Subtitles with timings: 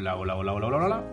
[0.00, 1.04] Hola, hola, hola, hola, hola, hola.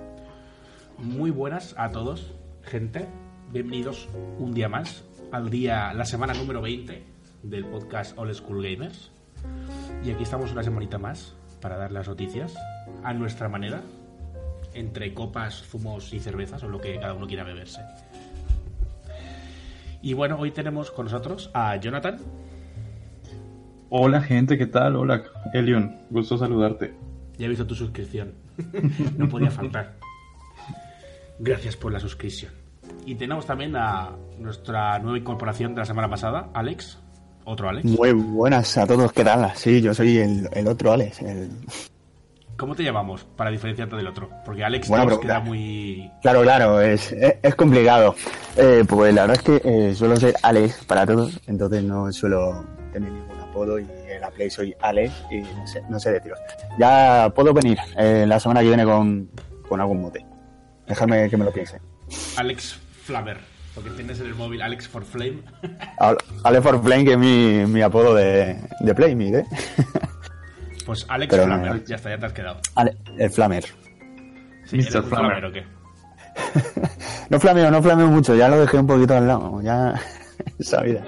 [0.98, 2.34] Muy buenas a todos,
[2.64, 3.06] gente.
[3.52, 4.08] Bienvenidos
[4.40, 7.04] un día más al día, la semana número 20
[7.44, 9.12] del podcast All School Gamers.
[10.06, 12.56] Y aquí estamos una semanita más para dar las noticias
[13.04, 13.82] a nuestra manera,
[14.74, 17.82] entre copas, zumos y cervezas, o lo que cada uno quiera beberse.
[20.02, 22.20] Y bueno, hoy tenemos con nosotros a Jonathan.
[23.90, 24.96] Hola gente, ¿qué tal?
[24.96, 25.24] Hola
[25.54, 26.94] Elion, gusto saludarte.
[27.38, 28.47] Ya he visto tu suscripción.
[29.18, 29.96] no podía faltar.
[31.40, 32.52] Gracias por la suscripción.
[33.06, 36.98] Y tenemos también a nuestra nueva incorporación de la semana pasada, Alex.
[37.46, 37.86] Otro Alex.
[37.86, 39.50] Muy buenas a todos, ¿qué tal?
[39.56, 41.22] Sí, yo soy el, el otro Alex.
[41.22, 41.50] el-
[42.58, 44.30] ¿Cómo te llamamos para diferenciarte del otro?
[44.44, 46.12] Porque Alex Buena nos queda muy...
[46.24, 48.16] Claro, claro, es, es, es complicado.
[48.58, 52.66] Eh, pues la verdad es que eh, suelo ser Alex para todos, entonces no suelo
[52.92, 53.86] tener ningún apodo y
[54.38, 56.40] Play soy Alex y no sé, no sé deciros.
[56.80, 59.30] Ya puedo venir eh, la semana que viene con,
[59.68, 60.26] con algún mote.
[60.88, 61.82] Déjame que me lo piense.
[62.38, 63.38] Alex Flamer.
[63.76, 65.42] Porque tienes en el móvil Alex for Flame.
[66.00, 69.46] Ale- Alex for Flame, que es mi, mi apodo de, de Playmate, ¿eh?
[70.86, 71.84] Pues Alex Pero Flamer.
[71.84, 72.60] Ya está, ya te has quedado.
[72.76, 73.66] Ale- el Flamer.
[74.66, 74.82] Sí, Mr.
[74.82, 75.40] ¿eres un Flamer.
[75.40, 75.66] Flamer o qué?
[77.30, 79.96] No flameo, no flameo mucho, ya lo dejé un poquito al lado, ya
[80.60, 81.04] esa vida.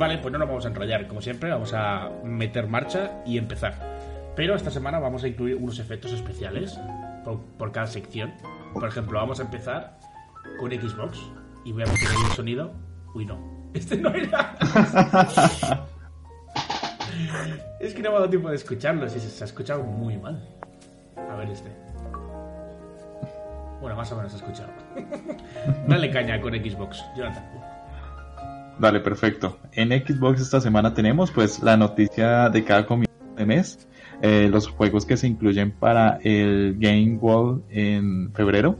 [0.00, 1.06] Vale, pues no nos vamos a enrollar.
[1.06, 3.74] Como siempre, vamos a meter marcha y empezar.
[4.34, 6.80] Pero esta semana vamos a incluir unos efectos especiales
[7.58, 8.32] por, cada sección.
[8.72, 9.98] Por ejemplo, vamos a empezar
[10.58, 11.20] con Xbox
[11.66, 12.72] y voy a meter ahí el sonido.
[13.14, 13.60] Uy, no.
[13.74, 14.56] Este no era.
[17.78, 19.06] es que no me ha dado tiempo de escucharlo.
[19.06, 20.42] Sí, se ha escuchado muy mal.
[21.30, 21.70] A ver este.
[23.82, 24.70] Bueno, más o menos se ha escuchado.
[25.86, 27.69] Dale caña con Xbox, Jonathan.
[28.80, 29.58] Dale, perfecto.
[29.72, 33.86] En Xbox esta semana tenemos pues la noticia de cada comienzo de mes,
[34.22, 38.78] eh, los juegos que se incluyen para el Game Wall en febrero.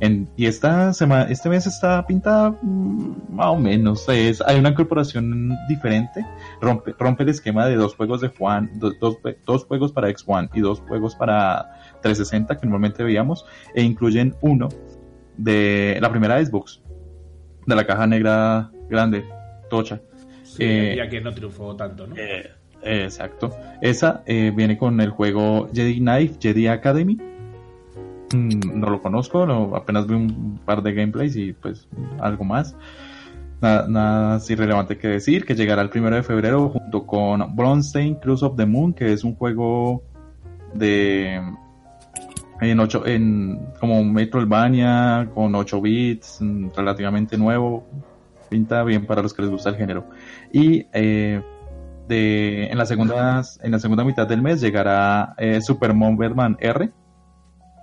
[0.00, 4.08] En- y esta semana, este mes está pintada mm, más o menos.
[4.08, 6.24] Es, hay una incorporación diferente.
[6.60, 10.50] Rompe, rompe el esquema de dos juegos de Juan, do- dos, dos juegos para X1
[10.54, 13.44] y dos juegos para 360 que normalmente veíamos,
[13.74, 14.68] e incluyen uno
[15.36, 16.80] de la primera Xbox,
[17.66, 19.24] de la caja negra grande,
[19.70, 20.00] tocha.
[20.42, 22.14] Sí, Eh, ya que no triunfó tanto, ¿no?
[22.16, 22.50] Eh,
[22.82, 23.56] exacto.
[23.80, 27.18] Esa eh, viene con el juego Jedi Knight, Jedi Academy.
[28.32, 31.88] Mm, no lo conozco, no, apenas vi un par de gameplays y pues
[32.20, 32.76] algo más.
[33.60, 38.16] Nada, nada así relevante que decir, que llegará el primero de febrero junto con Bronstein
[38.16, 40.02] Cruise of the Moon, que es un juego
[40.74, 41.40] de
[42.60, 47.86] en ocho, en como un Metroidvania con 8 bits, mm, relativamente nuevo,
[48.48, 50.06] pinta bien para los que les gusta el género.
[50.52, 51.42] Y eh,
[52.08, 56.90] de, en, la segunda, en la segunda mitad del mes llegará eh, Super Bomberman R.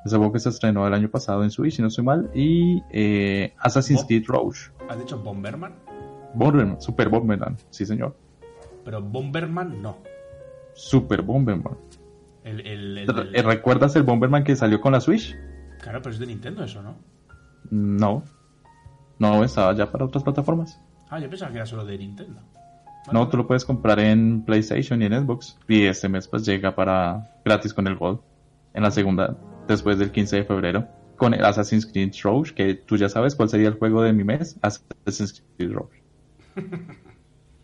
[0.03, 2.31] Ese juego que se estrenó el año pasado en Switch, si no estoy mal.
[2.33, 4.57] Y eh, Assassin's Creed Rogue.
[4.89, 5.73] ¿Has dicho Bomberman?
[6.33, 8.15] Bomberman, Super Bomberman, sí señor.
[8.83, 9.97] Pero Bomberman no.
[10.73, 11.77] Super Bomberman.
[12.43, 15.35] El, el, el- el- ¿Recuerdas el Bomberman que salió con la Switch?
[15.81, 16.95] Claro, pero es de Nintendo eso, ¿no?
[17.69, 18.23] No.
[19.19, 20.79] No, estaba ya para otras plataformas.
[21.09, 22.39] Ah, yo pensaba que era solo de Nintendo.
[23.11, 25.57] No, tú lo puedes comprar en PlayStation y en Xbox.
[25.67, 28.19] Y este mes pues llega para gratis con el Gold.
[28.73, 29.35] En la segunda,
[29.67, 30.87] después del 15 de febrero.
[31.17, 34.23] Con el Assassin's Creed Rogue, que tú ya sabes cuál sería el juego de mi
[34.23, 34.57] mes.
[34.61, 36.01] Assassin's Creed Rogue.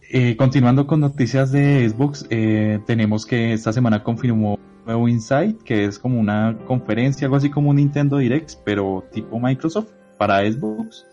[0.10, 4.57] Eh, continuando con noticias de Xbox, eh, tenemos que esta semana confirmó
[4.88, 9.39] nuevo Insight, que es como una conferencia, algo así como un Nintendo Direct, pero tipo
[9.39, 11.06] Microsoft para Xbox.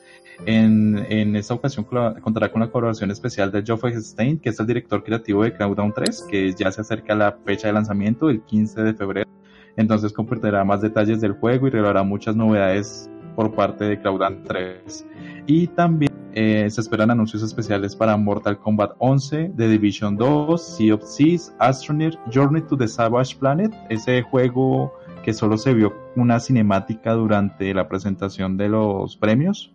[0.46, 4.66] En, en esta ocasión contará con la colaboración especial de Geoffrey Stein, que es el
[4.66, 8.82] director creativo de Crackdown 3, que ya se acerca la fecha de lanzamiento, el 15
[8.82, 9.30] de febrero.
[9.76, 15.06] Entonces compartirá más detalles del juego y revelará muchas novedades por parte de Crackdown 3.
[15.46, 20.94] Y también eh, se esperan anuncios especiales para Mortal Kombat 11, The Division 2, Sea
[20.94, 24.92] of Seas, Astroneer, Journey to the Savage Planet, ese juego
[25.22, 29.72] que solo se vio una cinemática durante la presentación de los premios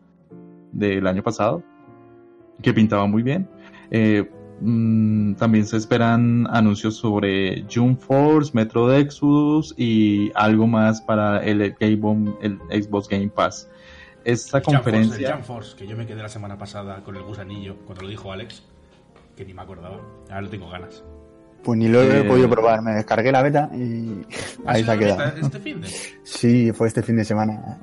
[0.71, 1.63] del año pasado,
[2.61, 3.49] que pintaba muy bien.
[3.89, 4.29] Eh,
[4.61, 11.43] mm, también se esperan anuncios sobre June Force, Metro de Exodus y algo más para
[11.43, 13.69] el, Game, el Xbox Game Pass.
[14.23, 15.33] Esta conferencia...
[15.33, 18.31] Jump Force, que yo me quedé la semana pasada con el gusanillo cuando lo dijo
[18.31, 18.63] Alex,
[19.35, 19.99] que ni me acordaba.
[20.29, 21.03] Ahora lo tengo ganas.
[21.63, 24.25] Pues ni lo he podido probar, me descargué la beta y
[24.65, 25.37] ahí se ha quedado.
[25.41, 25.89] ¿Este fin de?
[26.23, 27.79] Sí, fue este fin de semana.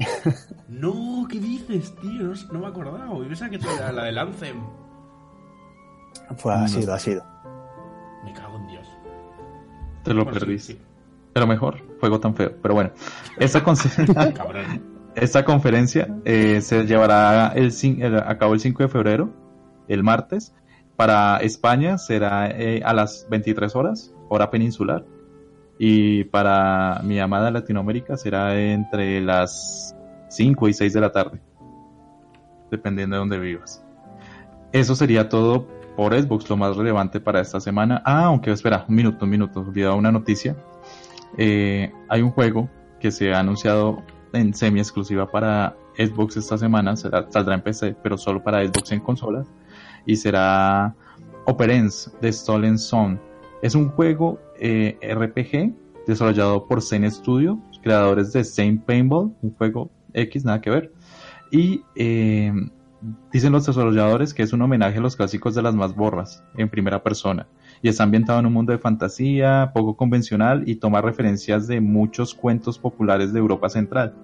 [0.68, 2.32] No, ¿qué dices, tío?
[2.52, 3.22] No, me he acordado.
[3.22, 4.56] Yo pensaba que era la del Anthem.
[6.36, 7.24] Fue, ha sido, ha sido.
[8.24, 8.88] Me cago en Dios.
[10.02, 10.78] Te lo perdiste.
[11.32, 12.52] Pero mejor, juego tan feo.
[12.62, 12.90] Pero bueno,
[13.38, 13.62] esta,
[15.14, 17.70] esta conferencia eh, se llevará el,
[18.24, 19.30] a cabo el 5 de febrero,
[19.86, 20.54] el martes.
[20.96, 25.04] Para España será eh, a las 23 horas, hora peninsular.
[25.78, 29.94] Y para mi amada Latinoamérica será entre las
[30.30, 31.40] 5 y 6 de la tarde.
[32.70, 33.84] Dependiendo de dónde vivas.
[34.72, 38.02] Eso sería todo por Xbox, lo más relevante para esta semana.
[38.04, 40.54] Ah, aunque espera, un minuto, un minuto, olvidado una noticia.
[41.38, 42.68] Eh, hay un juego
[43.00, 44.02] que se ha anunciado
[44.32, 48.92] en semi exclusiva para Xbox esta semana, será, saldrá en PC, pero solo para Xbox
[48.92, 49.46] en consolas
[50.04, 50.94] y será
[51.46, 53.18] Operence de Stolen Zone.
[53.62, 55.74] Es un juego eh, RPG
[56.06, 60.92] desarrollado por Zen Studio, creadores de Same Paintball, un juego X, nada que ver.
[61.50, 62.52] Y eh,
[63.32, 67.02] dicen los desarrolladores que es un homenaje a los clásicos de las mazmorras en primera
[67.02, 67.46] persona.
[67.82, 72.34] Y está ambientado en un mundo de fantasía, poco convencional y toma referencias de muchos
[72.34, 74.14] cuentos populares de Europa Central.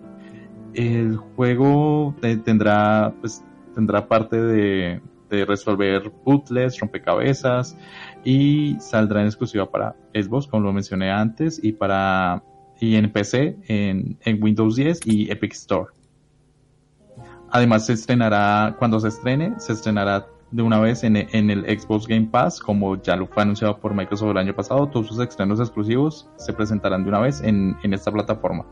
[0.75, 2.15] El juego
[2.45, 7.75] tendrá, pues, tendrá parte de, resolver puzzles, rompecabezas
[8.23, 12.43] y saldrá en exclusiva para Xbox, como lo mencioné antes, y para
[12.79, 15.93] y en PC, en, Windows 10 y Epic Store.
[17.53, 22.29] Además se estrenará, cuando se estrene, se estrenará de una vez en, el Xbox Game
[22.31, 26.29] Pass, como ya lo fue anunciado por Microsoft el año pasado, todos sus estrenos exclusivos
[26.37, 28.67] se presentarán de una vez en esta plataforma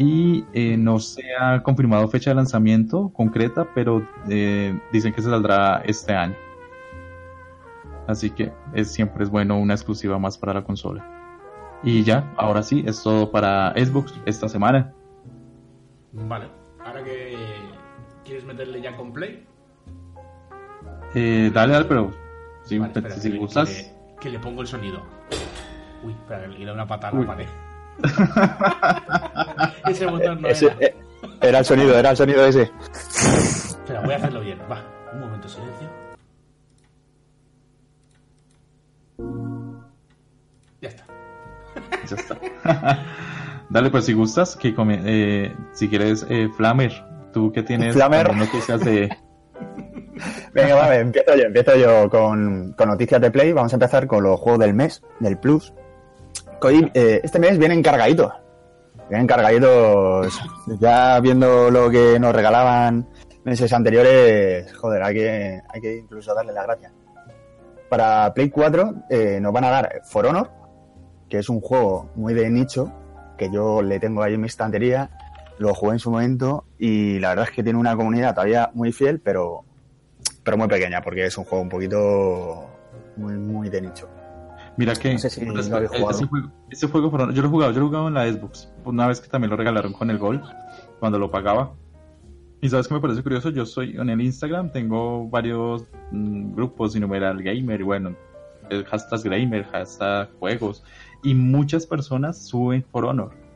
[0.00, 5.28] y eh, no se ha confirmado fecha de lanzamiento concreta, pero eh, dicen que se
[5.28, 6.36] saldrá este año.
[8.06, 11.06] Así que es, siempre es bueno una exclusiva más para la consola.
[11.82, 14.94] Y ya, ahora sí, es todo para Xbox esta semana.
[16.12, 16.48] Vale,
[16.82, 17.36] ahora que
[18.30, 19.44] quieres meterle ya con Play.
[21.16, 22.12] Eh, dale, dale, pero
[22.62, 22.78] si,
[23.36, 23.92] gustas.
[24.20, 25.02] Que le, pongo el sonido.
[26.04, 27.48] Uy, espera, le da una patada a la pared.
[29.90, 30.76] ese botón no era.
[30.78, 30.94] Eh,
[31.42, 32.70] era el sonido, era el sonido ese.
[32.92, 34.60] Espera, voy a hacerlo bien.
[34.70, 34.80] Va,
[35.12, 35.88] un momento, silencio.
[40.80, 41.04] Ya está.
[42.08, 43.06] Ya está.
[43.70, 49.08] Dale, pues si gustas, que eh, si quieres, eh, Flamer, tú que tienes noticias de...
[50.52, 53.52] Venga, vale, empiezo yo, empiezo yo con, con, noticias de Play.
[53.52, 55.72] Vamos a empezar con los juegos del mes, del Plus.
[56.94, 58.32] Eh, este mes vienen cargaditos.
[59.08, 60.40] Vienen cargaditos.
[60.78, 63.06] Ya viendo lo que nos regalaban
[63.44, 66.92] meses anteriores, joder, hay que, hay que incluso darle la gracia.
[67.88, 70.50] Para Play 4 eh, nos van a dar For Honor,
[71.28, 72.92] que es un juego muy de nicho,
[73.36, 75.10] que yo le tengo ahí en mi estantería,
[75.60, 78.92] lo jugué en su momento y la verdad es que tiene una comunidad todavía muy
[78.92, 79.62] fiel, pero,
[80.42, 82.66] pero muy pequeña, porque es un juego un poquito
[83.16, 84.08] muy, muy de nicho.
[84.78, 88.72] Mira que ese, juego, yo lo he jugado, yo lo he jugado en la Xbox,
[88.86, 90.42] una vez que también lo regalaron con el Gol,
[90.98, 91.74] cuando lo pagaba.
[92.62, 96.96] Y sabes que me parece curioso, yo soy en el Instagram, tengo varios mm, grupos,
[96.96, 98.16] numeral gamer, y bueno,
[98.70, 100.82] el hashtag gamer, hashtag juegos,
[101.22, 103.49] y muchas personas suben For Honor.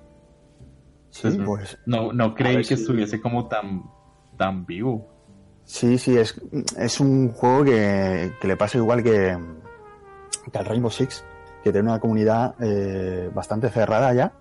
[1.23, 3.85] Pues, no, no creí que estuviese como tan,
[4.37, 5.09] tan vivo.
[5.65, 6.41] Sí, sí, es,
[6.77, 9.39] es un juego que, que le pasa igual que,
[10.53, 11.25] que al Rainbow Six,
[11.63, 14.33] que tiene una comunidad eh, bastante cerrada ya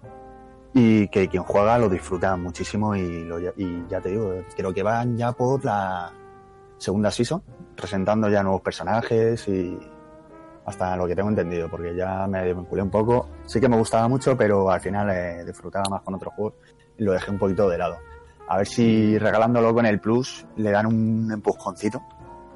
[0.73, 4.83] y que quien juega lo disfruta muchísimo y, lo, y ya te digo, creo que
[4.83, 6.11] van ya por la
[6.77, 7.41] segunda season,
[7.75, 9.77] presentando ya nuevos personajes y
[10.65, 13.27] hasta lo que tengo entendido, porque ya me vinculé un poco.
[13.45, 16.53] Sí que me gustaba mucho, pero al final eh, disfrutaba más con otros juegos
[16.97, 17.97] y lo dejé un poquito de lado.
[18.47, 22.01] A ver si regalándolo con el Plus le dan un empujoncito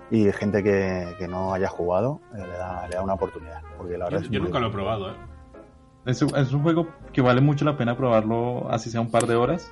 [0.10, 3.62] y gente que, que no haya jugado eh, le, da, le, da, una oportunidad.
[3.78, 5.16] Porque la yo, yo nunca lo he probado, ¿eh?
[6.06, 9.36] Es, es, un juego que vale mucho la pena probarlo, así sea un par de
[9.36, 9.70] horas.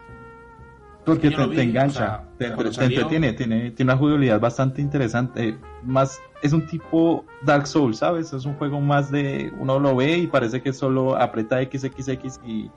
[1.05, 5.57] Porque te, engancha, te, entretiene, tiene, tiene una jugabilidad bastante interesante.
[5.83, 8.33] Más, es un tipo Dark Souls, ¿sabes?
[8.33, 9.53] Es un juego más de.
[9.59, 12.71] Uno lo ve y parece que solo aprieta XXX y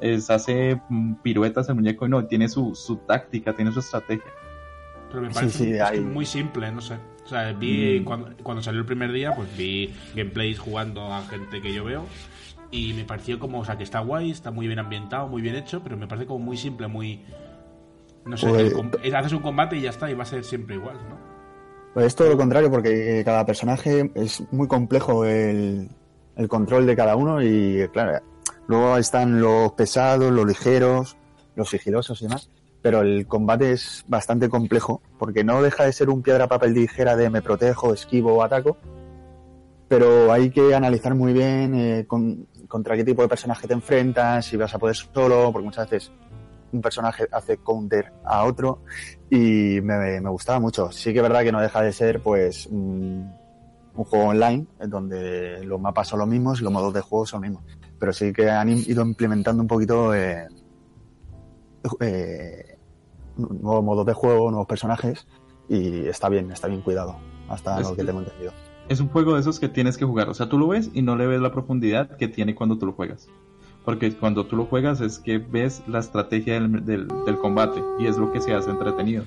[0.00, 4.30] es, hace mm, piruetas el muñeco y no, tiene su, su táctica, tiene su estrategia.
[5.10, 6.98] Pero me Sí, parece sí, es hay- muy simple, no sé.
[7.24, 8.04] O sea, vi Mm.
[8.04, 12.06] cuando, cuando salió el primer día, pues vi gameplays jugando a gente que yo veo.
[12.70, 15.56] Y me pareció como, o sea, que está guay, está muy bien ambientado, muy bien
[15.56, 17.20] hecho, pero me parece como muy simple, muy.
[18.24, 20.44] No sé, Pues- el es- haces un combate y ya está, y va a ser
[20.44, 21.16] siempre igual, ¿no?
[21.94, 25.88] Pues es todo lo contrario, porque eh, cada personaje es muy complejo el,
[26.36, 28.20] el control de cada uno y, claro,
[28.66, 31.16] luego están los pesados, los ligeros,
[31.56, 32.48] los sigilosos y demás,
[32.80, 37.14] pero el combate es bastante complejo, porque no deja de ser un piedra, papel, tijera
[37.16, 38.78] de me protejo, esquivo o ataco,
[39.88, 44.46] pero hay que analizar muy bien eh, con- contra qué tipo de personaje te enfrentas,
[44.46, 46.10] si vas a poder solo, porque muchas veces
[46.72, 48.82] un personaje hace counter a otro
[49.30, 50.90] y me, me gustaba mucho.
[50.90, 53.30] Sí que es verdad que no deja de ser pues un,
[53.94, 57.42] un juego online donde los mapas son los mismos y los modos de juego son
[57.42, 57.66] los mismos.
[57.98, 60.46] Pero sí que han ido implementando un poquito eh,
[62.00, 62.78] eh,
[63.36, 65.26] nuevos modos de juego, nuevos personajes
[65.68, 67.16] y está bien, está bien cuidado
[67.48, 68.52] hasta Es lo que- tengo entendido.
[68.88, 70.28] Es un juego de esos que tienes que jugar.
[70.28, 72.84] O sea, tú lo ves y no le ves la profundidad que tiene cuando tú
[72.86, 73.28] lo juegas.
[73.84, 78.06] Porque cuando tú lo juegas es que ves la estrategia del, del- del combate y
[78.06, 79.24] es lo que se hace entretenido.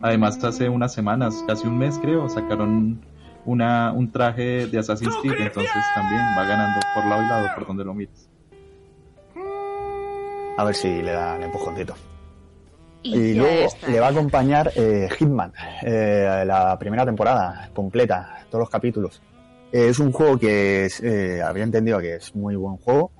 [0.00, 3.00] Además, hace unas semanas, casi un mes creo, sacaron
[3.44, 7.66] una, un traje de Assassin's Creed, entonces también va ganando por lado y lado por
[7.66, 8.28] donde lo mires.
[10.56, 11.94] A ver si le da el empujoncito.
[13.02, 13.88] Y, luego está.
[13.88, 19.22] le va a acompañar eh, Hitman, eh, la primera temporada completa, todos los capítulos.
[19.72, 23.12] Eh, es un juego que es, eh, había entendido que es muy buen juego,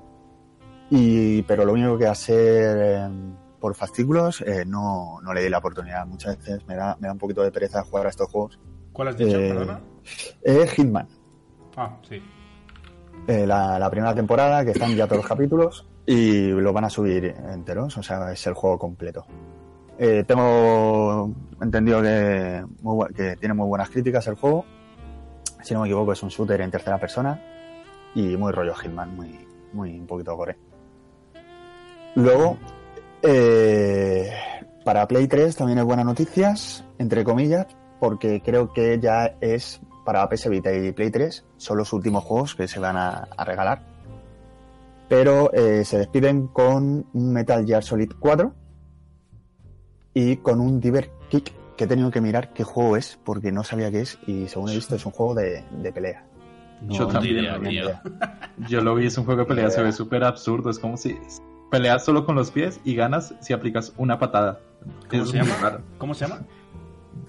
[0.90, 3.09] y pero lo único que hacer eh,
[3.61, 6.07] por fascículos eh, no, no le di la oportunidad.
[6.07, 8.59] Muchas veces me da, me da un poquito de pereza jugar a estos juegos.
[8.92, 9.80] ¿Cuál has dicho, Eh, perdona?
[10.42, 11.09] Eh, Hitman,
[11.76, 12.23] Ah, sí.
[13.26, 16.90] eh, la, la primera temporada, que están ya todos los capítulos y lo van a
[16.90, 19.26] subir enteros, o sea, es el juego completo.
[19.99, 21.30] Eh, tengo
[21.61, 24.64] entendido que, muy que tiene muy buenas críticas el juego.
[25.62, 27.40] Si no me equivoco, es un shooter en tercera persona
[28.14, 30.57] y muy rollo Hitman, muy, muy un poquito gore.
[32.18, 32.58] Luego,
[33.22, 34.28] eh,
[34.84, 37.68] para Play 3 también hay buenas noticias, entre comillas,
[38.00, 42.56] porque creo que ya es para PS Vita y Play 3, son los últimos juegos
[42.56, 43.82] que se van a, a regalar.
[45.08, 48.52] Pero eh, se despiden con un Metal Gear Solid 4
[50.14, 53.62] y con un Diver Kick que he tenido que mirar qué juego es, porque no
[53.62, 56.25] sabía qué es y según he visto es un juego de, de pelea.
[56.88, 58.68] Yo No, también, no.
[58.68, 61.16] Yo lo vi, es un juego de pelea, se ve súper absurdo, es como si
[61.70, 64.60] peleas solo con los pies y ganas si aplicas una patada.
[65.10, 65.56] ¿Cómo Es se llama?
[65.60, 65.80] raro.
[65.98, 66.42] ¿Cómo se llama?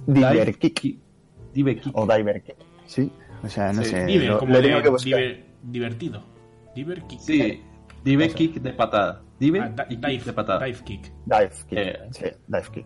[0.06, 1.00] Diver Kick Ki-
[1.54, 1.98] Dive Kick.
[1.98, 2.56] o Diver Kick,
[2.86, 3.12] sí.
[3.44, 4.06] O sea, no Sí, sé.
[4.06, 6.24] Diver, lo- como lo diver- divertido.
[6.76, 7.20] Diver kick.
[7.20, 7.64] Sí,
[8.04, 8.36] Dive Eso.
[8.36, 9.22] Kick de patada.
[9.40, 10.66] Dive Ah, y kick dive, de patada.
[10.66, 11.12] dive kick.
[11.26, 11.78] Dive Kick.
[11.78, 12.00] Eh.
[12.12, 12.86] Sí, Dive Kick.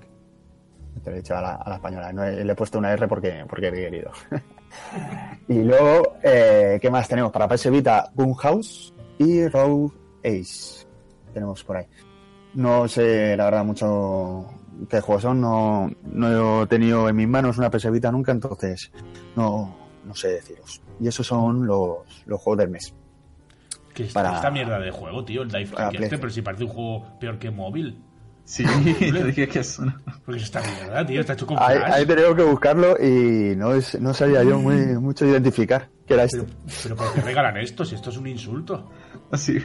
[1.03, 2.13] Te lo he dicho a la, a la española.
[2.13, 4.11] No he- le he puesto una R porque, porque he querido.
[5.47, 7.31] y luego, eh, ¿qué más tenemos?
[7.31, 9.91] Para PS Vita, House y Road
[10.23, 10.82] Ace.
[11.33, 11.85] Tenemos por ahí.
[12.55, 14.45] No sé, la verdad, mucho
[14.89, 15.41] qué juegos son.
[15.41, 18.91] No, no he tenido en mis manos una PS Vita nunca, entonces
[19.35, 19.75] no,
[20.05, 20.81] no sé deciros.
[20.99, 22.93] Y esos son los, los juegos del mes.
[23.93, 26.69] Que es Para- esta mierda de juego, tío, el dive este, pero si parece un
[26.69, 27.99] juego peor que móvil.
[28.45, 28.63] Sí,
[28.99, 30.01] yo dije que es una...
[30.25, 33.55] Porque es esta mierda, tío, está hecho con Ahí, ahí he tenido que buscarlo y
[33.55, 36.55] no, es, no sabía yo muy, mucho identificar qué era Pero, esto.
[36.83, 37.85] pero ¿por qué regalan esto?
[37.85, 38.89] Si esto es un insulto.
[39.31, 39.59] Así.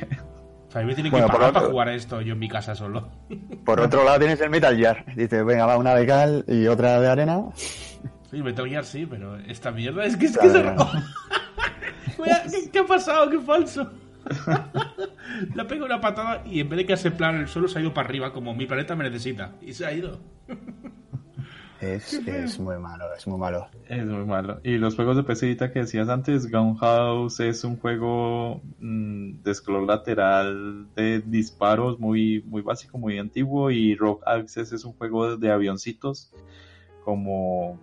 [0.69, 2.75] O sea, me Bueno, que por pagar otro- para jugar esto yo en mi casa
[2.75, 3.09] solo.
[3.65, 5.05] Por otro lado tienes el Metal Gear.
[5.17, 7.41] Dice, venga, va una de cal y otra de arena.
[8.31, 10.63] Sí, Metal Gear sí, pero esta mierda es que es que se...
[12.17, 13.31] ¿qué, qué ha pasado?
[13.31, 13.91] ¡Qué falso!
[15.55, 17.79] Le ha pegado una patada y en vez de quedarse plano en el suelo se
[17.79, 19.53] ha ido para arriba como mi planeta me necesita.
[19.63, 20.19] Y se ha ido.
[21.81, 23.69] Es, es muy malo, es muy malo.
[23.89, 24.61] Es muy malo.
[24.65, 29.55] Y los juegos de PC Vita que decías antes, Gunhouse es un juego mm, de
[29.55, 33.71] scroll lateral de disparos muy, muy básico, muy antiguo.
[33.71, 36.33] Y Rogue Access es un juego de avioncitos
[37.05, 37.79] como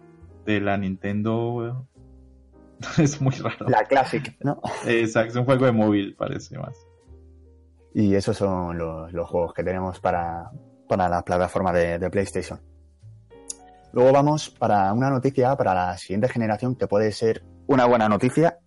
[0.45, 1.87] de la Nintendo.
[2.97, 3.69] es muy raro.
[3.69, 4.59] La Classic, ¿no?
[4.85, 6.85] Exacto, es un juego de móvil, parece más.
[7.93, 10.51] Y esos son los, los juegos que tenemos para,
[10.89, 12.59] para la plataforma de, de PlayStation.
[13.95, 18.59] Luego vamos para una noticia para la siguiente generación que puede ser una buena noticia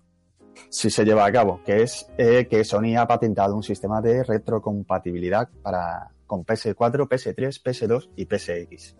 [0.71, 4.25] si se lleva a cabo, que es eh, que Sony ha patentado un sistema de
[4.25, 8.97] retrocompatibilidad para, con PS4, PS3, PS2 y PSX.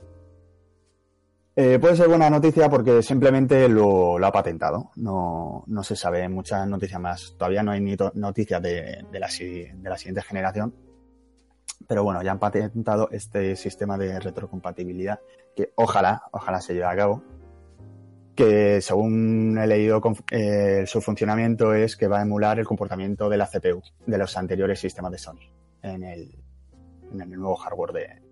[1.57, 4.91] Eh, puede ser buena noticia porque simplemente lo, ha patentado.
[4.97, 7.37] No, no se sabe muchas noticias más.
[7.39, 10.75] Todavía no hay ni noticias de, de la, de la siguiente generación.
[11.89, 15.21] Pero bueno, ya han patentado este sistema de retrocompatibilidad
[15.57, 17.23] que ojalá, ojalá se lleve a cabo.
[18.37, 23.39] Que según he leído, eh, su funcionamiento es que va a emular el comportamiento de
[23.39, 25.51] la CPU de los anteriores sistemas de Sony
[25.83, 26.39] en el,
[27.13, 28.23] en el nuevo hardware de,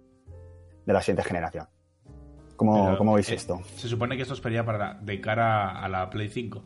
[0.84, 1.66] de la siguiente generación.
[2.56, 3.60] ¿Cómo, Pero, cómo veis eh, esto?
[3.76, 6.62] Se supone que esto sería para de cara a la Play 5.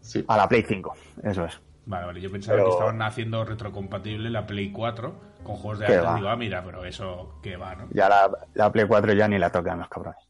[0.00, 0.24] Sí.
[0.28, 1.60] A la Play 5, eso es.
[1.86, 2.20] Vale, vale.
[2.20, 6.08] Yo pensaba Pero- que estaban haciendo retrocompatible la Play 4 con juegos de ¿Qué antes.
[6.08, 6.14] va?
[6.16, 7.88] Digo, ah, mira, pero eso que va, ¿no?
[7.92, 10.20] Ya la, la Play 4 ya ni la tocan los cabrones.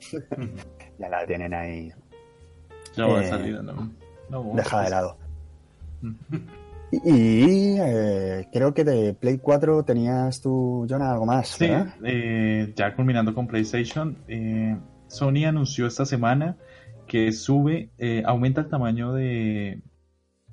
[0.98, 1.90] ya la tienen ahí
[2.96, 3.90] Ya va de Eh, salida, ¿no?
[4.28, 5.16] No, dejada de pues, lado.
[6.92, 11.66] Y, eh, creo que de Play 4 tenías tú, Jonah, algo más, Sí,
[12.04, 14.76] eh, ya culminando con PlayStation, eh,
[15.08, 16.56] Sony anunció esta semana
[17.08, 19.80] que sube, eh, aumenta el tamaño de,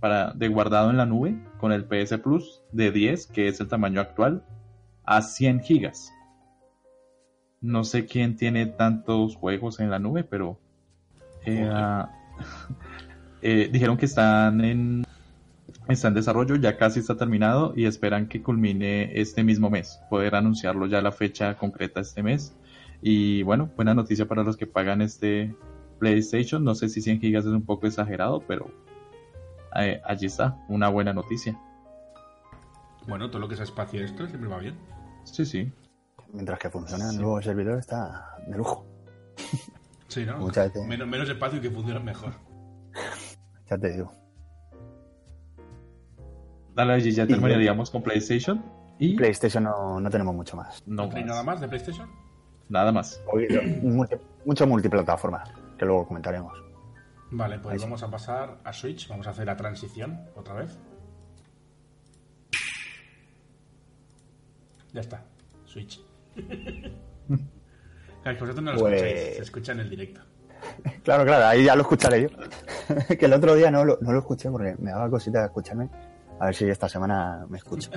[0.02, 3.70] para, de guardado en la nube con el PS Plus de 10, que es el
[3.70, 4.44] tamaño actual,
[5.06, 6.12] a 100 gigas.
[7.62, 10.60] No sé quién tiene tantos juegos en la nube, pero
[11.46, 12.10] eh, ah,
[13.44, 15.06] eh, dijeron que están en,
[15.88, 20.34] está en desarrollo, ya casi está terminado y esperan que culmine este mismo mes, poder
[20.34, 22.56] anunciarlo ya la fecha concreta este mes.
[23.04, 25.56] Y bueno, buena noticia para los que pagan este
[26.00, 26.64] PlayStation.
[26.64, 28.72] No sé si 100 gigas es un poco exagerado, pero
[29.76, 31.58] eh, allí está, una buena noticia.
[33.08, 34.78] Bueno, todo lo que sea espacio extra siempre va bien.
[35.24, 35.72] Sí, sí.
[36.34, 38.86] Mientras que funciona el nuevo servidor está de lujo.
[40.08, 40.38] Sí, ¿no?
[40.38, 40.88] Muchas veces.
[40.88, 42.34] Menos, menos espacio y que funcione mejor.
[43.70, 44.12] Ya te digo.
[46.76, 48.64] Dale, allí ya Y terminaríamos con PlayStation.
[49.00, 50.84] Y PlayStation no, no tenemos mucho más.
[50.86, 51.34] no ¿No tenéis más.
[51.36, 52.10] nada más de PlayStation?
[52.70, 53.22] Nada más.
[53.82, 55.44] Multi- mucho multiplataforma,
[55.78, 56.54] que luego comentaremos.
[57.32, 57.86] Vale, pues Ahí sí.
[57.86, 59.08] vamos a pasar a Switch.
[59.08, 60.78] Vamos a hacer la transición otra vez.
[64.94, 65.24] Ya está.
[65.66, 66.02] Switch.
[68.24, 70.22] Claro, que vosotros no lo Pues- escucháis, se escucha en el directo.
[71.04, 72.30] Claro, claro, ahí ya lo escucharé yo.
[73.18, 75.90] que el otro día no lo, no lo escuché porque me daba cosita escucharme.
[76.40, 77.90] A ver si esta semana me escucho.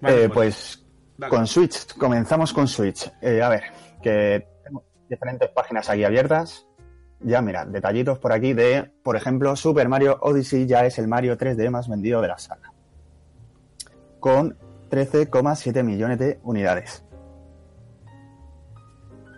[0.00, 0.84] Vale, Eh, pues
[1.16, 1.30] dale.
[1.30, 3.08] con Switch, comenzamos con Switch.
[3.22, 3.62] Eh, a ver,
[4.02, 6.66] que tengo diferentes páginas aquí abiertas.
[7.24, 11.36] Ya, mira, detallitos por aquí de, por ejemplo, Super Mario Odyssey ya es el Mario
[11.38, 12.72] 3D más vendido de la saga.
[14.20, 14.56] Con
[14.90, 17.02] 13,7 millones de unidades.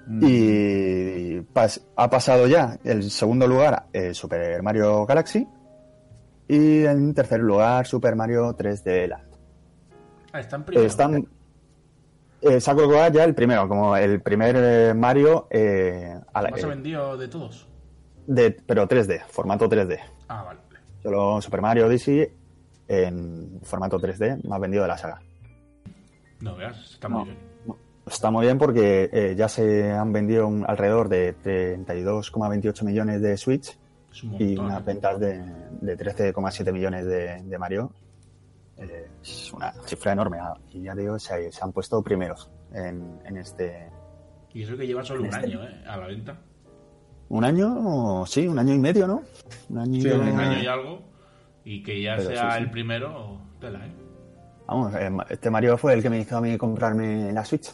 [0.08, 5.46] Mm, Y pas- ha pasado ya el segundo lugar el Super Mario Galaxy.
[6.48, 9.24] Y en tercer lugar Super Mario 3D Land.
[10.32, 10.86] Ah, están primero.
[10.86, 11.26] Están.
[12.40, 16.50] Eh, se ha colgado ya el primero, como el primer eh, Mario, eh, a la-
[16.50, 17.66] ¿Más eh, vendió de todos?
[18.26, 19.98] De, pero 3D, formato 3D.
[20.28, 20.60] Ah, vale.
[21.02, 22.28] Solo Super Mario Odyssey
[22.88, 25.20] en formato 3D, más vendido de la saga.
[26.40, 27.20] No veas, está No.
[27.20, 27.38] muy bien.
[28.06, 33.36] Está muy bien porque eh, ya se han vendido un- alrededor de 32,28 millones de
[33.36, 33.76] Switch
[34.12, 34.48] Es un montón.
[34.48, 34.84] y unas ¿eh?
[34.86, 35.38] ventas de,
[35.80, 37.90] de 13,7 millones de, de Mario.
[38.76, 40.38] Eh, es una cifra enorme.
[40.40, 43.88] ah, Y ya digo, se, se han puesto primeros en, en este.
[44.54, 45.82] Y eso que lleva solo un Este- año, ¿eh?
[45.88, 46.38] A la venta.
[47.28, 49.22] Un año, sí, un año y medio, ¿no?
[49.68, 50.22] Un año y Sí, medio.
[50.32, 51.02] Un año y algo.
[51.64, 52.62] Y que ya Pero sea sí, sí.
[52.62, 53.92] el primero, tela, ¿eh?
[54.68, 57.72] Vamos, eh, este Mario fue el que me hizo a mí comprarme la Switch.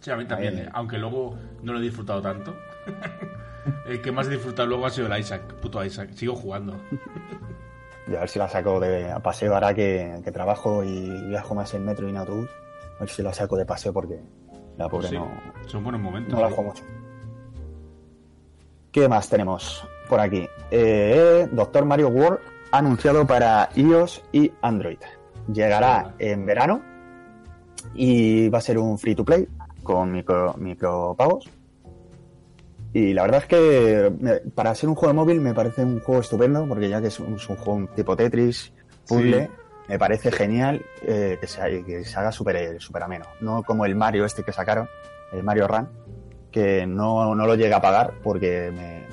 [0.00, 0.58] Sí, a mí también.
[0.58, 0.68] ¿eh?
[0.72, 2.54] aunque luego no lo he disfrutado tanto.
[3.86, 6.10] el que más he disfrutado luego ha sido el Isaac, puto Isaac.
[6.12, 6.76] Sigo jugando.
[8.08, 11.54] Y a ver si la saco de a paseo ahora que, que trabajo y viajo
[11.54, 12.50] más en metro y en autobús.
[12.96, 14.20] A ver si la saco de paseo porque
[14.76, 15.30] la pobre Pues sí, no,
[15.68, 16.34] son buenos momentos.
[16.34, 16.52] no la ¿eh?
[16.52, 16.82] juego mucho.
[18.92, 20.46] ¿Qué más tenemos por aquí?
[20.70, 22.38] Eh, Doctor Mario World
[22.70, 24.98] anunciado para iOS y Android.
[25.52, 26.82] Llegará en verano
[27.94, 29.48] y va a ser un free to play
[29.82, 31.48] con micro, micropagos.
[32.92, 36.20] Y la verdad es que para ser un juego de móvil me parece un juego
[36.20, 38.72] estupendo porque ya que es un, es un juego tipo Tetris,
[39.08, 39.50] puzzle, Sí.
[39.88, 43.24] me parece genial eh, que, se, que se haga súper super ameno.
[43.40, 44.88] No como el Mario este que sacaron,
[45.32, 45.88] el Mario Run,
[46.52, 49.06] que no, no lo llega a pagar porque me,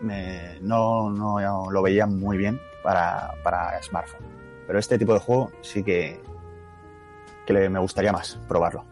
[0.00, 4.24] me- no, no lo veía muy bien para, para smartphone.
[4.66, 6.20] Pero este tipo de juego sí que,
[7.44, 8.84] que le- me gustaría más probarlo,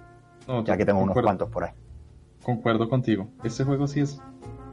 [0.46, 1.70] no, ya que tengo unos cuantos por ahí.
[2.42, 3.28] Concuerdo contigo.
[3.44, 4.20] Este juego sí es.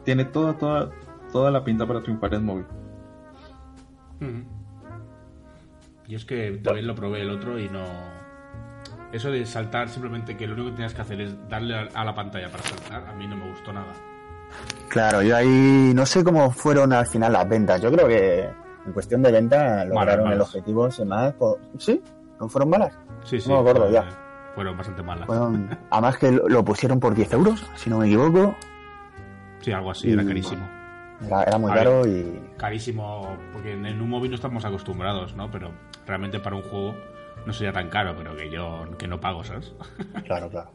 [0.03, 0.89] Tiene toda, toda,
[1.31, 2.65] toda la pinta para triunfar en móvil.
[6.07, 7.83] Y es que también lo probé el otro y no.
[9.11, 12.13] Eso de saltar simplemente que lo único que tienes que hacer es darle a- la
[12.13, 13.91] pantalla para saltar, a mí no me gustó nada.
[14.87, 17.81] Claro, yo ahí no sé cómo fueron al final las ventas.
[17.81, 18.49] Yo creo que
[18.85, 20.47] en cuestión de venta lograron el malas.
[20.47, 21.33] objetivo sin más.
[21.33, 22.01] por- ¿Sí?
[22.39, 22.93] ¿No fueron malas?
[23.23, 23.49] Sí, sí.
[23.49, 24.05] No me acuerdo fue- ya.
[24.55, 25.25] Fueron bastante malas.
[25.27, 28.55] Fueron- además que lo, pusieron por 10 euros, si no me equivoco.
[29.61, 30.67] Sí, algo así, era carísimo.
[31.25, 32.39] Era, era muy A caro y...
[32.57, 35.51] Carísimo, porque en un móvil no estamos acostumbrados, ¿no?
[35.51, 35.71] Pero
[36.07, 36.95] realmente para un juego
[37.49, 39.73] no sería tan caro, pero que yo que no pago, ¿sabes?
[40.25, 40.71] Claro, claro.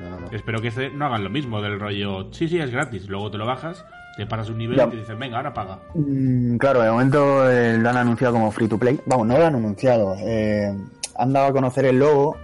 [0.00, 0.26] No, no, no.
[0.32, 3.36] Espero que este no hagan lo mismo del rollo, sí, sí, es gratis, luego te
[3.38, 3.84] lo bajas,
[4.16, 4.86] te pasas un nivel Ya.
[4.86, 5.80] y te dicen, venga, ahora paga.
[5.94, 8.98] Mm, Claro, de momento eh, lo han anunciado como free to play.
[9.06, 10.14] Vamos, no lo han anunciado.
[10.18, 10.74] eh,
[11.16, 12.36] han dado a conocer el logo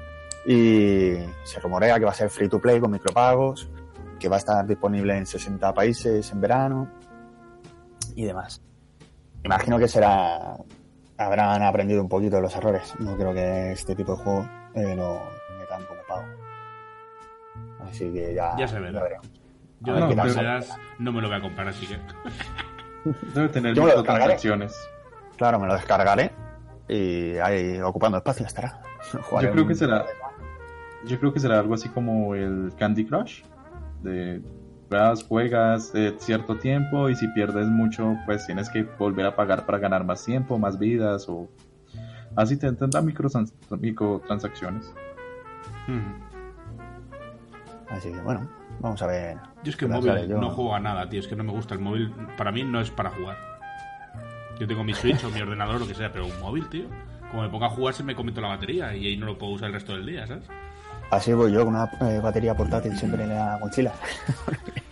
[0.46, 1.14] y
[1.44, 3.68] se rumorea que va a ser free to play con micropagos,
[4.20, 6.88] que va a estar disponible en 60 países en verano
[8.14, 8.60] y demás.
[9.44, 10.54] Imagino que será.
[11.18, 12.94] Habrán aprendido un poquito de los errores.
[13.00, 15.20] No creo que este tipo de juego eh, lo
[15.58, 16.24] metan como pago.
[17.90, 19.02] Así que ya, Ya se verá.
[19.02, 19.28] veremos.
[19.80, 21.86] Yo A de ver qué todas tal maneras no me lo voy a comprar, así
[21.86, 21.98] que...
[23.34, 24.04] Debe tener Yo lo.
[25.36, 26.30] Claro, me lo descargaré
[26.88, 28.80] y ahí ocupando espacio estará.
[29.22, 30.04] Jugaré Yo creo un- que será.
[31.06, 33.42] Yo creo que será algo así como el Candy Crush.
[34.02, 34.40] De
[35.26, 39.78] juegas eh, cierto tiempo y si pierdes mucho, pues tienes que volver a pagar para
[39.78, 41.48] ganar más tiempo, más vidas o
[42.36, 44.92] así te microtrans- microtransacciones.
[47.88, 48.48] Así que bueno,
[48.80, 49.36] vamos a ver.
[49.64, 51.20] Yo es que el móvil no juego a nada, tío.
[51.20, 51.74] Es que no me gusta.
[51.74, 53.36] El móvil para mí no es para jugar.
[54.58, 56.86] Yo tengo mi Switch o mi ordenador o lo que sea, pero un móvil, tío.
[57.30, 59.52] Como me ponga a jugar se me comento la batería y ahí no lo puedo
[59.52, 60.44] usar el resto del día, ¿sabes?
[61.10, 63.92] Así voy yo con una eh, batería portátil siempre en la mochila.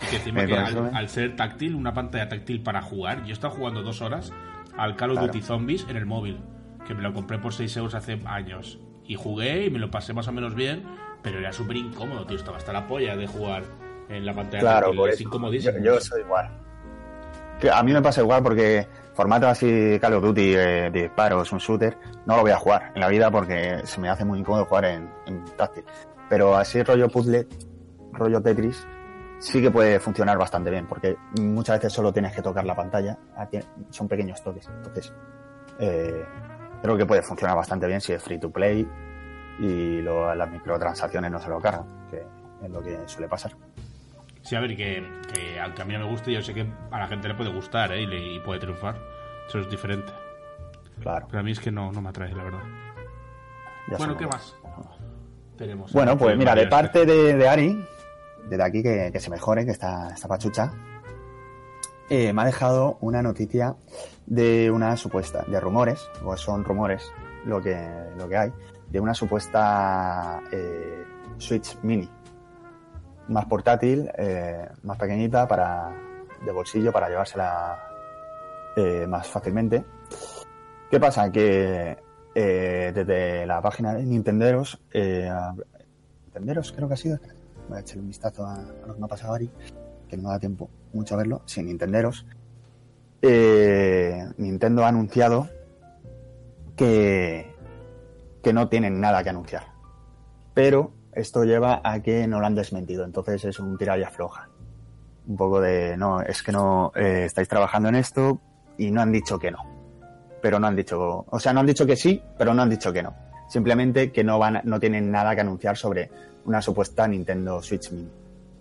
[0.02, 3.33] Y que encima que al, al ser táctil, una pantalla táctil para jugar, yo he
[3.33, 4.33] estado jugando dos horas
[4.79, 5.26] al Call of Claro.
[5.33, 6.40] Duty Zombies en el móvil,
[6.87, 8.79] que me lo compré por 6 euros hace años.
[9.05, 10.85] Y jugué y me lo pasé más o menos bien,
[11.22, 12.37] pero era súper incómodo, tío.
[12.37, 13.62] Estaba hasta la polla de jugar
[14.09, 14.96] en la pantalla Claro, táctil.
[15.00, 15.79] por es incomodísimo.
[15.79, 16.48] Yo, yo soy igual.
[17.61, 21.50] Que a mí me pasa igual porque formato así Call of Duty eh, de disparos,
[21.50, 24.38] un shooter, no lo voy a jugar en la vida porque se me hace muy
[24.38, 25.11] incómodo jugar en,
[25.57, 25.85] táctil.
[26.29, 27.48] Pero así rollo puzzle,
[28.12, 28.87] rollo Tetris,
[29.38, 33.18] sí que puede funcionar bastante bien porque muchas veces solo tienes que tocar la pantalla,
[33.37, 33.48] ah,
[33.90, 34.68] son pequeños toques.
[34.68, 35.12] Entonces,
[35.79, 36.24] eh,
[36.83, 38.87] creo que puede funcionar bastante bien si es free to play
[39.59, 42.22] y las microtransacciones no se lo cargan, que
[42.62, 43.52] es lo que suele pasar.
[44.46, 45.04] Sí, a ver, que,
[45.35, 47.52] que aunque a mí no me guste, yo sé que a la gente le puede
[47.52, 48.02] gustar ¿eh?
[48.02, 48.96] y, le- y puede triunfar.
[49.48, 50.12] Eso es diferente.
[51.00, 51.26] Claro.
[51.28, 52.61] Pero a mí es que no, no me atrae, la verdad.
[53.90, 54.54] ya bueno, ¿qué más?
[55.59, 55.92] Tenemos.
[55.92, 57.85] Bueno, pues Eh, mira, de parte de, de Ari,
[58.48, 60.72] desde aquí que, que se mejore, que está, está pachucha,
[62.09, 63.74] eh, me ha dejado una noticia
[64.26, 67.11] de una supuesta, de rumores, o son rumores
[67.44, 67.76] lo que,
[68.16, 68.52] lo que hay,
[68.90, 71.04] de una supuesta eh,
[71.38, 72.09] Switch Mini,
[73.29, 75.93] más portátil, eh, más pequeñita, para
[76.45, 77.79] de bolsillo, para llevársela
[78.77, 79.85] eh, más fácilmente.
[80.91, 81.31] ¿Qué pasa?
[81.33, 81.97] Que
[82.35, 85.55] eh, desde la página de Nintenderos, eh, a-
[86.27, 87.19] Nintenderos creo que ha sido,
[87.69, 89.51] voy a echarle un vistazo a, a lo que me ha pasado Ari,
[90.09, 92.27] que no me da tiempo mucho a verlo, sí, Nintenderos,
[93.23, 95.49] eh, Nintendo ha anunciado
[96.77, 97.51] que,
[98.43, 99.65] que no tienen nada que anunciar.
[100.55, 104.48] Pero esto lleva a que no lo han desmentido, entonces es un tirar y afloja.
[105.26, 108.40] Un poco de, no, es que no eh, estáis trabajando en esto
[108.79, 109.76] y no han dicho que no
[110.46, 112.92] pero no han dicho, o sea, no han dicho que sí, pero no han dicho
[112.92, 113.12] que no.
[113.48, 116.09] Simplemente que no van, no tienen nada que anunciar sobre
[116.44, 118.09] una supuesta Nintendo Switch Mini.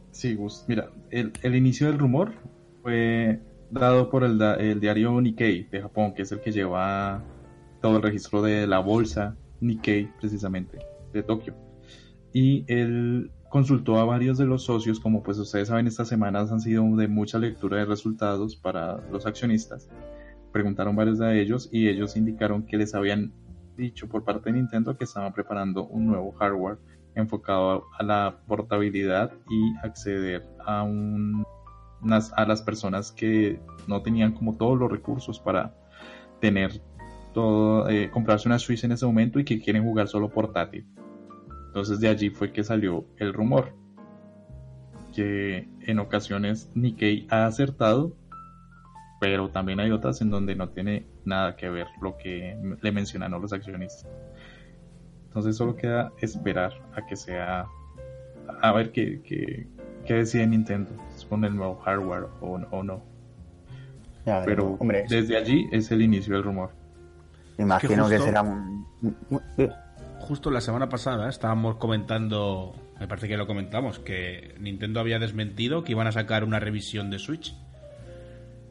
[0.09, 0.65] Sí, Gus.
[0.67, 2.31] Mira, el, el inicio del rumor
[2.81, 3.39] fue
[3.69, 7.21] dado por el, el diario Nikkei de Japón, que es el que lleva
[7.81, 10.79] todo el registro de la bolsa Nikkei, precisamente,
[11.13, 11.53] de Tokio.
[12.35, 16.59] Y él consultó a varios de los socios, como pues ustedes saben, estas semanas han
[16.59, 19.89] sido de mucha lectura de resultados para los accionistas.
[20.51, 23.31] Preguntaron varios de ellos y ellos indicaron que les habían
[23.77, 26.77] dicho por parte de Nintendo que estaban preparando un nuevo hardware
[27.15, 31.45] enfocado a la portabilidad y acceder a, un-
[32.35, 35.73] a las personas que no tenían como todos los recursos para
[36.41, 36.81] tener
[37.33, 40.85] todo, eh, comprarse una Switch en ese momento y que quieren jugar solo portátil.
[41.75, 43.73] Entonces de allí fue que salió el rumor
[45.13, 48.15] que en ocasiones Nikkei ha acertado,
[49.19, 53.41] pero también hay otras en donde no tiene nada que ver lo que le mencionaron
[53.41, 54.07] los accionistas.
[55.27, 57.65] Entonces solo queda esperar a que sea,
[58.61, 59.67] a ver qué, qué,
[60.05, 60.91] qué decide Nintendo
[61.27, 63.03] con el nuevo hardware o, o no.
[64.25, 64.43] Ya.
[64.45, 66.69] Pero hombre, desde allí es el inicio del rumor.
[67.57, 68.85] me imagino que, justo- será un...
[70.27, 75.83] Justo la semana pasada estábamos comentando, me parece que lo comentamos, que Nintendo había desmentido
[75.83, 77.53] que iban a sacar una revisión de Switch.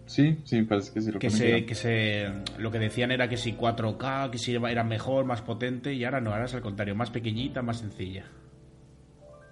[0.06, 3.36] Sí, sí, parece que sí lo que se, que se lo que decían era que
[3.36, 6.96] si 4K, que si era mejor, más potente y ahora no, ahora es al contrario,
[6.96, 8.24] más pequeñita, más sencilla.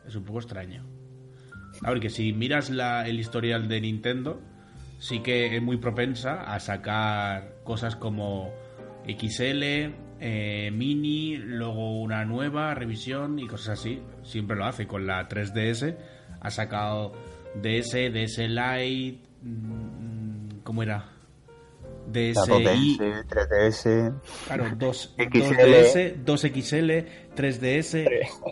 [0.05, 0.85] Es un poco extraño.
[1.83, 4.41] A ver, que si miras la, el historial de Nintendo,
[4.99, 8.53] sí que es muy propensa a sacar cosas como
[9.07, 9.93] XL,
[10.25, 14.01] eh, Mini, luego una nueva revisión y cosas así.
[14.23, 15.97] Siempre lo hace con la 3DS.
[16.41, 17.13] Ha sacado
[17.61, 21.09] DS, DS Lite, mm, ¿cómo era?
[22.07, 24.13] DSi, 2DS, 3DS.
[24.47, 25.39] Claro, 2, XL.
[25.39, 27.05] 2DS, 2XL,
[27.35, 28.05] 3DS,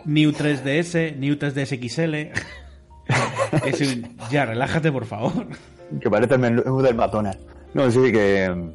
[0.06, 2.14] New 3DS, New 3DS XL.
[3.66, 5.46] Es un- ya, relájate, por favor.
[6.00, 7.40] Que parece el menú del McDonald's.
[7.74, 8.74] No, sí que.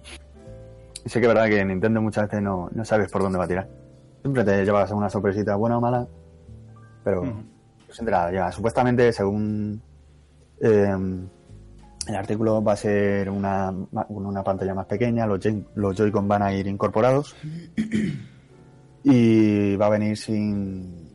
[1.05, 3.47] Sí que es verdad que Nintendo muchas veces no, no sabes por dónde va a
[3.47, 3.69] tirar.
[4.21, 6.07] Siempre te llevas una sorpresita buena o mala,
[7.03, 7.43] pero Ujú.
[7.91, 8.51] siempre la lleva.
[8.51, 9.79] Supuestamente, según
[10.59, 10.95] eh,
[12.07, 13.71] el artículo, va a ser una,
[14.09, 17.35] una pantalla más pequeña, los, Joy- los Joy-Con van a ir incorporados
[19.03, 21.05] y va a venir sin.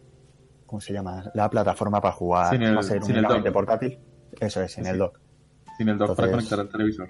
[0.67, 1.25] ¿Cómo se llama?
[1.35, 2.51] La plataforma para jugar.
[2.51, 3.99] Sin el- va a ser sin el portátil.
[4.39, 4.91] Eso es, sin Sí.
[4.91, 5.19] el dock.
[5.77, 7.09] Sin el dock para conectar al televisor.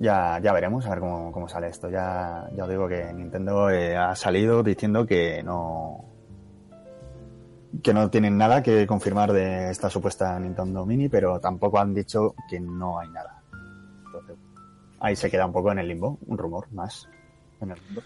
[0.00, 1.90] Ya, ya veremos a ver cómo, cómo sale esto.
[1.90, 6.06] Ya, ya os digo que Nintendo eh, ha salido diciendo que no
[7.82, 12.34] que no tienen nada que confirmar de esta supuesta Nintendo Mini, pero tampoco han dicho
[12.48, 13.42] que no hay nada.
[14.06, 14.36] Entonces,
[15.00, 17.06] ahí se queda un poco en el limbo, un rumor más
[17.60, 18.02] en el limbo.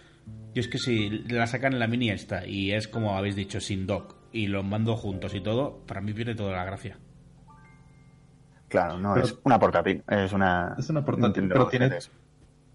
[0.52, 3.61] Yo es que si la sacan en la mini esta y es como habéis dicho,
[3.61, 6.98] sin dock y los mando juntos y todo, para mí pierde toda la gracia.
[8.74, 12.10] Claro, no Pero- es una portátil, es una Es una portátil, Nintendo pero tiene- 3DS.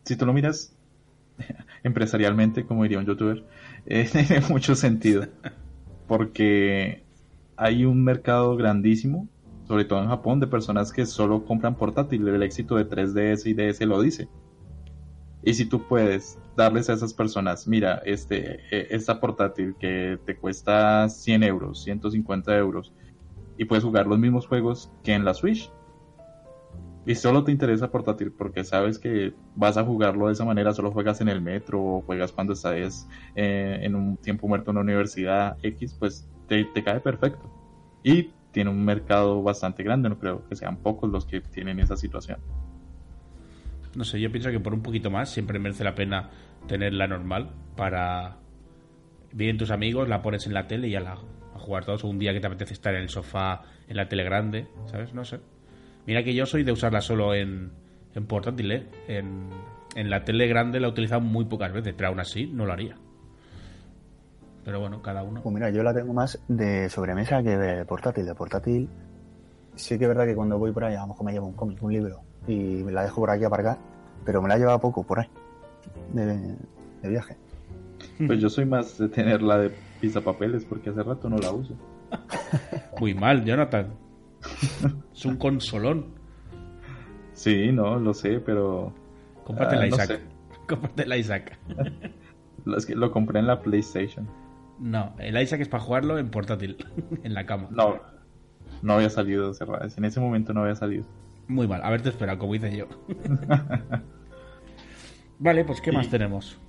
[0.06, 0.74] Si tú lo miras
[1.84, 3.44] empresarialmente, como diría un youtuber,
[3.86, 5.26] eh, tiene mucho sentido.
[6.08, 7.04] Porque
[7.58, 9.28] hay un mercado grandísimo,
[9.68, 12.26] sobre todo en Japón, de personas que solo compran portátil.
[12.30, 14.30] El éxito de 3DS y DS lo dice.
[15.44, 20.38] Y si tú puedes darles a esas personas, mira, este, eh, esta portátil que te
[20.38, 22.94] cuesta 100 euros, 150 euros,
[23.58, 25.70] y puedes jugar los mismos juegos que en la Switch,
[27.10, 30.92] y solo te interesa portátil porque sabes que vas a jugarlo de esa manera, solo
[30.92, 34.82] juegas en el metro o juegas cuando estás eh, en un tiempo muerto en la
[34.82, 37.52] universidad X, pues te, cae perfecto.
[38.04, 41.98] Y tiene un mercado bastante grande, no creo que sean pocos los que tienen esa
[41.98, 42.38] situación.
[43.96, 46.30] No sé, yo pienso que por un poquito más siempre merece la pena
[46.68, 48.38] tener la normal para...
[49.34, 52.04] Vienen tus amigos, la pones en la tele y ya la a jugar todos.
[52.04, 55.16] Un día que te apetece estar en el sofá, en la tele grande, ¿sabes?
[55.16, 55.40] No sé.
[56.06, 57.72] Mira que yo soy de usarla solo en,
[58.16, 58.88] en portátil, ¿eh?
[59.08, 59.50] En,
[59.96, 62.74] en la tele grande la he utilizado muy pocas veces, pero aún así no lo
[62.74, 62.96] haría.
[64.66, 65.42] Pero bueno, cada uno.
[65.42, 68.26] Pues mira, yo la tengo más de sobremesa que de portátil.
[68.26, 68.90] De portátil,
[69.76, 71.54] sí que es verdad que cuando voy por ahí, a lo mejor me llevo un
[71.54, 73.78] cómic, un libro, y me la dejo por aquí aparcar,
[74.26, 75.28] pero me la he llevado poco por ahí,
[76.14, 76.26] de,
[77.02, 77.36] de viaje.
[78.28, 81.74] Pues yo soy más de tenerla de pisapapeles porque hace rato no la uso.
[83.00, 83.94] Muy mal, Jonathan.
[85.14, 86.06] Es un consolón.
[87.34, 88.94] Sí, no, lo sé, pero
[89.46, 90.08] Cómprate Ah, la no Isaac.
[90.08, 90.20] sé.
[90.68, 91.58] Cómprate la Isaac.
[92.66, 94.28] lo, es que lo compré en la PlayStation.
[94.80, 96.78] No, el Isaac es para jugarlo en portátil,
[97.24, 97.68] en la cama.
[97.72, 98.00] No,
[98.82, 99.88] no había salido cerrada.
[99.98, 101.06] En ese momento no había salido.
[101.48, 102.86] Muy mal, haberte esperado, como hice yo.
[105.40, 106.60] vale, pues ¿qué más tenemos?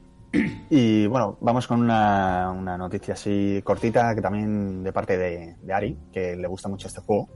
[0.71, 5.73] Y bueno, vamos con una, una noticia así cortita, que también de parte de, de
[5.73, 7.29] Ari, que le gusta mucho este juego.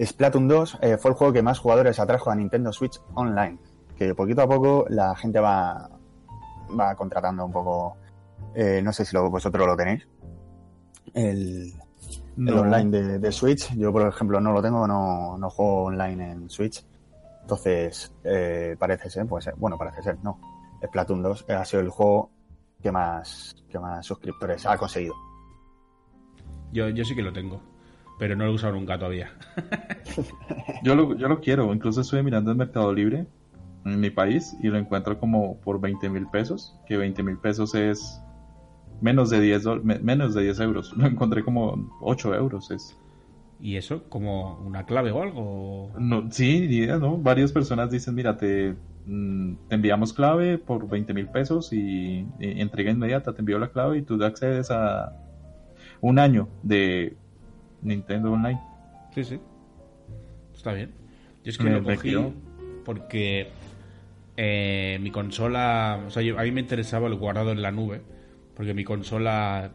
[0.00, 3.58] Splatoon 2 eh, fue el juego que más jugadores atrajo a Nintendo Switch Online,
[3.96, 5.90] que poquito a poco la gente va,
[6.78, 7.96] va contratando un poco,
[8.54, 10.06] eh, no sé si lo- vosotros lo tenéis,
[11.14, 11.72] el,
[12.36, 13.74] online de, de Switch.
[13.74, 16.84] Yo, por ejemplo, no lo tengo, no, no juego online en Switch.
[17.42, 20.38] Entonces, eh, parece ser, pues, eh, bueno, parece ser, no.
[20.86, 22.30] Splatoon 2 ha sido el juego
[22.80, 25.14] que más, que más suscriptores ha conseguido.
[26.70, 27.60] Yo, yo sí que lo tengo,
[28.18, 29.30] pero no lo he usado nunca todavía.
[30.82, 33.26] Yo lo, yo lo quiero, incluso estuve mirando en Mercado Libre
[33.84, 37.74] en mi país y lo encuentro como por 20 mil pesos, que 20 mil pesos
[37.74, 38.20] es
[39.00, 40.92] menos de 10 dol- me- menos de 10 euros.
[40.96, 42.70] Lo encontré como 8 euros.
[42.70, 42.96] Es,
[43.60, 44.08] ¿Y eso?
[44.08, 45.90] ¿Como una clave o algo?
[45.98, 46.86] no, sí.
[47.22, 48.76] Varias personas dicen, mira, te,
[49.06, 53.70] mm, te enviamos clave por 20 mil pesos y, y entrega inmediata, te envío la
[53.70, 55.12] clave y tú accedes a
[56.00, 57.16] un año de
[57.82, 58.60] Nintendo Online.
[59.14, 59.40] Sí, sí.
[60.54, 60.90] Está bien.
[61.44, 62.10] Yo es que lo cogí
[62.84, 63.48] porque
[64.36, 66.00] eh, mi consola...
[66.06, 68.02] O sea, yo- a mí me interesaba lo guardado en la nube,
[68.54, 69.70] porque mi consola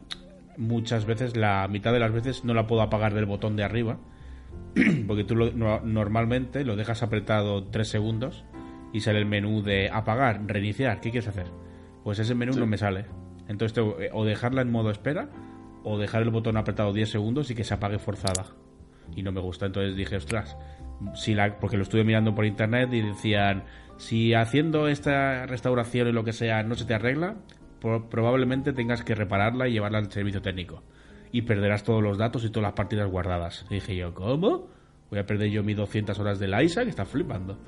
[0.56, 3.98] muchas veces, la mitad de las veces, no la puedo apagar del botón de arriba,
[5.06, 8.44] Porque tú lo- no- normalmente lo dejas apretado 3 segundos
[8.92, 11.00] y sale el menú de apagar, reiniciar.
[11.00, 11.46] ¿Qué quieres hacer?
[12.02, 13.04] Pues ese menú no me sale.
[13.48, 15.28] Entonces tengo que o dejarla en modo espera
[15.84, 18.46] o dejar el botón apretado 10 segundos y que se apague forzada.
[19.14, 19.66] Y no me gusta.
[19.66, 20.56] Entonces dije, ostras,
[21.14, 23.64] si la, porque lo estuve mirando por internet y decían,
[23.98, 27.36] si haciendo esta restauración y lo que sea no se te arregla,
[27.80, 30.82] pro- probablemente tengas que repararla y llevarla al servicio técnico.
[31.32, 33.66] Y perderás todos los datos y todas las partidas guardadas.
[33.68, 34.68] Y dije yo, ¿cómo?
[35.10, 37.58] Voy a perder yo mis 200 horas de Liza, que está flipando.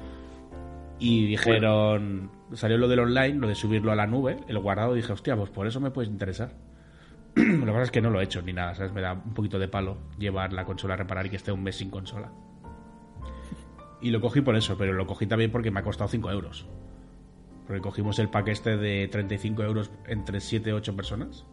[0.99, 5.01] Y dijeron, salió lo del online, lo de subirlo a la nube, el guardado, y
[5.01, 6.53] dije, hostia, pues por eso me puedes interesar.
[7.37, 8.93] Lo que pasa es que no lo he hecho ni nada, ¿sabes?
[8.93, 11.63] Me da un poquito de palo llevar la consola a reparar y que esté un
[11.63, 12.33] mes sin consola.
[14.01, 16.67] Y lo cogí por eso, pero lo cogí también porque me ha costado 5 euros.
[17.67, 21.45] Porque cogimos el pack este de 35 euros entre 7 8 personas.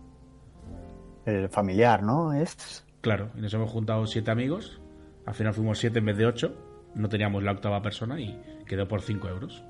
[1.25, 2.31] El familiar, ¿no?
[2.33, 2.85] Es.
[3.01, 4.81] Claro, y nos hemos juntado 7 amigos.
[5.25, 6.55] Al final fuimos 7 en vez de 8.
[6.95, 9.63] No teníamos la octava persona y quedó por 5 euros.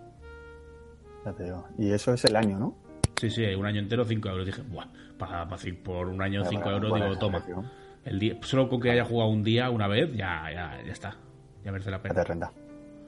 [1.26, 1.65] Ya te digo.
[1.78, 2.76] Y eso es el año, ¿no?
[3.15, 4.45] Sí, sí, un año entero 5 euros.
[4.45, 7.43] Dije, buah, para, para, por un año 5 Bueno, euros, digo, toma.
[8.06, 11.15] El día, solo con que haya jugado un día, una vez, ya, ya, ya está.
[11.63, 12.23] Ya merece la Ya te pena.
[12.23, 12.52] renta.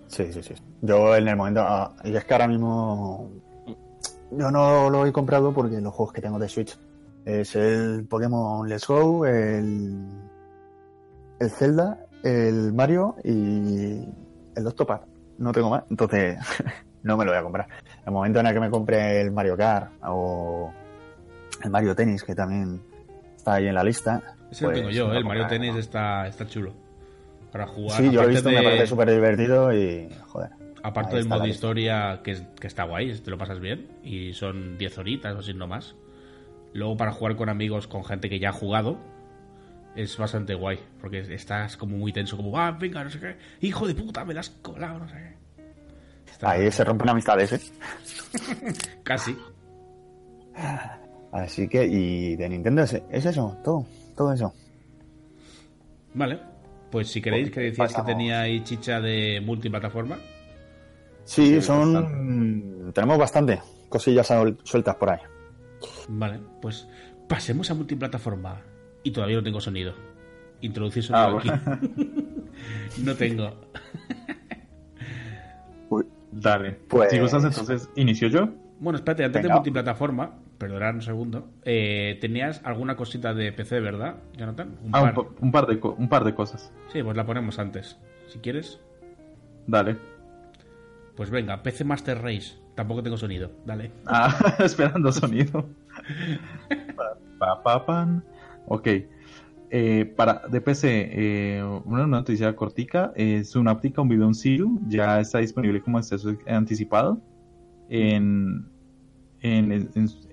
[0.08, 0.54] Sí, sí, sí.
[0.82, 1.62] Yo en el momento.
[1.64, 3.30] ah, y es que ahora mismo.
[4.32, 6.78] Yo no lo he comprado porque los juegos que tengo de Switch
[7.26, 10.08] es el Pokémon Let's Go, el.
[11.40, 14.08] El Zelda, el Mario y
[14.56, 15.06] el Octopath.
[15.38, 16.38] No tengo más, entonces
[17.04, 17.68] no me lo voy a comprar.
[18.06, 20.72] El momento en el que me compre el Mario Kart o
[21.64, 22.82] el Mario Tennis, que también
[23.36, 24.22] está ahí en la lista.
[24.52, 25.14] Ese lo pues tengo yo, ¿eh?
[25.14, 26.74] lo el Mario Tennis está, está chulo.
[27.52, 27.98] Para jugar.
[27.98, 30.10] Sí, yo lo he visto, me de- parece súper divertido y.
[30.28, 30.50] Joder.
[30.84, 31.56] Aparte del modo lista.
[31.56, 33.88] historia, que, es- que está guay, te lo pasas bien.
[34.04, 35.96] Y son 10 horitas o así no más.
[36.74, 38.98] Luego para jugar con amigos, con gente que ya ha jugado,
[39.96, 40.80] es bastante guay.
[41.00, 43.38] Porque estás como muy tenso, como, ah, venga, no sé qué.
[43.62, 45.36] Hijo de puta, me la has colado, no sé qué.
[46.32, 47.62] Está- Ahí se rompen amistades, ¿eh?
[49.04, 49.38] Casi.
[51.44, 54.54] Así que, y de Nintendo es, es eso, todo, todo eso.
[56.14, 56.40] Vale.
[56.92, 58.08] Pues si queréis, que decías que Pasamos.
[58.08, 60.18] teníais chicha de multiplataforma.
[61.26, 62.92] Sí, son.
[62.94, 65.20] Tenemos bastante cosillas suel- sueltas por ahí.
[66.08, 66.88] Vale, pues
[67.28, 68.62] pasemos a multiplataforma.
[69.04, 69.94] Y todavía no tengo sonido.
[70.62, 72.12] Introducir Ah, sonido aquí.
[73.04, 73.52] no tengo.
[75.90, 76.72] Uy, Dale.
[76.88, 78.48] Pues- Si gustas, entonces, ¿inicio yo?
[78.80, 84.16] Bueno, espérate, antes de multiplataforma, perdonad un segundo, eh, tenías alguna cosita de PC, ¿verdad,
[84.36, 84.76] Jonathan?
[84.84, 85.26] Un Ah, un, par.
[85.40, 86.72] un par de un par de cosas.
[86.92, 87.98] Sí, pues la ponemos antes.
[88.28, 88.80] Si quieres,
[89.68, 89.98] Dale.
[91.16, 92.56] pues venga, PC Master Race.
[92.74, 93.92] Tampoco tengo sonido, dale.
[94.08, 95.66] Ah, esperando sonido.
[96.96, 98.24] Pa, pa, pa, pan.
[98.68, 98.88] Ok.
[99.72, 103.12] Eh, para de PC, eh, una noticia cortica.
[103.16, 104.72] Es una óptica, un video Zero.
[104.88, 107.22] Ya está disponible como acceso anticipado
[107.90, 108.66] en,
[109.46, 109.90] en,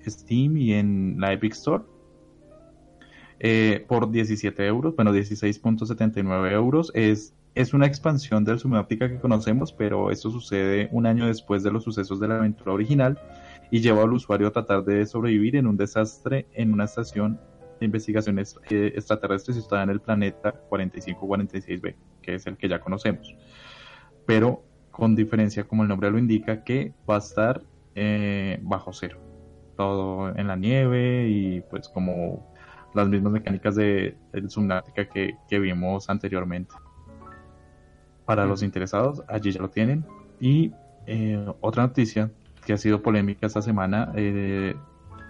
[0.07, 1.83] Steam y en la Epic Store.
[3.39, 6.91] Eh, por 17 euros, bueno, 16.79 euros.
[6.95, 11.71] Es, es una expansión del Subnautica que conocemos, pero esto sucede un año después de
[11.71, 13.19] los sucesos de la aventura original
[13.69, 17.39] y lleva al usuario a tratar de sobrevivir en un desastre en una estación
[17.79, 22.79] de investigación est- eh, extraterrestre situada en el planeta 4546b, que es el que ya
[22.79, 23.35] conocemos.
[24.25, 27.61] Pero con diferencia, como el nombre lo indica, que va a estar
[27.95, 29.19] eh, bajo cero.
[29.77, 32.53] Todo en la nieve y pues como
[32.93, 36.75] las mismas mecánicas de, del Subnautica que, que vimos anteriormente.
[38.25, 40.05] Para los interesados, allí ya lo tienen.
[40.39, 40.71] Y
[41.05, 42.31] eh, otra noticia
[42.65, 44.75] que ha sido polémica esta semana eh,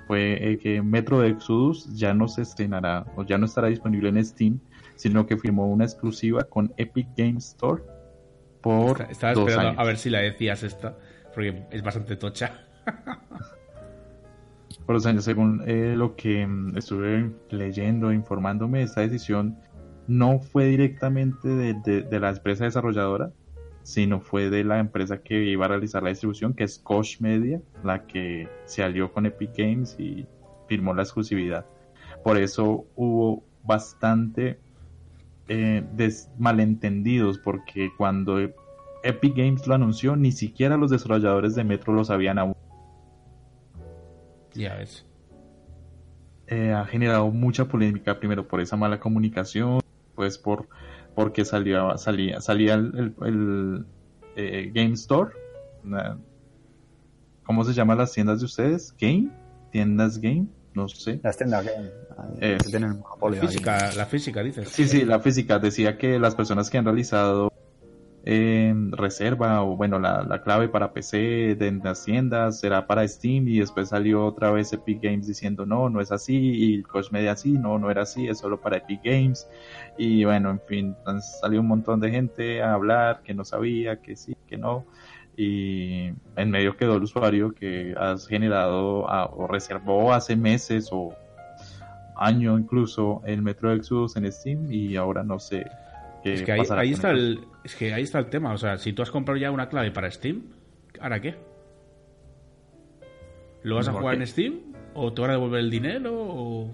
[0.08, 4.24] fue eh, que Metro Exodus ya no se estrenará o ya no estará disponible en
[4.24, 4.60] Steam,
[4.96, 7.82] sino que firmó una exclusiva con Epic Games Store
[8.62, 9.80] por Estaba esperando años.
[9.80, 10.98] a ver si la decías esta,
[11.34, 12.66] porque es bastante tocha.
[14.86, 19.58] por los años, según eh, lo que mm, estuve leyendo, informándome, esta decisión
[20.08, 23.32] no fue directamente de, la empresa desarrolladora,
[23.84, 27.62] sino fue de la empresa que iba a realizar la distribución, que es Koch Media,
[27.84, 30.26] la que se alió con Epic Games y
[30.68, 31.66] firmó la exclusividad.
[32.24, 34.60] Por eso hubo bastante
[35.48, 35.84] eh,
[36.38, 38.40] malentendidos, porque cuando
[39.04, 42.56] Epic Games lo anunció, ni siquiera los desarrolladores de Metro lo sabían aún.
[44.54, 45.06] Ya ves.
[46.48, 49.80] eh, ha generado mucha polémica, primero por esa mala comunicación,
[50.14, 50.68] pues por
[51.16, 53.86] porque salía, salía, salía el, el- el,
[54.36, 55.32] eh, Game Store.
[55.84, 56.18] una-
[57.46, 58.96] ¿Cómo se llaman las tiendas de ustedes?
[59.00, 59.30] ¿Game?
[59.72, 60.48] ¿Tiendas Game?
[60.76, 61.20] no sé.
[61.24, 61.72] Las tiendas que,
[62.42, 63.48] Eh, aquí.
[63.48, 64.70] Física, la física, dices.
[64.70, 67.53] Sí, sí, la física decía que las personas que han realizado
[68.26, 72.08] eh, reserva o bueno, la, la clave para PC de las
[72.58, 76.38] será para Steam y después salió otra vez Epic Games diciendo no, no es así
[76.38, 79.48] y Coach Media sí, no, no era así, es solo para Epic Games
[79.98, 80.96] y bueno, en fin,
[81.42, 84.86] salió un montón de gente a hablar que no sabía, que sí, que no.
[85.36, 91.16] Y en medio quedó el usuario que has generado o reservó hace meses o
[92.16, 95.66] año incluso el Metro Exodus en Steam y ahora no sé
[96.24, 96.62] Es que ahí,
[96.92, 98.54] está el, es que ahí está el tema.
[98.54, 100.44] O sea, si tú has comprado ya una clave para Steam,
[101.00, 101.36] ¿ahora qué?
[103.64, 104.22] ¿Lo vas a ¿Por jugar qué?
[104.22, 104.60] en Steam?
[104.94, 106.14] ¿O te van a devolver el dinero?
[106.16, 106.72] O...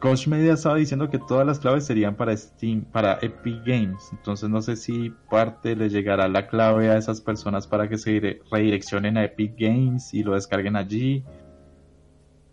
[0.00, 4.10] Coach Media estaba diciendo que todas las claves serían para Steam, para Epic Games.
[4.12, 8.20] Entonces no sé si parte le llegará la clave a esas personas para que se
[8.20, 11.24] dire- redireccionen a Epic Games y lo descarguen allí.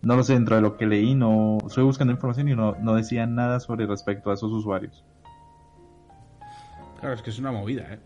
[0.01, 2.95] No lo sé, dentro de lo que leí, no estoy buscando información y no, no
[2.95, 5.03] decían nada sobre respecto a esos usuarios.
[7.01, 7.99] Claro, es que es una movida, ¿eh?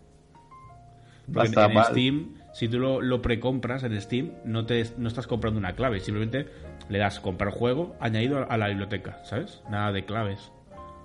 [1.32, 1.84] Porque en.
[1.84, 6.00] Steam, si tú lo, lo precompras en Steam, no, te, no estás comprando una clave.
[6.00, 6.48] Simplemente
[6.90, 9.62] le das comprar juego añadido a la biblioteca, ¿sabes?
[9.70, 10.52] Nada de claves.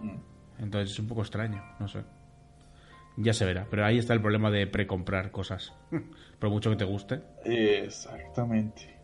[0.01, 0.63] Mm.
[0.63, 2.03] Entonces es un poco extraño, no sé.
[3.17, 5.73] Ya se verá, pero ahí está el problema de precomprar cosas.
[6.39, 7.23] Por mucho que te guste.
[7.45, 8.99] Exactamente.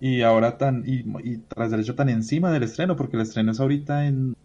[0.00, 3.58] Y ahora tan, y, y tras derecho tan encima del estreno, porque el estreno es
[3.58, 4.36] ahorita en,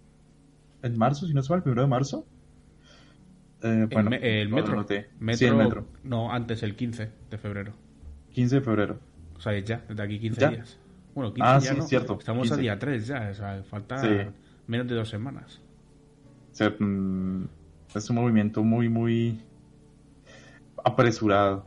[0.82, 2.26] en marzo, si no es mal, el primero de marzo.
[3.64, 4.78] Eh, el, me- el no lo metro,
[5.20, 5.38] metro.
[5.38, 5.88] Sí, el metro.
[6.04, 7.74] No, antes, el 15 de febrero.
[8.32, 9.00] 15 de febrero.
[9.36, 10.50] O sea, ya, desde aquí 15 ¿Ya?
[10.50, 10.80] días.
[11.16, 11.84] Bueno, 15 Ah, ya sí, no.
[11.84, 12.62] cierto, Estamos a 15.
[12.62, 14.08] día 3 ya, o sea, falta Sí.
[14.68, 15.62] menos de dos semanas.
[16.52, 17.48] O sea, mm,
[17.96, 19.40] es un movimiento muy, muy
[20.84, 21.66] apresurado.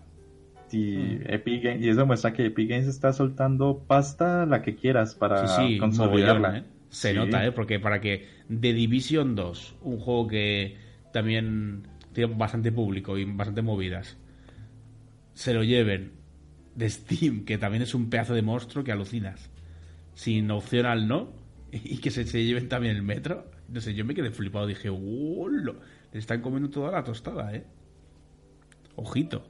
[0.73, 1.21] Y, Mm.
[1.27, 5.43] Epic Games, y eso muestra que Epic Games está soltando pasta la que quieras para
[5.79, 6.49] consolidarla.
[6.49, 6.65] mogollón, ¿eh?
[6.89, 7.53] Se nota, ¿eh?
[7.53, 10.77] Porque para que The Division 2, un juego que
[11.17, 14.19] también tiene bastante público y bastante movidas,
[15.33, 16.13] se lo lleven
[16.75, 19.49] de Steam, que también es un pedazo de monstruo que alucinas,
[20.15, 21.33] sin opción al no,
[21.73, 23.51] y que se, se lleven también el metro.
[23.69, 25.73] No sé, yo me quedé flipado, dije, ¡Hola!
[26.13, 27.65] Le están comiendo toda la tostada, ¿eh?
[28.97, 29.49] Ojito.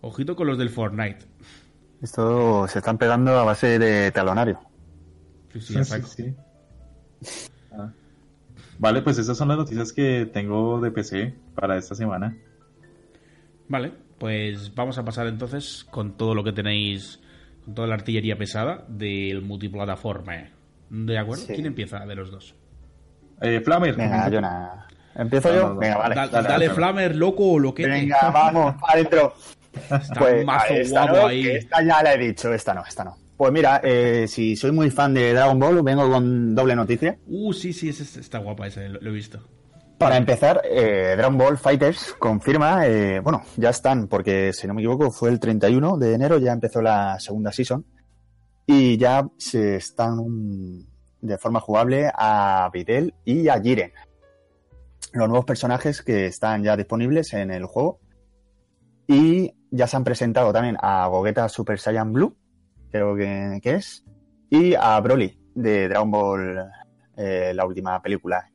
[0.00, 1.26] Ojito con los del Fortnite.
[2.00, 4.60] Esto se están pegando a base de talonario.
[5.52, 6.34] Sí, sí, sí.
[8.78, 12.36] Vale, pues esas son las noticias que tengo de PC para esta semana.
[13.68, 17.20] Vale, pues vamos a pasar entonces con todo lo que tenéis,
[17.64, 20.50] con toda la artillería pesada del multiplataforma.
[20.90, 21.44] ¿De acuerdo?
[21.44, 21.54] Sí.
[21.54, 22.54] ¿Quién empieza de los dos?
[23.40, 23.96] Eh, Flamer.
[23.96, 24.30] Venga, comienza.
[24.36, 24.86] Jonah.
[25.16, 25.68] ¿Empiezo No, yo?
[25.70, 25.76] no.
[25.76, 26.14] Venga, vale.
[26.14, 26.70] Da- dale, dale, dale.
[26.70, 29.34] Flamer, loco o lo que Venga, vamos, adentro.
[29.74, 31.42] Está Pues mazo esta guapo no, ahí.
[31.42, 33.16] que esta ya la he dicho, esta no, esta no.
[33.36, 37.18] Pues mira, eh, si soy muy fan de Dragon Ball, vengo con doble noticia.
[37.26, 39.40] Uh, sí, sí, está guapa ese, lo, lo he visto.
[39.98, 44.82] Para empezar, eh, Dragon Ball Fighters confirma, eh, bueno, ya están, porque si no me
[44.82, 47.84] equivoco fue el 31 de enero, ya empezó la segunda season
[48.66, 50.18] y ya se están
[51.22, 53.92] de forma jugable a Videl y a Jiren.
[55.12, 58.00] Los nuevos personajes que están ya disponibles en el juego.
[59.06, 62.36] Y ya se han presentado también a Gogeta Super Saiyan Blue,
[62.90, 64.04] creo que, que es,
[64.50, 66.70] y a Broly de Dragon Ball,
[67.16, 68.50] eh, la última película.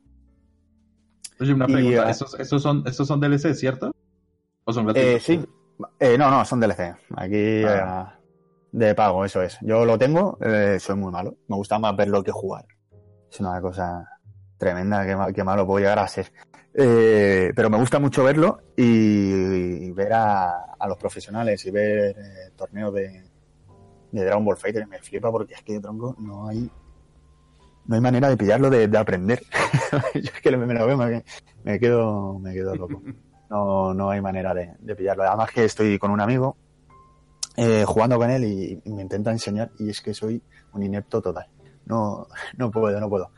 [1.40, 2.08] Oye, una Y, pregunta.
[2.08, 3.92] eh, ¿Estos, estos son, ¿Estos son DLC, cierto?
[4.64, 5.44] ¿O son Eh, sí.
[5.98, 6.94] Eh, no, no, son DLC.
[7.16, 8.14] Aquí Ah.
[8.18, 8.22] eh,
[8.72, 9.58] de pago, eso es.
[9.62, 11.36] Yo lo tengo, eh, soy muy malo.
[11.48, 12.64] Me gusta más verlo que jugar.
[13.30, 14.08] Es una cosa
[14.56, 16.32] tremenda que, ma- que malo puedo llegar a ser.
[16.74, 18.84] Eh, pero me gusta mucho verlo y,
[19.86, 23.24] y ver a, a los profesionales y ver eh, torneos de,
[24.12, 24.86] de Dragon Ball Fighter.
[24.86, 26.70] Me flipa porque es que tronco no hay
[27.84, 29.42] no hay manera de pillarlo de, de aprender.
[30.14, 31.24] Yo es que me, me lo veo, me,
[31.64, 33.02] me quedo me quedo loco.
[33.50, 35.24] No, no hay manera de, de pillarlo.
[35.24, 36.56] Además que estoy con un amigo
[37.56, 40.42] eh, jugando con él y, me intenta enseñar y es que soy
[40.72, 41.46] un inepto total.
[41.84, 43.30] No, no puedo, no puedo.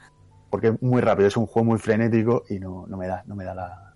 [0.51, 3.35] Porque es muy rápido, es un juego muy frenético y no, no me da, no
[3.35, 3.95] me da la,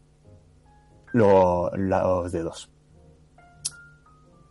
[1.13, 2.71] lo- los dedos.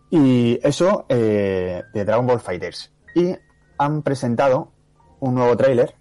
[0.10, 2.92] Y eso eh, de Dragon Ball Fighters.
[3.16, 3.36] Y
[3.78, 4.72] han presentado
[5.20, 5.96] un nuevo tráiler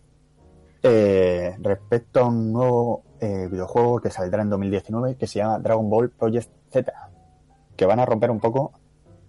[0.82, 5.88] eh, respecto a un nuevo eh, videojuego que saldrá en 2019 que se llama Dragon
[5.88, 6.92] Ball Project Z,
[7.74, 8.72] que van a romper un poco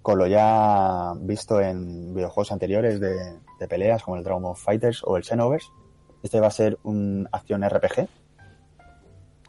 [0.02, 5.04] con lo ya visto en videojuegos anteriores de, de peleas como el Dragon Ball Fighters
[5.04, 5.70] o el Xenoverse.
[6.24, 8.08] Este va a ser un acción RPG que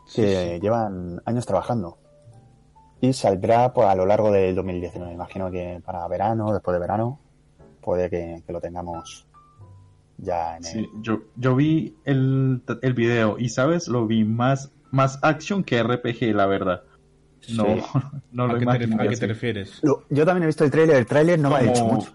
[0.07, 0.61] Sí, sí.
[0.61, 1.99] llevan años trabajando
[3.01, 5.13] y saldrá pues, a lo largo del 2019.
[5.13, 7.21] Imagino que para verano, después de verano,
[7.81, 9.27] puede que, que lo tengamos
[10.19, 10.71] ya en el...
[10.71, 13.89] Sí, yo, yo vi el, el video y, ¿sabes?
[13.89, 16.83] Lo vi más, más action que RPG, la verdad.
[17.55, 17.83] No, Sí.
[18.33, 19.79] no lo ¿A qué, te, a qué te refieres?
[19.83, 22.13] Lo- Yo también he visto el tráiler, el tráiler no me ha Como- dicho mucho.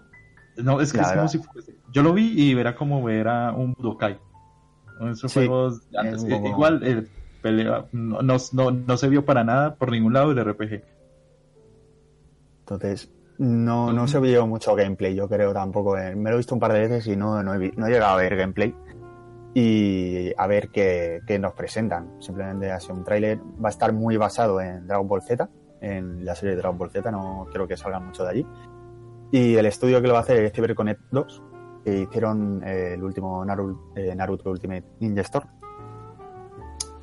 [0.58, 1.74] No, es que La es como si fuese.
[1.92, 4.18] Yo lo vi y era como ver a un Budokai.
[5.10, 5.80] Esos Sí, juegos
[6.12, 7.08] es un Eh, poco- Igual el
[7.92, 10.82] no, se vio para nada por ningún lado el RPG.
[12.60, 15.98] Entonces, no, no se vio mucho gameplay, yo creo tampoco.
[15.98, 17.90] eh, Me lo he visto un par de veces y no, no, he, no he
[17.90, 18.74] llegado a ver gameplay.
[19.56, 22.16] Y a ver qué, nos presentan.
[22.20, 23.38] Simplemente ha sido un tráiler.
[23.62, 25.48] Va a estar muy basado en Dragon Ball Z,
[25.80, 28.46] en la serie de Dragon Ball Z, no creo que salgan mucho de allí.
[29.30, 31.42] Y el estudio que lo va a hacer es CyberConnect 2,
[31.84, 35.48] que hicieron eh, el último Naru- eh, Naruto Ultimate Ninja Storm.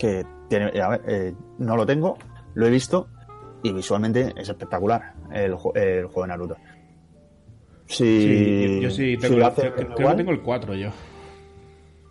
[0.01, 2.17] Que tiene, a ver, eh, no lo tengo,
[2.55, 3.07] lo he visto
[3.61, 6.57] y visualmente es espectacular el, el juego de Naruto.
[7.85, 10.41] Si, Sí, yo, yo sí si tengo, lo creo, hacen creo- creo que tengo el
[10.41, 10.89] 4 yo.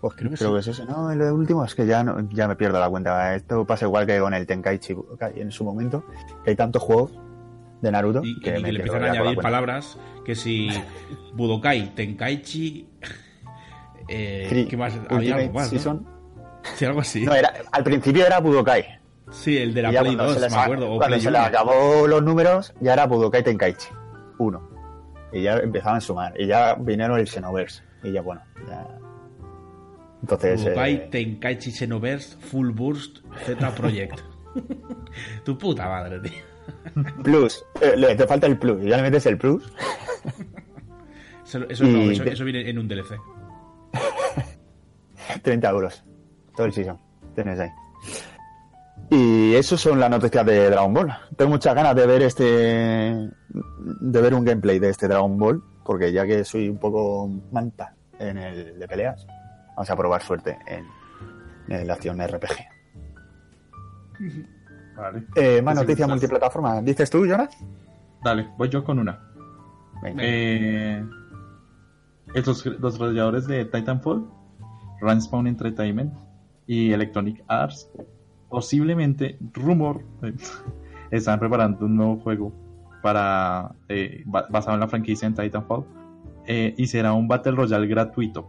[0.00, 0.54] pues creo que creo sí.
[0.54, 0.84] que es ese.
[0.90, 3.34] No, el último es que ya, no- ya me pierdo la cuenta.
[3.34, 4.94] Esto pasa igual que con el Tenkaichi
[5.36, 6.04] en su momento,
[6.44, 7.12] que hay tantos juegos
[7.82, 10.68] de Naruto Y, que y me que le empiezan a añadir palabras que si
[11.34, 12.86] Budokai, Tenkaichi...
[14.12, 14.98] Eh, ¿Qué más?
[15.08, 15.78] Había algo más, ¿no?
[15.78, 16.04] Season.
[16.76, 17.22] Sí, algo así.
[17.24, 18.84] No, era, al principio era Budokai.
[19.30, 20.92] Sí, el de la Play cuando 2, se les me a- acuerdo.
[20.92, 21.46] O cuando se le 1.
[21.46, 23.88] acabó los números, ya era Budokai Tenkaichi
[24.38, 24.70] 1.
[25.32, 26.34] Y ya empezaban a sumar.
[26.40, 27.82] Y ya vinieron el Xenoverse.
[28.02, 28.86] Y ya, bueno, ya.
[30.22, 30.62] Entonces.
[30.62, 34.20] Budokai, eh, Tenkaichi Xenoverse, Full Burst, Z Project.
[35.44, 37.12] tu puta madre, tío.
[37.22, 37.64] Plus.
[37.80, 38.82] Eh, te falta el plus.
[38.84, 39.72] Y ya le metes el plus.
[41.46, 43.14] Eso, eso no, Y eso, te- eso viene en un DLC.
[45.42, 46.04] 30 euros.
[46.60, 46.98] Todo el season.
[47.34, 47.70] Tienes ahí.
[49.08, 51.10] Y eso son las noticias de Dragon Ball.
[51.34, 52.44] Tengo muchas ganas de ver este.
[52.44, 55.64] de ver un gameplay de este Dragon Ball.
[55.82, 59.26] Porque ya que soy un poco manta en el de peleas,
[59.74, 60.84] vamos a probar suerte en,
[61.74, 62.58] en la acción RPG.
[64.98, 65.24] Vale.
[65.36, 66.82] Eh, más noticias multiplataforma.
[66.82, 67.56] ¿Dices tú, Jonas?
[68.22, 69.18] Dale, voy yo con una.
[70.02, 70.22] Venga.
[70.22, 71.02] Eh,
[72.34, 74.30] estos, los desarrolladores de Titanfall,
[75.00, 76.12] Runspawn Entertainment
[76.70, 77.90] y Electronic Arts,
[78.48, 80.32] posiblemente, rumor, eh,
[81.10, 82.52] están preparando un nuevo juego
[83.02, 85.84] para eh, ba- basado en la franquicia en Titanfall
[86.46, 88.48] eh, y será un Battle Royale gratuito.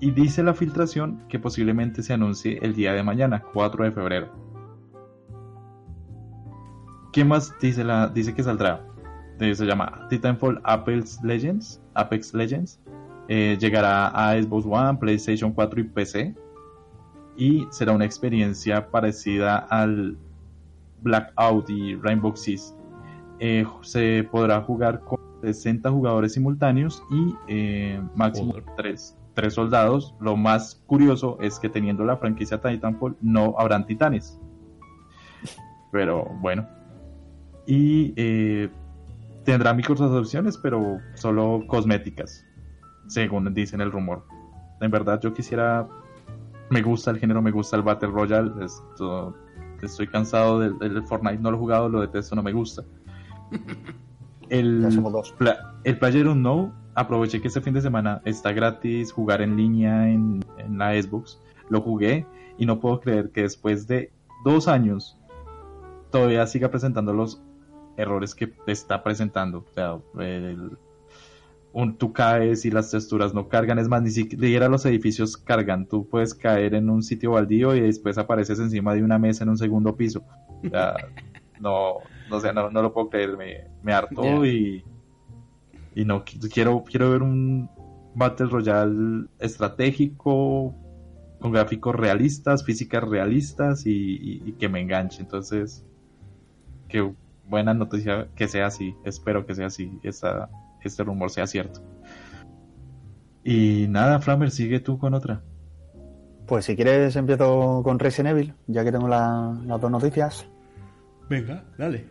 [0.00, 4.32] Y dice la filtración que posiblemente se anuncie el día de mañana, 4 de febrero.
[7.12, 8.84] ¿Qué más dice, la, dice que saldrá?
[9.38, 11.80] Se llama Titanfall Apex Legends.
[11.94, 12.80] Apex Legends.
[13.34, 16.34] Eh, llegará a Xbox One, PlayStation 4 y PC.
[17.34, 20.18] Y será una experiencia parecida al
[21.00, 22.74] Blackout y Rainbow Six.
[23.38, 28.66] Eh, se podrá jugar con 60 jugadores simultáneos y eh, máximo Joder.
[29.34, 30.14] 3, soldados.
[30.20, 34.38] Lo más curioso es que teniendo la franquicia Titanfall no habrán titanes.
[35.90, 36.68] Pero bueno.
[37.66, 38.68] Y eh,
[39.44, 42.44] tendrá microtransacciones, pero solo cosméticas,
[43.12, 44.24] según dicen el rumor.
[44.80, 45.86] En verdad, yo quisiera.
[46.70, 48.64] Me gusta el género, me gusta el Battle Royale.
[48.64, 49.36] Esto,
[49.82, 52.82] estoy cansado del, del Fortnite, no lo he jugado, lo detesto, no me gusta.
[54.48, 54.86] El.
[55.38, 60.08] Pla- el Player No, aproveché que este fin de semana está gratis jugar en línea
[60.10, 61.40] en, en la Xbox.
[61.70, 62.26] Lo jugué
[62.58, 64.12] y no puedo creer que después de
[64.44, 65.18] dos años
[66.10, 67.40] todavía siga presentando los
[67.96, 69.64] errores que está presentando.
[69.70, 70.76] O sea, el-
[71.72, 73.78] un- tú caes y las texturas no cargan.
[73.78, 75.86] Es más, ni siquiera los edificios cargan.
[75.86, 79.50] Tú puedes caer en un sitio baldío y después apareces encima de una mesa en
[79.50, 80.22] un segundo piso.
[80.64, 80.94] O sea,
[81.60, 81.94] no,
[82.28, 83.36] no, sé, no, no lo puedo creer.
[83.36, 84.84] Me, me hartó y,
[85.94, 87.70] y no qui- quiero, quiero ver un
[88.14, 90.74] Battle Royale estratégico
[91.40, 95.22] con gráficos realistas, físicas realistas y, y- y que me enganche.
[95.22, 95.84] Entonces,
[96.88, 97.10] qué
[97.48, 98.94] buena noticia que sea así.
[99.04, 99.98] Espero que sea así.
[100.02, 100.48] Esta,
[100.88, 101.80] este rumor sea cierto.
[103.44, 105.42] Y nada, Flamer, sigue tú con otra.
[106.46, 110.46] Pues si quieres empiezo con Resident Evil, ya que tengo la- las dos noticias.
[111.28, 112.06] Venga, dale.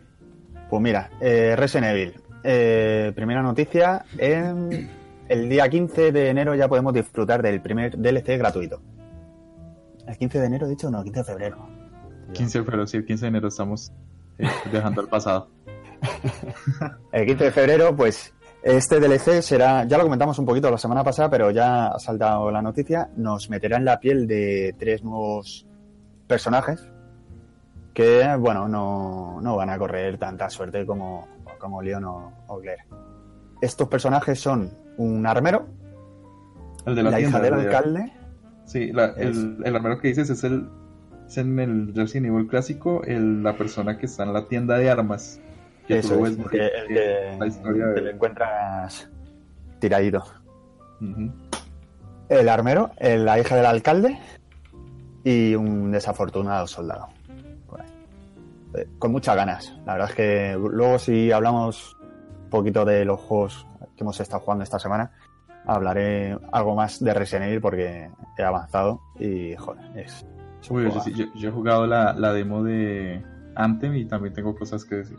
[0.68, 2.14] Pues mira, eh, Resident Evil.
[2.44, 4.90] Eh, primera noticia, en
[5.28, 8.80] el día 15 de enero ya podemos disfrutar del primer DLC gratuito.
[10.06, 10.90] ¿El 15 de enero, he dicho?
[10.90, 11.68] No, el 15 de febrero.
[12.32, 13.92] 15 de febrero, sí, el 15 de enero estamos
[14.38, 15.48] eh, dejando el pasado.
[17.12, 21.02] El 15 de febrero, pues este DLC será, ya lo comentamos un poquito la semana
[21.02, 25.66] pasada, pero ya ha saltado la noticia, nos meterá en la piel de tres nuevos
[26.26, 26.86] personajes
[27.92, 31.26] que, bueno, no, no van a correr tanta suerte como,
[31.58, 32.84] como Leon o, o Claire.
[33.60, 35.66] estos personajes son un armero,
[36.86, 37.38] El de la, la, tienda.
[37.38, 38.12] hija del de- alcalde,
[38.64, 40.68] Sí, la- Es- el, el armero que dices es el
[41.26, 44.88] es en el Resident Evil clásico, el- la persona que está en la tienda de
[44.90, 45.40] armas.
[45.86, 49.08] Que eso es, ves que, el que- la historia de- encuentras
[49.80, 50.24] tiradito.
[52.28, 54.18] El armero, la hija del alcalde
[55.24, 57.08] y un desafortunado soldado.
[57.78, 57.86] ahí.
[58.74, 59.76] Eh, Con muchas ganas.
[59.84, 61.96] La verdad es que luego si hablamos
[62.44, 63.66] un poquito de los juegos
[63.96, 65.10] que hemos estado jugando esta semana,
[65.66, 68.08] hablaré algo más de Resident Evil porque
[68.38, 70.24] he avanzado y joder, es...
[70.70, 70.88] Uy,
[71.34, 73.22] yo he jugado la, la demo de
[73.56, 75.18] Anthem y también tengo cosas que decir.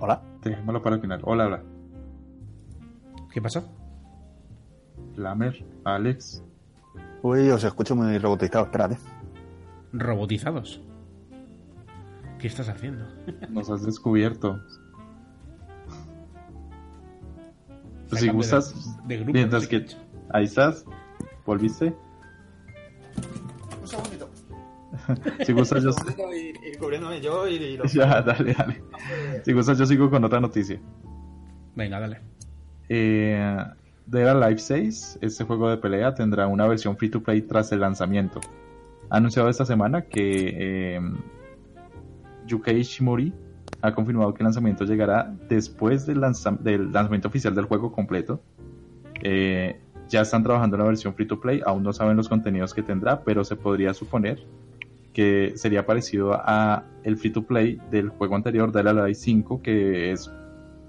[0.00, 0.22] Hola.
[0.42, 1.20] Dejémoslo para el final.
[1.24, 1.62] Hola, hola.
[3.32, 3.64] ¿Qué pasa?
[5.16, 6.42] Lamer, Alex.
[7.22, 8.98] Uy, os escucho muy robotizado, espérate.
[9.92, 10.82] Robotizados.
[12.38, 13.06] ¿Qué estás haciendo?
[13.48, 14.60] Nos has descubierto.
[18.08, 19.96] Pues si gustas, de, de grupo, mientras no sé que qué.
[20.30, 20.84] ahí estás,
[21.44, 21.96] volviste.
[23.80, 24.25] Un segundito.
[25.46, 25.90] Si gustas, yo,
[26.34, 28.82] Ir, cubriéndome yo y ya, dale, dale.
[29.44, 30.80] Si gustas, yo sigo con otra noticia.
[31.74, 32.20] Venga, dale.
[32.88, 33.56] Eh,
[34.06, 37.72] Dead or Alive 6, este juego de pelea, tendrá una versión free to play tras
[37.72, 38.40] el lanzamiento.
[39.10, 41.00] Ha anunciado esta semana que eh,
[42.46, 43.32] Yukei Shimori
[43.82, 48.40] ha confirmado que el lanzamiento llegará después del, lanza- del lanzamiento oficial del juego completo.
[49.22, 52.72] Eh, ya están trabajando en la versión free to play, aún no saben los contenidos
[52.74, 54.44] que tendrá, pero se podría suponer
[55.16, 59.62] que sería parecido a el free to play del juego anterior, Dead or Alive 5,
[59.62, 60.30] que es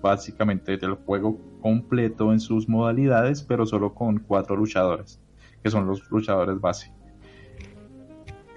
[0.02, 5.22] básicamente el juego completo en sus modalidades, pero solo con cuatro luchadores,
[5.64, 6.92] que son los luchadores base.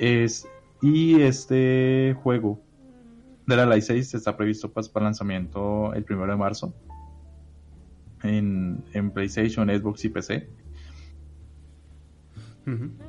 [0.00, 0.44] Es,
[0.82, 2.60] y este juego
[3.46, 6.74] de la Live 6 está previsto pues, para lanzamiento el primero de marzo
[8.24, 10.48] en, en PlayStation, Xbox y PC.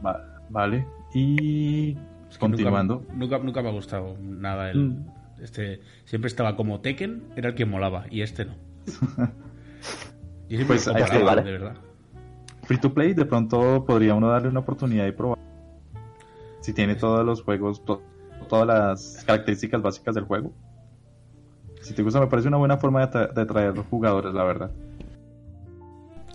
[0.05, 0.85] Va- vale.
[1.13, 1.97] Y
[2.31, 3.03] Es que continuando.
[3.09, 4.79] Nunca, nunca, nunca me ha gustado nada el.
[4.79, 5.05] Mm.
[5.43, 8.53] Este, siempre estaba como Tekken, era el que molaba, y este no.
[10.49, 11.43] Yo siempre Pues, vale.
[11.43, 11.75] de verdad.
[12.63, 15.37] Free to play, de pronto podría uno darle una oportunidad y probar.
[16.61, 18.01] Si tiene todos los juegos, to-
[18.49, 20.51] todas las características básicas del juego.
[21.81, 24.71] Si te gusta, me parece una buena forma de, tra- de atraer jugadores, la verdad.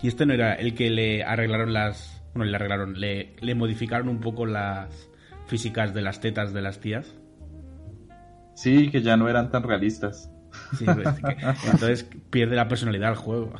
[0.01, 2.21] Y este no era el que le arreglaron las.
[2.33, 5.09] Bueno, le arreglaron, le, le modificaron un poco las
[5.47, 7.15] físicas de las tetas de las tías.
[8.55, 10.29] Sí, que ya no eran tan realistas.
[10.77, 13.53] Sí, pues, que- entonces pierde la personalidad el juego.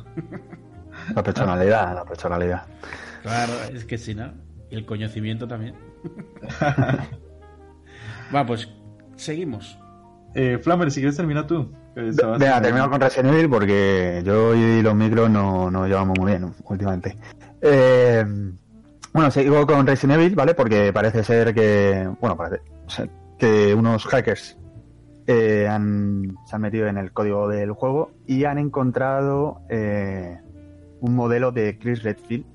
[1.14, 2.62] La personalidad, la personalidad.
[3.22, 4.32] Claro, es que si no.
[4.70, 5.74] Y el conocimiento también.
[8.34, 8.68] Va, pues
[9.16, 9.78] seguimos.
[10.34, 11.72] Eh, Flammer, si quieres termina tú.
[11.94, 16.52] Venga, termino con Resident Evil porque yo y los micros no nos llevamos muy bien
[16.64, 17.16] últimamente.
[17.60, 18.24] Eh,
[19.12, 20.54] bueno, sigo con Resident Evil, ¿vale?
[20.54, 24.58] Porque parece ser que, bueno, parece ser que unos hackers
[25.26, 30.38] eh, han, se han metido en el código del juego y han encontrado eh,
[31.00, 32.46] un modelo de Chris Redfield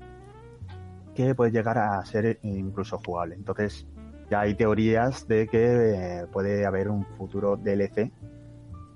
[1.14, 3.36] que puede llegar a ser incluso jugable.
[3.36, 3.86] Entonces,
[4.30, 8.10] ya hay teorías de que eh, puede haber un futuro DLC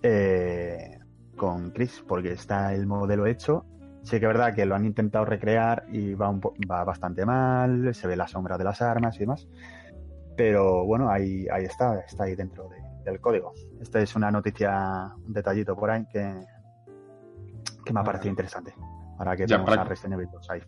[0.03, 0.99] eh,
[1.37, 3.65] con Chris, porque está el modelo hecho.
[4.03, 7.27] Sí que es verdad que lo han intentado recrear y va, un po- va bastante
[7.27, 9.47] mal, se ve la sombra de las armas y demás.
[10.37, 13.53] Pero bueno, ahí, ahí está, está ahí dentro de- del código.
[13.81, 16.33] Esta es una noticia, un detallito por ahí que,
[17.85, 18.75] que me ha parecido interesante.
[19.19, 20.61] Ahora que Ya, tenemos para- a Resident Evil 2 ahí.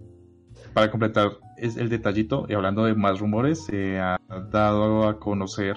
[0.75, 4.19] Para completar es el detallito, y hablando de más rumores, se ha
[4.51, 5.77] dado a conocer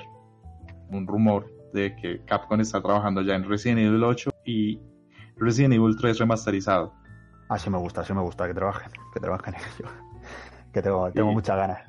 [0.89, 4.79] un rumor de que Capcom está trabajando ya en Resident Evil 8 y
[5.37, 6.93] Resident Evil 3 remasterizado.
[7.53, 9.91] Así me gusta, así me gusta que trabajen, que trabajen en ello.
[10.73, 11.33] Que tengo, tengo Sí.
[11.35, 11.79] muchas ganas.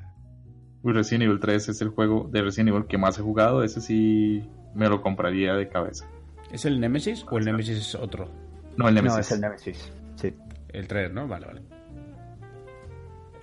[0.83, 3.81] Uy, Resident Evil 3 es el juego de Resident Evil que más he jugado, ese
[3.81, 6.05] sí me lo compraría de cabeza.
[6.51, 8.29] ¿Es el Nemesis o el Nemesis es otro?
[8.77, 9.15] No, el Nemesis.
[9.15, 9.91] No, es el Nemesis.
[10.15, 10.33] Sí.
[10.69, 11.27] El 3, ¿no?
[11.27, 11.61] Vale, vale.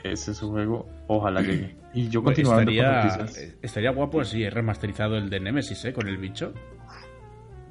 [0.04, 1.76] Ese es un juego, ojalá llegue.
[1.94, 3.54] Y yo Pues continuando estaría, con noticias.
[3.62, 5.92] estaría guapo si es remasterizado el de Nemesis, ¿eh?
[5.92, 6.52] Con el bicho.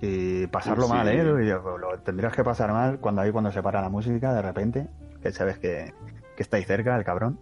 [0.02, 0.94] Y pasarlo Sí.
[0.94, 1.24] mal, ¿eh?
[1.24, 4.88] Lo, lo tendrías que pasar mal cuando ahí cuando se para la música de repente,
[5.22, 5.94] que sabes que,
[6.36, 7.40] que está ahí cerca el cabrón.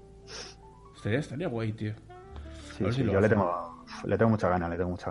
[0.96, 1.94] Estaría, estaría guay, tío.
[2.78, 5.10] Sí, sí, si yo le tengo, le tengo mucha ganas, le tengo mucha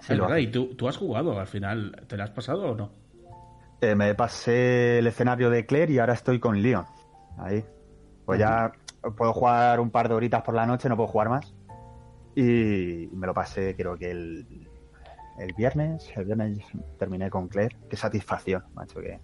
[0.00, 0.44] es verdad, hacen.
[0.44, 2.04] ¿y tú, tú has jugado al final?
[2.06, 2.90] ¿Te la has pasado o no?
[3.80, 6.84] Eh, me pasé el escenario de Claire y ahora estoy con Leon.
[7.38, 7.64] Ahí.
[8.24, 8.72] Pues ya
[9.16, 11.54] puedo jugar un par de horitas por la noche, no puedo jugar más.
[12.34, 14.68] Y me lo pasé, creo que el,
[15.38, 16.58] el viernes, el viernes
[16.98, 17.76] terminé con Claire.
[17.88, 19.18] Qué satisfacción, macho, que...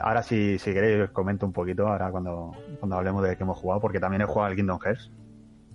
[0.00, 3.58] Ahora sí, si queréis os comento un poquito, ahora cuando, cuando hablemos de que hemos
[3.58, 5.10] jugado, porque también he jugado al Kingdom Hearts.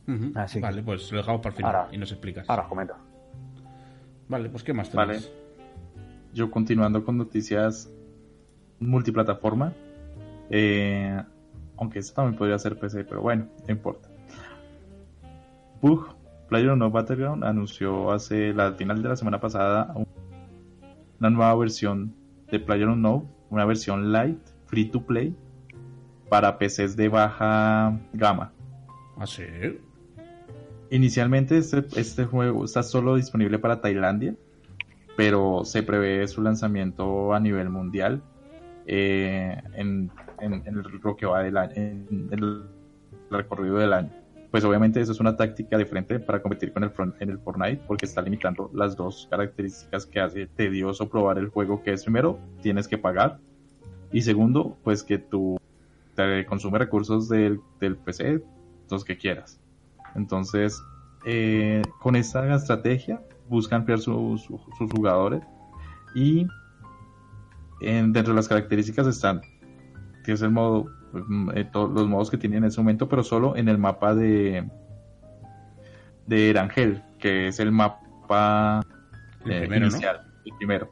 [0.08, 0.32] Ujú.
[0.36, 2.50] Así que- Vale, pues lo dejamos para el final Ahora- y nos explicas.
[2.50, 2.96] Ahora os comento.
[4.28, 5.14] Vale, pues ¿qué más Vale.
[5.20, 5.32] tenéis?
[6.34, 7.90] Yo continuando con noticias
[8.80, 9.74] multiplataforma.
[10.50, 11.24] eh,
[11.78, 14.10] aunque esto también podría ser PC, pero bueno, no importa.
[15.82, 16.08] Bug,
[16.50, 20.08] PlayerUnknown Battleground anunció hace la final de la semana pasada un-
[21.20, 22.14] una nueva versión
[22.52, 25.36] de PlayerUnknown, una versión light, free to play,
[26.30, 28.52] para PCs de baja gama.
[29.18, 29.44] ¿Ah, sí?
[30.90, 34.36] Inicialmente este, este juego está solo disponible para Tailandia,
[35.16, 38.22] pero se prevé su lanzamiento a nivel mundial
[38.86, 42.64] eh, en, en- en lo que va del año, en el
[43.32, 44.12] recorrido del año.
[44.54, 47.82] Pues obviamente eso es una táctica diferente para competir con el, Fron- en el Fortnite
[47.88, 52.38] porque está limitando las dos características que hace tedioso probar el juego, que es primero,
[52.62, 53.40] tienes que pagar
[54.12, 55.58] y segundo, pues que tú
[56.14, 58.44] te consume recursos del, del PC,
[58.92, 59.60] los que quieras.
[60.14, 60.80] Entonces,
[61.26, 65.42] eh, con esta estrategia buscan ampliar su- su- sus jugadores
[66.14, 66.46] y
[67.82, 69.42] en- dentro de las características están
[70.24, 70.86] que es el modo
[71.54, 74.70] eh, todos los modos que tienen en ese momento pero solo en el mapa de
[76.26, 78.82] de Erangel que es el mapa
[79.46, 79.92] El eh, primero, ¿no?
[79.92, 80.90] inicial el primero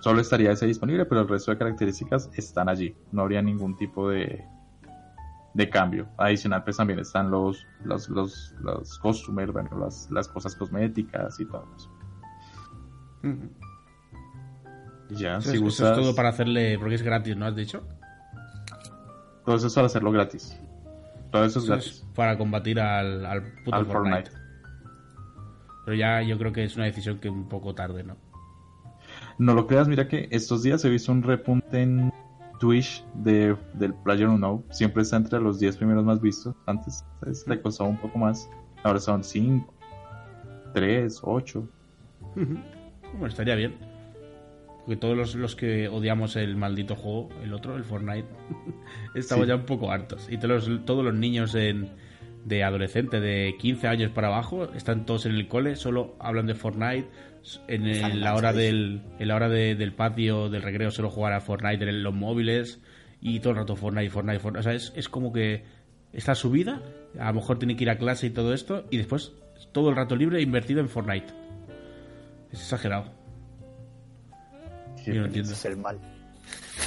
[0.00, 4.08] solo estaría ese disponible pero el resto de características están allí no habría ningún tipo
[4.08, 4.44] de
[5.54, 6.08] de cambio.
[6.16, 11.44] Adicional, pues también están los, los, los, los costumers, bueno, las, las cosas cosméticas y
[11.46, 11.90] todo eso.
[15.10, 16.78] Ya, Eso, si es, eso gustas, es todo para hacerle...
[16.78, 17.82] Porque es gratis, ¿no has dicho?
[19.50, 20.56] Todo eso es para hacerlo gratis.
[21.32, 21.90] Todo eso es Eso gratis.
[21.90, 24.30] es para combatir al, al puto Al Fortnite.
[24.30, 24.40] Fortnite.
[25.84, 28.16] Pero ya yo creo que es una decisión que un poco tarde, ¿no?
[29.38, 32.12] No lo creas, mira que estos días he visto un repunte en
[32.60, 34.64] Twitch de, del PlayerUnknown.
[34.70, 36.54] Siempre está entre los 10 primeros más vistos.
[36.66, 38.48] Antes pues, le costaba un poco más.
[38.84, 39.74] Ahora son 5,
[40.74, 41.68] 3, 8.
[42.36, 43.74] Bueno, estaría bien.
[44.90, 48.26] Porque todos los, los que odiamos el maldito juego, el otro, el Fortnite,
[49.14, 49.48] estamos Sí.
[49.50, 50.26] ya un poco hartos.
[50.28, 51.90] Y todos los, todos los niños en-
[52.44, 56.56] de adolescente de 15 años para abajo están todos en el cole, solo hablan de
[56.56, 57.06] Fortnite.
[57.68, 61.34] En, el- la hora, del, en la hora de- del patio, del recreo, solo jugar
[61.34, 62.80] a Fortnite en los móviles.
[63.20, 64.58] Y todo el rato Fortnite, Fortnite, Fortnite.
[64.58, 65.62] O sea, es, es como que
[66.12, 66.82] está su vida.
[67.16, 68.86] A lo mejor tiene que ir a clase y todo esto.
[68.90, 69.34] Y después
[69.70, 71.28] todo el rato libre invertido en Fortnite.
[72.50, 73.19] Es exagerado.
[75.06, 75.52] Yo no entiendo.
[75.52, 75.98] Es el mal.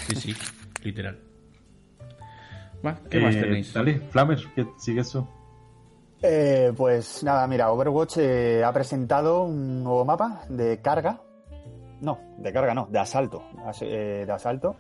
[0.10, 0.36] Sí, sí,
[0.84, 1.20] literal.
[2.86, 3.74] Va, ¿qué más Eh, tenéis?
[3.74, 5.26] Dale, Flamer, que sigues tú.
[6.22, 11.22] Eh, pues nada, mira, Overwatch eh, ha presentado un nuevo mapa de carga.
[12.02, 13.44] No, de carga no, de asalto.
[13.66, 14.76] As- eh, de asalto.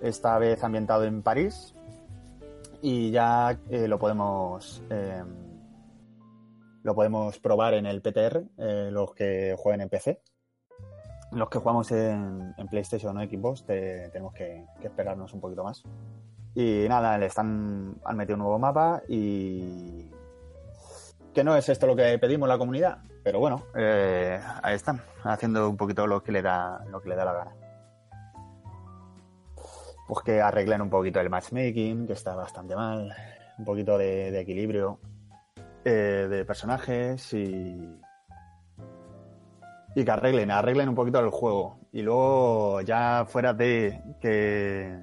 [0.00, 1.74] Esta vez ambientado en París.
[2.82, 4.82] Y ya eh, lo podemos.
[4.90, 5.22] eh,
[6.82, 10.20] lo podemos probar en el PTR, eh, los que jueguen en PC.
[11.36, 15.82] Los que jugamos en, PlayStation o Xbox te- tenemos que, que esperarnos un poquito más.
[16.54, 20.10] Y nada, le están, han metido un nuevo mapa y
[21.34, 25.68] que no es esto lo que pedimos la comunidad, pero bueno, eh, ahí están, haciendo
[25.68, 27.52] un poquito lo que le da, lo que le da la gana.
[30.08, 33.12] Pues que arreglen un poquito el matchmaking, que está bastante mal,
[33.58, 34.98] un poquito de, de equilibrio
[35.84, 38.00] eh, de personajes y
[39.96, 44.94] y que arreglen, arreglen un poquito el juego y luego ya fuera de que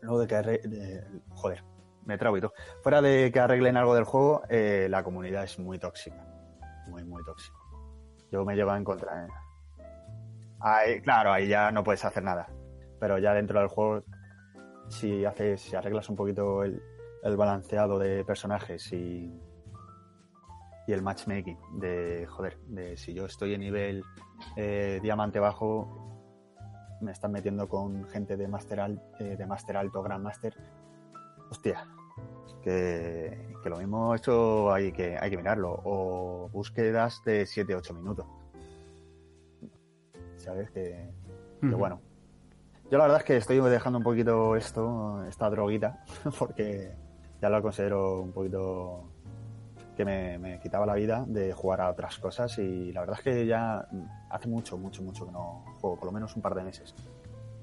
[0.00, 1.62] luego de que de- joder
[2.06, 2.54] me trabo y todo.
[2.82, 6.24] Fuera de que arreglen algo del juego, eh, la comunidad es muy tóxica.
[6.88, 7.58] Muy, muy tóxica.
[8.30, 9.26] Yo me llevo en contra.
[9.26, 9.28] ¿eh?
[10.60, 12.48] Ahí, claro, ahí ya no puedes hacer nada.
[12.98, 14.02] Pero ya dentro del juego,
[14.88, 16.80] si haces, si arreglas un poquito el,
[17.24, 19.38] el balanceado de personajes y,
[20.86, 24.04] y el matchmaking, de joder, de si yo estoy en nivel
[24.56, 25.88] eh, diamante bajo,
[27.00, 30.54] me están metiendo con gente de Master, al- eh, de master alto, Grandmaster.
[31.50, 31.86] Hostia,
[32.62, 35.80] que, que lo mismo esto hay que, hay que mirarlo.
[35.84, 38.26] O búsquedas de 7-8 minutos.
[40.36, 40.70] ¿Sabes?
[40.70, 41.10] Que,
[41.60, 42.00] que bueno.
[42.90, 46.04] Yo la verdad es que estoy dejando un poquito esto, esta droguita,
[46.38, 46.94] porque
[47.42, 49.10] ya lo considero un poquito
[49.96, 53.24] que me, me quitaba la vida de jugar a otras cosas y la verdad es
[53.24, 53.88] que ya
[54.30, 56.94] hace mucho, mucho, mucho que no juego, por lo menos un par de meses.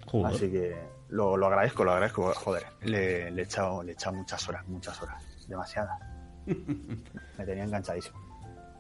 [0.08, 0.36] Joder.
[0.36, 0.76] Así que
[1.10, 2.34] lo, lo agradezco, lo agradezco.
[2.34, 5.24] Joder, le, le he echado, le he echado muchas horas, muchas horas.
[5.48, 6.00] Demasiadas.
[6.46, 8.18] Me tenía enganchadísimo.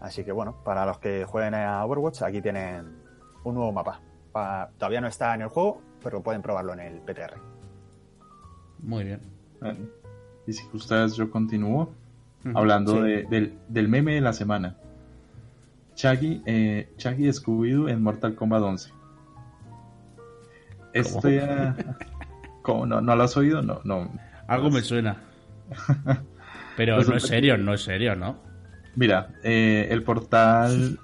[0.01, 3.01] Así que bueno, para los que jueguen a Overwatch, aquí tienen
[3.45, 4.01] un nuevo mapa.
[4.33, 7.35] Pa- todavía no está en el juego, pero pueden probarlo en el PTR.
[8.79, 9.21] Muy bien.
[9.61, 9.79] Vale.
[10.45, 11.93] Y si ustedes, yo continúo
[12.53, 13.01] hablando Sí.
[13.01, 14.75] de- del, del meme de la semana.
[15.95, 18.91] Chaggy, eh, Chaggy Scooby-Doo en Mortal Kombat 11.
[20.93, 21.75] Este, ah,
[22.61, 22.85] ¿cómo?
[22.85, 23.61] ¿No, ¿No lo has oído?
[23.61, 24.11] No, no.
[24.47, 25.17] Algo me suena.
[26.77, 28.37] Pero Resulta no es serio, no es serio, ¿no?
[28.95, 30.99] Mira, eh, el portal,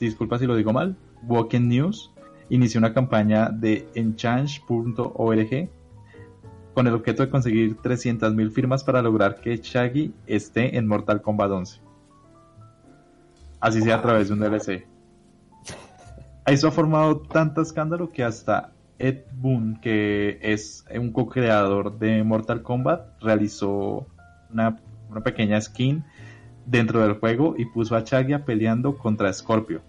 [0.00, 2.10] disculpa si lo digo mal, Woken News
[2.48, 5.68] inició una campaña de enchange.org
[6.76, 11.50] con el objeto de conseguir 300.000 firmas para lograr que Shaggy esté en Mortal Kombat
[11.50, 11.80] 11.
[13.60, 14.86] Así sea a través de un DLC.
[16.44, 22.60] Eso ha formado tanto escándalo que hasta Ed Boon, que es un co-creador de Mortal
[22.60, 24.06] Kombat, realizó
[24.52, 24.76] una,
[25.24, 26.04] pequeña skin
[26.66, 29.80] dentro del juego y puso a Chagia peleando contra Scorpio.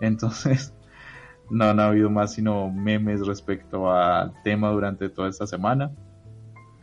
[0.00, 0.72] Entonces,
[1.50, 5.92] no han habido más sino memes respecto al tema durante toda esta semana.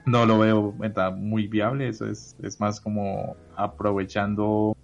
[0.05, 0.75] No lo veo
[1.15, 4.75] muy viable, eso es, es más como aprovechando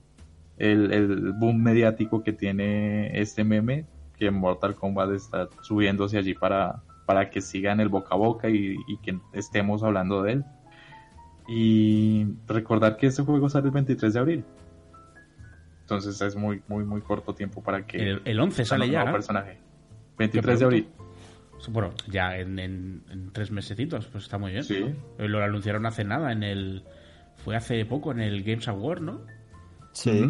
[0.57, 3.85] el, el boom mediático que tiene este meme,
[4.17, 8.77] que Mortal Kombat está subiéndose allí para, para que sigan el boca a boca y,
[8.87, 10.45] y que estemos hablando de él.
[11.47, 14.45] Y recordar que este juego sale el 23 de abril.
[15.81, 19.05] Entonces es muy, muy, muy corto tiempo para que El, el 11 salga sale un
[19.05, 19.57] ya, personaje.
[20.19, 20.87] 23 de abril.
[21.67, 24.63] Bueno, ya en, en- en tres mesecitos, pues está muy bien.
[24.63, 24.85] Sí.
[25.17, 26.83] Lo anunciaron hace nada en el...
[27.43, 29.21] Fue hace poco en el Games Award, ¿no?
[29.93, 30.29] Sí.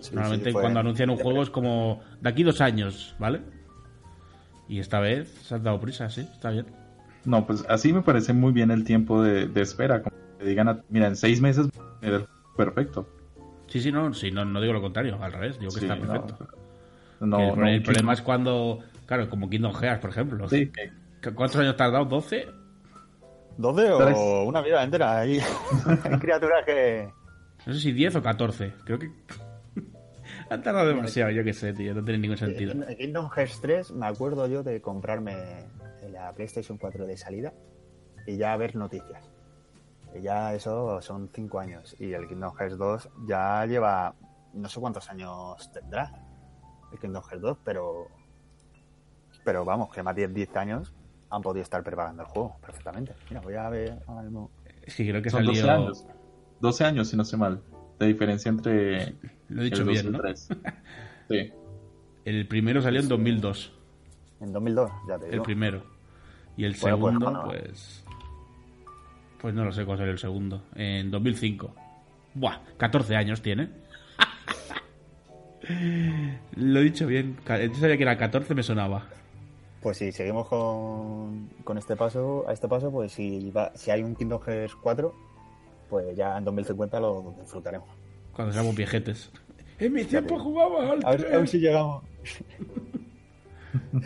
[0.00, 3.40] Sí, normalmente sí, cuando anuncian un juego es como de aquí dos años, ¿vale?
[4.68, 6.66] Y esta vez se han dado prisa, sí, está bien.
[7.24, 10.00] No, pues así me parece muy bien el tiempo de, de espera.
[10.02, 11.68] Como que digan, a- mira, en seis meses
[12.02, 12.24] era
[12.56, 13.08] perfecto.
[13.66, 15.98] Sí, sí, no, sí, no, no digo lo contrario, al revés, digo que Sí, está
[15.98, 16.48] perfecto.
[17.20, 20.48] No, el, no, el que- problema es cuando, claro, como Kingdom Hearts, por ejemplo.
[20.48, 20.90] Sí, que-
[21.22, 22.06] ¿Cu- ¿Cuántos años dado?
[22.08, 22.46] ¿12?
[23.58, 24.18] ¿12 o Tres.
[24.46, 25.20] una vida entera?
[25.20, 25.38] Hay,
[26.04, 27.08] hay criaturas que...
[27.66, 28.72] No sé si 10 o 14.
[28.84, 29.10] Creo que
[30.50, 32.72] han tardado demasiado, yo qué sé, tío, no tiene ningún sentido.
[32.72, 35.64] En Kingdom Hearts 3 me acuerdo yo de comprarme
[36.10, 37.52] la PlayStation 4 de salida
[38.26, 39.30] y ya ver noticias.
[40.14, 41.96] Y ya eso son 5 años.
[41.98, 44.14] Y el Kingdom Hearts 2 ya lleva
[44.52, 46.12] no sé cuántos años tendrá
[46.92, 48.08] el Kingdom Hearts 2, pero
[49.44, 50.92] pero vamos, que más de 10 años
[51.30, 53.12] han podido estar preparando el juego perfectamente.
[53.28, 54.50] Mira, voy a ver ahora mismo.
[54.82, 55.74] Es que creo que son 12 salió...
[55.74, 56.06] años.
[56.60, 57.60] 12 años, si no sé mal.
[57.98, 59.14] De diferencia entre
[59.48, 60.18] Lo he dicho el bien, 2 y el ¿no?
[60.20, 60.48] 3.
[61.30, 61.52] Sí.
[62.26, 63.72] El primero salió en 2002,
[64.40, 65.44] En 2002, ya te el digo.
[65.44, 65.82] primero.
[66.56, 67.44] Y el Bueno, pues, segundo, no.
[67.44, 68.04] pues...
[69.40, 70.62] Pues no lo sé cuál salió el segundo.
[70.74, 71.74] En 2005.
[72.34, 73.68] Buah, 14 años tiene.
[76.56, 77.36] Lo he dicho bien.
[77.46, 79.06] Yo sabía que era 14, me sonaba.
[79.84, 84.02] Pues si seguimos con, con este paso, a este paso, pues si, va- si hay
[84.02, 85.14] un Kingdom Hearts 4,
[85.90, 87.88] pues ya en 2050 lo disfrutaremos.
[88.32, 89.30] Cuando seamos viejetes.
[89.78, 92.02] En mi tiempo jugaba al A ver, a ver si llegamos.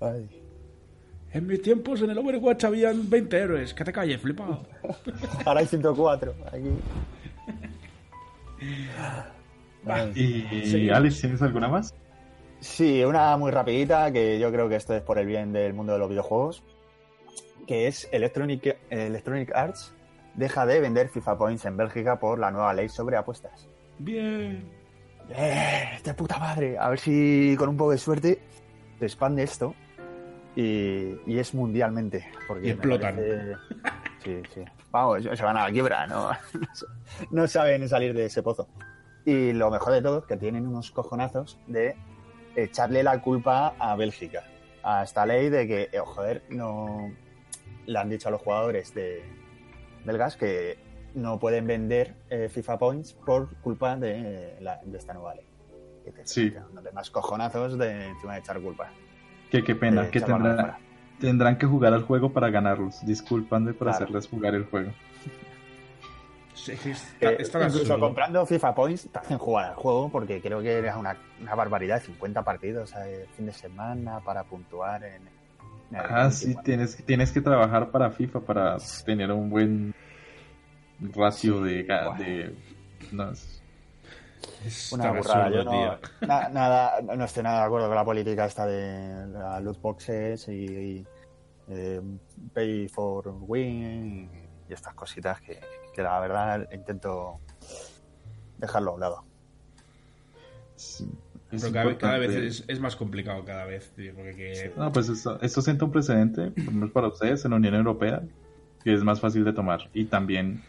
[0.00, 0.28] Ay.
[1.32, 3.74] En mis tiempos en el Overwatch habían 20 héroes.
[3.74, 4.64] Que te calles, flipado.
[5.44, 6.34] Ahora hay 104.
[6.46, 6.70] Aquí.
[10.20, 10.88] Y Sí.
[10.88, 11.92] Alex, ¿tienes alguna más?
[12.64, 15.92] Sí, una muy rapidita, que yo creo que esto es por el bien del mundo
[15.92, 16.64] de los videojuegos,
[17.66, 19.92] que es Electronic, Electronic Arts
[20.32, 23.68] deja de vender FIFA Points en Bélgica por la nueva ley sobre apuestas.
[23.98, 24.66] Bien.
[25.28, 25.98] ¡Eh!
[26.02, 26.78] ¡De puta madre!
[26.78, 28.40] A ver si con un poco de suerte
[28.98, 29.74] se expande esto
[30.56, 32.26] y, y es mundialmente.
[32.48, 33.16] Porque Y explotan.
[33.16, 33.56] parece-
[34.24, 34.64] Sí, sí.
[34.90, 36.30] Vamos, se van a la quiebra, ¿no?
[37.30, 38.66] No saben salir de ese pozo.
[39.26, 41.94] Y lo mejor de todo es que tienen unos cojonazos de
[42.56, 44.42] echarle la culpa a Bélgica.
[44.82, 47.10] A esta ley de que, eh, joder, no.
[47.86, 49.22] Le han dicho a los jugadores de
[50.04, 50.78] belgas que
[51.14, 55.46] no pueden vender eh, FIFA Points por culpa de, la- de esta nueva ley.
[56.06, 56.50] Y te- Sí.
[56.50, 58.88] Te más cojonazos de encima de echar culpa.
[59.50, 60.78] Que qué pena, que echar balón tendrá- fuera.
[61.20, 63.04] tendrán que jugar al juego para ganarlos.
[63.06, 64.04] Disculpadme por Claro.
[64.04, 64.90] hacerles jugar el juego.
[66.54, 70.40] Sí, sí, está, Que está incluso comprando FIFA Points te hacen jugar al juego porque
[70.40, 75.22] creo que era una, una barbaridad, 50 partidos el fin de semana para puntuar en...
[75.96, 76.62] Ah, sí, 24.
[76.64, 79.94] tienes, tienes que trabajar para FIFA para tener un buen
[81.00, 82.54] ratio de,
[83.12, 83.60] no, es-
[84.92, 85.50] Una burrada.
[85.50, 89.62] Yo no, na- nada, no estoy nada de acuerdo con la política esta de las
[89.62, 91.06] loot boxes y, y,
[91.68, 92.00] eh,
[92.52, 94.30] pay for win
[94.68, 95.60] y estas cositas que,
[95.94, 97.40] que la verdad intento
[98.58, 99.24] dejarlo a un lado.
[100.76, 101.08] Sí,
[101.50, 102.46] Pero cada, vez- cada vez importante.
[102.48, 105.92] es, es más complicado cada vez, tío, porque que- No, pues esto, esto sienta un
[105.92, 108.22] precedente, por lo menos para ustedes en la Unión Europea,
[108.82, 109.88] que es más fácil de tomar.
[109.94, 110.62] Y también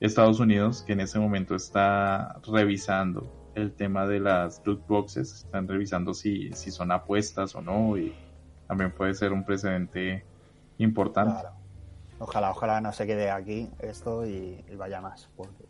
[0.00, 5.66] Estados Unidos, que en ese momento está revisando el tema de las loot boxes, están
[5.68, 8.12] revisando si, si son apuestas o no, y
[8.66, 10.24] también puede ser un precedente
[10.78, 11.40] importante.
[11.40, 11.56] Claro.
[12.18, 15.28] Ojalá, ojalá no se quede aquí esto y, y vaya más.
[15.36, 15.64] Porque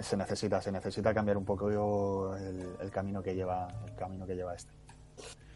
[0.00, 1.68] se necesita, se necesita cambiar un poco
[2.36, 4.72] el, el camino que lleva, el camino que lleva este.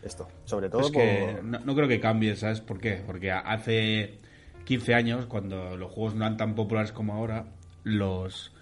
[0.03, 0.27] Esto.
[0.45, 3.03] Sobre todo Es que no creo que cambie, ¿sabes por qué?
[3.07, 4.19] Porque hace
[4.65, 7.47] 15 años, cuando los juegos no eran tan populares como ahora,
[7.85, 8.53] los,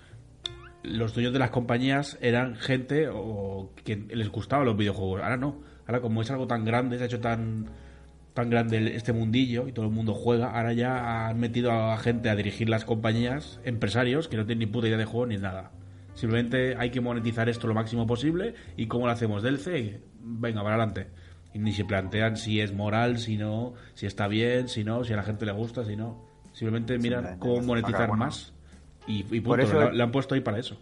[0.82, 5.22] los dueños de las compañías eran gente o que les gustaban los videojuegos.
[5.22, 5.60] Ahora no.
[5.86, 7.66] Ahora como es algo tan grande, se ha hecho tan
[8.38, 12.30] tan grande este mundillo y todo el mundo juega, ahora ya han metido a gente
[12.30, 15.72] a dirigir las compañías, empresarios que no tienen ni puta idea de juego ni nada.
[16.14, 20.62] Simplemente hay que monetizar esto lo máximo posible y cómo lo hacemos del C, venga,
[20.62, 21.08] para adelante.
[21.52, 25.12] Y ni se plantean si es moral, si no, si está bien, si no, si
[25.12, 26.24] a la gente le gusta, si no.
[26.52, 28.24] Simplemente miran Simplemente cómo monetizar bueno.
[28.24, 28.52] más
[29.08, 29.78] y, y Por punto.
[29.80, 30.80] eso- Le, le han puesto ahí para eso.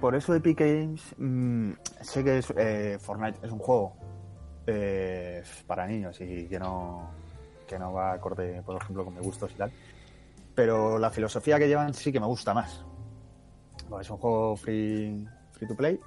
[0.00, 3.96] Por eso Epic Games, mm, sé que es, eh, Fortnite es un juego
[4.66, 7.10] eh, para niños y que no,
[7.66, 9.72] que no va acorde, por ejemplo, con mis gustos y tal.
[10.54, 12.84] Pero la filosofía que llevan sí que me gusta más.
[13.88, 16.00] Bueno, es un juego free, free to play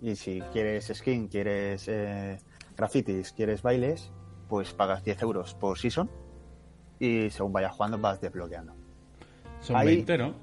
[0.00, 2.38] y si quieres skin, quieres eh,
[2.76, 4.10] grafitis, quieres bailes,
[4.48, 6.10] pues pagas 10 euros por season
[6.98, 8.72] y según vayas jugando vas desbloqueando.
[9.60, 10.34] Son Ahí- 20, ¿no?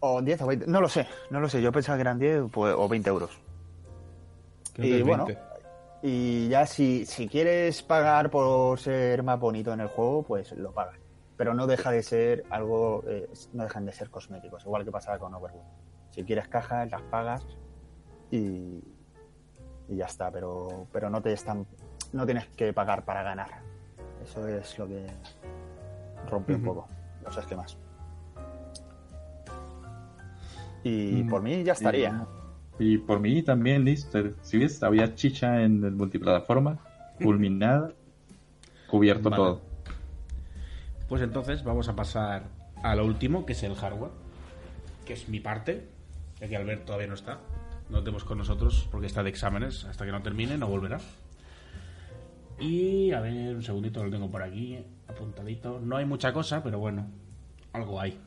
[0.00, 1.60] O 10 o 20, no lo sé, no lo sé.
[1.60, 3.30] Yo pensaba que eran 10 pues, o 20 euros.
[4.72, 5.42] Creo que Y bueno, 20.
[6.02, 10.72] Y ya si, si quieres pagar por ser más bonito en el juego, pues lo
[10.72, 10.98] pagas.
[11.36, 15.18] Pero no deja de ser algo, eh, no dejan de ser cosméticos, igual que pasaba
[15.18, 15.66] con Overwatch.
[16.10, 17.46] Si quieres cajas, las pagas
[18.30, 18.82] y,
[19.88, 21.66] y ya está, pero, pero no te están,
[22.12, 23.48] no tienes que pagar para ganar.
[24.22, 25.06] Eso es lo que
[26.28, 26.88] rompe un poco
[27.24, 27.76] los esquemas.
[30.82, 32.26] Y Mm, por mí ya estaría.
[32.80, 34.18] Y por mí también, listo.
[34.40, 36.78] Si ves, había chicha en el multiplataforma,
[37.22, 37.92] culminada,
[38.88, 39.42] cubierto Vale.
[39.42, 39.60] todo.
[41.06, 42.44] Pues entonces vamos a pasar
[42.82, 44.12] a lo último, que es el hardware,
[45.04, 45.88] que es mi parte,
[46.40, 47.38] ya que Albert todavía no está.
[47.90, 49.84] No tenemos con nosotros porque está de exámenes.
[49.84, 51.00] Hasta que no termine, no volverá.
[52.58, 55.80] Y a ver, un segundito, lo tengo por aquí, apuntadito.
[55.80, 57.06] No hay mucha cosa, pero bueno,
[57.74, 58.18] algo hay.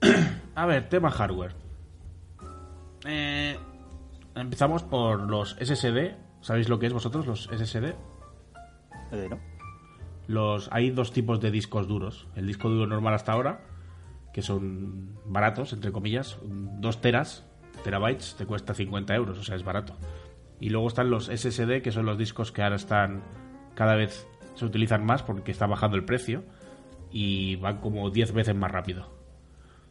[0.54, 1.61] a ver, tema hardware.
[3.04, 3.58] Eh,
[4.34, 6.16] empezamos por los SSD.
[6.40, 7.94] ¿Sabéis lo que es vosotros, los SSD?
[9.12, 9.38] Eh, ¿no?
[10.26, 12.28] Los, hay dos tipos de discos duros.
[12.36, 13.60] El disco duro normal hasta ahora,
[14.32, 17.44] que son baratos, entre comillas, 2 teras,
[17.84, 19.96] terabytes, te cuesta 50 euros, o sea, es barato.
[20.60, 23.22] Y luego están los SSD, que son los discos que ahora están
[23.74, 26.44] cada vez se utilizan más porque está bajando el precio
[27.10, 29.21] y van como 10 veces más rápido.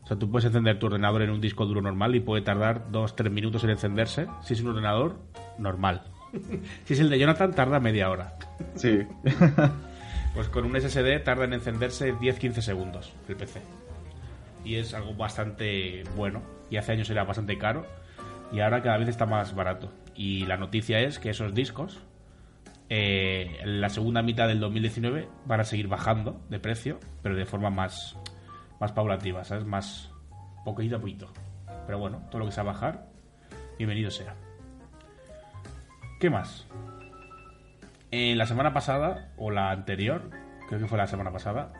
[0.03, 2.91] O sea, tú puedes encender tu ordenador en un disco duro normal y puede tardar
[2.91, 5.17] 2-3 minutos en encenderse si es un ordenador
[5.57, 6.03] normal.
[6.85, 8.35] si es el de Jonathan, tarda media hora.
[8.75, 8.99] Sí.
[10.33, 13.61] Pues con un SSD tarda en encenderse 10-15 segundos el PC.
[14.63, 16.41] Y es algo bastante bueno.
[16.69, 17.85] Y hace años era bastante caro.
[18.51, 19.91] Y ahora cada vez está más barato.
[20.15, 21.99] Y la noticia es que esos discos,
[22.89, 27.45] eh, en la segunda mitad del 2019, van a seguir bajando de precio, pero de
[27.45, 28.17] forma más,
[28.81, 29.63] más paulativa, ¿sabes?
[29.63, 30.11] Más
[30.65, 31.31] poquito a poquito.
[31.85, 33.05] Pero bueno, todo lo que sea bajar,
[33.77, 34.35] bienvenido sea.
[36.19, 36.65] ¿Qué más?
[38.09, 40.31] Eh, la semana pasada, o la anterior,
[40.67, 41.71] creo que fue la semana pasada,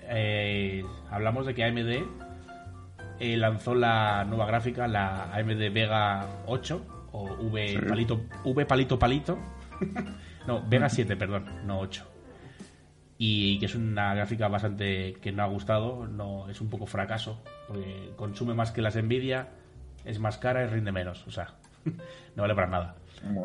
[0.00, 2.06] eh, hablamos de que AMD
[3.20, 7.78] eh, lanzó la nueva gráfica, la AMD Vega 8, o V Sí.
[7.88, 9.38] palito, V palito palito.
[10.48, 12.11] no, Vega 7, perdón, no 8.
[13.24, 17.40] Y que es una gráfica bastante que no ha gustado, no es un poco fracaso,
[17.68, 19.50] porque consume más que las Nvidia,
[20.04, 21.54] es más cara y rinde menos, o sea,
[22.34, 22.96] no vale para nada.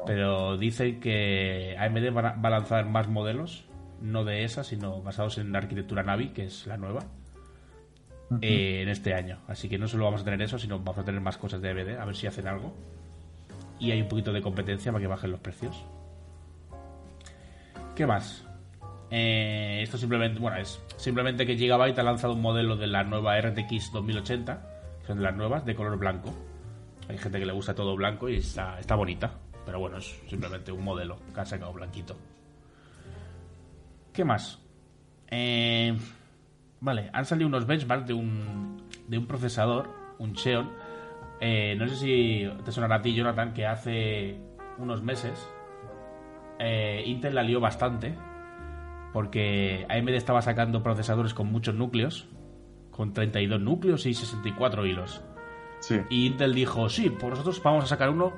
[0.07, 3.65] Pero dicen que AMD va a lanzar más modelos,
[4.01, 7.01] no de esa, sino basados en la arquitectura Navi, que es la nueva,
[8.41, 9.38] eh, en este año.
[9.47, 11.69] Así que no solo vamos a tener eso, sino vamos a tener más cosas de
[11.69, 12.73] AMD, a ver si hacen algo.
[13.80, 15.86] Y hay un poquito de competencia para que bajen los precios.
[17.93, 18.47] ¿Qué más?
[19.10, 23.39] Eh, esto simplemente, bueno, es simplemente que Gigabyte ha lanzado un modelo de la nueva
[23.39, 24.62] RTX 2080,
[25.01, 26.34] que son las nuevas, de color blanco.
[27.08, 29.32] Hay gente que le gusta todo blanco y está, está bonita.
[29.66, 32.16] Pero bueno, es simplemente un modelo que ha sacado blanquito.
[34.14, 34.60] ¿Qué más?
[35.30, 35.95] Eh,
[36.80, 39.89] vale, han salido unos benchmarks de un, de un procesador,
[40.20, 40.72] un Xeon.
[41.39, 44.38] Eh, no sé si te sonará a ti, Jonathan, que hace
[44.78, 45.47] unos meses
[46.60, 48.16] eh, Intel la lió bastante
[49.14, 52.28] porque AMD estaba sacando procesadores con muchos núcleos,
[52.91, 55.22] con 32 núcleos y 64 hilos.
[55.80, 55.97] Sí.
[56.10, 58.34] Y Intel dijo, sí, pues nosotros vamos a sacar uno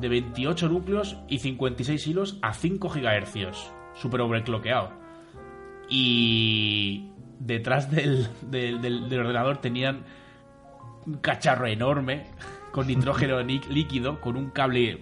[0.00, 4.90] de 28 núcleos y 56 hilos a 5 GHz, super overclockeado.
[5.88, 10.04] Y detrás del, del- del- del ordenador tenían
[11.06, 12.26] un cacharro enorme
[12.72, 15.00] con nitrógeno líquido, con un cable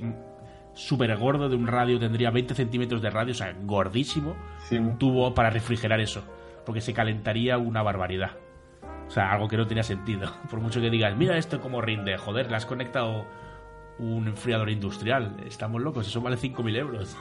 [0.78, 4.36] súper gordo de un radio, tendría 20 centímetros de radio, o sea, gordísimo,
[4.68, 4.76] Sí.
[4.76, 6.22] un tubo para refrigerar eso,
[6.64, 8.30] porque se calentaría una barbaridad.
[9.08, 10.30] O sea, algo que no tenía sentido.
[10.50, 13.26] Por mucho que digas, mira esto cómo rinde, joder, le has conectado
[13.98, 15.36] un enfriador industrial.
[15.46, 17.16] Estamos locos, eso vale 5.000 euros.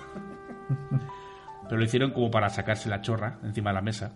[1.64, 4.14] Pero lo hicieron como para sacarse la chorra encima de la mesa.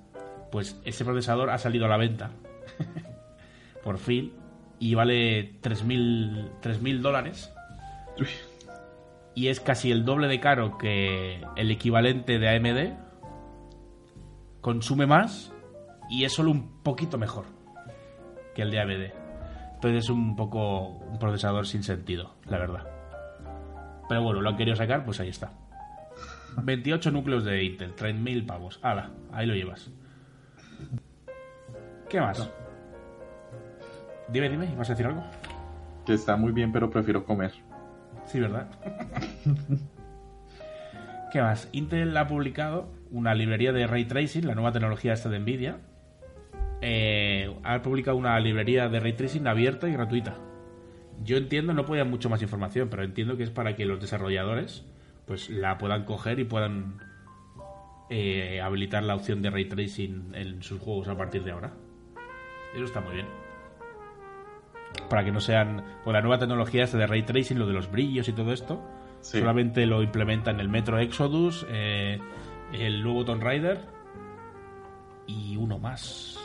[0.51, 2.29] Pues ese procesador ha salido a la venta.
[3.83, 4.33] Por fin.
[4.79, 7.51] Y vale 3.000 3.000 dólares.
[9.34, 12.97] Y es casi el doble de caro que el equivalente de AMD.
[14.61, 15.53] Consume más.
[16.09, 17.45] Y es solo un poquito mejor
[18.53, 19.13] que el de AMD.
[19.75, 22.88] Entonces es un poco un procesador sin sentido, la verdad.
[24.07, 25.53] Pero bueno, lo han querido sacar, pues ahí está.
[26.61, 28.79] 28 núcleos de Intel, 3.000 pavos.
[28.84, 29.89] Hala, ahí lo llevas.
[32.09, 32.51] ¿Qué más?
[34.27, 35.23] Dime, dime, ¿vas a decir algo?
[36.05, 37.53] Que está muy bien, pero prefiero comer.
[38.32, 38.67] Sí, ¿verdad?
[41.34, 41.67] ¿Qué más?
[41.73, 45.79] Intel ha publicado una librería de Ray Tracing, la nueva tecnología esta de Nvidia.
[46.79, 50.36] Eh, ha publicado una librería de Ray Tracing abierta y gratuita.
[51.25, 54.86] Yo entiendo, no podía mucho más información, pero entiendo que es para que los desarrolladores
[55.25, 56.99] pues la puedan coger y puedan
[58.09, 61.73] eh, habilitar la opción de Ray Tracing en sus juegos a partir de ahora.
[62.73, 63.40] Eso está muy bien
[65.09, 65.83] para que no sean.
[66.03, 68.81] Pues la nueva tecnología esta de ray tracing, lo de los brillos y todo esto,
[69.21, 69.39] Sí.
[69.39, 72.19] solamente lo implementan el Metro Exodus, eh,
[72.73, 73.79] el nuevo Tomb Raider
[75.27, 76.37] y uno más.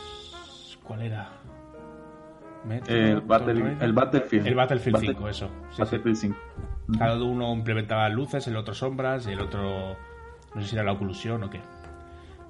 [0.82, 1.28] ¿Cuál era?
[2.64, 4.46] Metro, El, Battle- el Battlefield.
[4.46, 5.50] El Battlefield Battle- 5, eso.
[5.70, 5.82] Sí.
[5.82, 6.36] Battlefield 5.
[6.98, 9.96] Cada uno implementaba luces, el otro sombras, el otro.
[10.54, 11.60] No sé si era la oclusión o qué.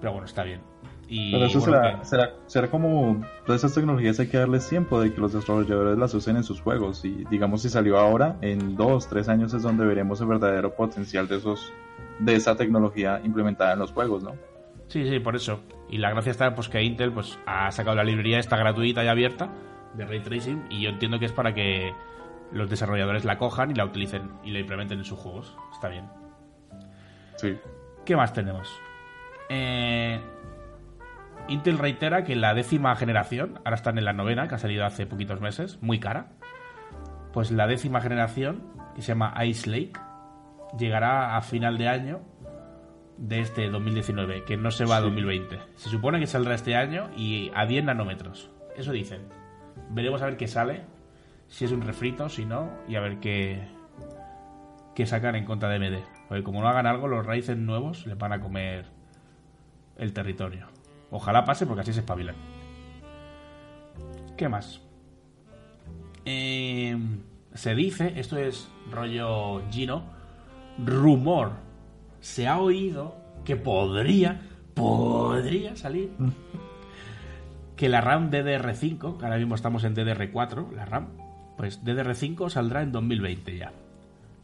[0.00, 0.60] Pero bueno, está bien.
[1.08, 4.68] Y Pero eso bueno, será, que- será, será como todas esas tecnologías hay que darles
[4.68, 8.36] tiempo de que los desarrolladores las usen en sus juegos y digamos si salió ahora
[8.40, 11.72] en dos tres años es donde veremos el verdadero potencial de esos
[12.18, 14.34] de esa tecnología implementada en los juegos no
[14.88, 15.60] Sí, sí, por eso.
[15.90, 19.08] Y la gracia está pues que Intel pues ha sacado la librería esta gratuita y
[19.08, 19.48] abierta
[19.94, 21.92] de Ray Tracing y yo entiendo que es para que
[22.52, 25.56] los desarrolladores la cojan y la utilicen y la implementen en sus juegos.
[25.72, 26.04] Está bien.
[27.36, 27.56] sí
[28.04, 28.72] ¿Qué más tenemos?
[29.48, 30.20] Eh,
[31.48, 35.06] Intel reitera que la décima generación, ahora están en la novena, que ha salido hace
[35.06, 36.32] poquitos meses, muy cara.
[37.32, 39.92] Pues la décima generación, que se llama Ice Lake,
[40.76, 42.20] llegará a final de año
[43.16, 45.58] de este 2019, que no se va a 2020.
[45.76, 48.50] Se supone que saldrá este año y a 10 nanómetros.
[48.76, 49.22] Eso dicen.
[49.90, 50.82] Veremos a ver qué sale,
[51.46, 53.68] si es un refrito, si no, y a ver qué,
[54.96, 56.02] qué sacan en contra de AMD.
[56.28, 58.86] Porque como no hagan algo, los Ryzen nuevos le van a comer
[59.96, 60.75] el territorio.
[61.10, 62.34] Ojalá pase porque así se espabilan.
[64.36, 64.80] ¿Qué más?
[66.24, 66.96] Eh,
[67.54, 70.04] se dice, esto es rollo Gino,
[70.84, 71.52] rumor.
[72.20, 74.40] Se ha oído que podría,
[74.74, 76.10] podría salir
[77.76, 81.08] que la RAM DDR5, que ahora mismo estamos en DDR4, la RAM,
[81.56, 83.72] pues DDR5 saldrá en 2020 ya.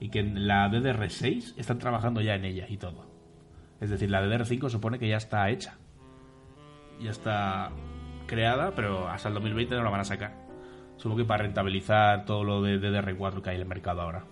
[0.00, 3.06] Y que en la DDR6 están trabajando ya en ella y todo.
[3.80, 5.76] Es decir, la DDR5 supone que ya está hecha.
[7.02, 7.70] Ya está
[8.26, 10.34] creada, pero hasta el 2020 no la van a sacar.
[10.96, 14.24] Supongo que para rentabilizar todo lo de DDR4 que hay en el mercado ahora.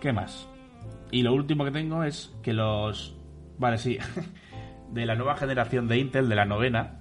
[0.00, 0.48] ¿Qué más?
[1.10, 3.16] Y lo último que tengo es que los...
[3.58, 3.98] Vale, sí.
[4.90, 7.00] De la nueva generación de Intel, de la novena,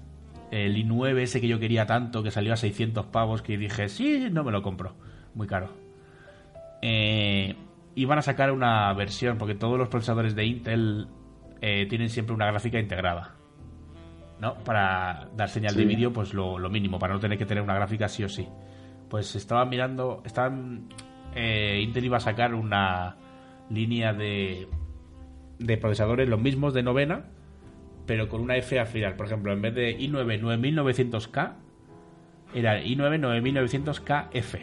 [0.52, 4.28] el i9 ese que yo quería tanto, que salió a 600 pavos, que dije, sí,
[4.32, 4.96] no me lo compro.
[5.34, 5.74] Muy caro.
[6.84, 7.56] Eh,
[7.96, 11.08] iban a sacar una versión, porque todos los procesadores de Intel
[11.62, 13.39] eh, tienen siempre una gráfica integrada.
[14.40, 14.56] ¿No?
[14.64, 17.76] Para dar señal de vídeo, pues lo, lo mínimo, para no tener que tener una
[17.76, 18.48] gráfica sí o sí.
[19.10, 20.88] Pues estaba mirando, estaban,
[21.36, 23.18] eh, Intel iba a sacar una
[23.70, 24.70] línea de,
[25.58, 27.26] de procesadores, los mismos de novena,
[28.06, 29.16] pero con una F al final.
[29.16, 31.54] Por ejemplo, en vez de i9 9900K,
[32.54, 34.60] era i9 9900KF.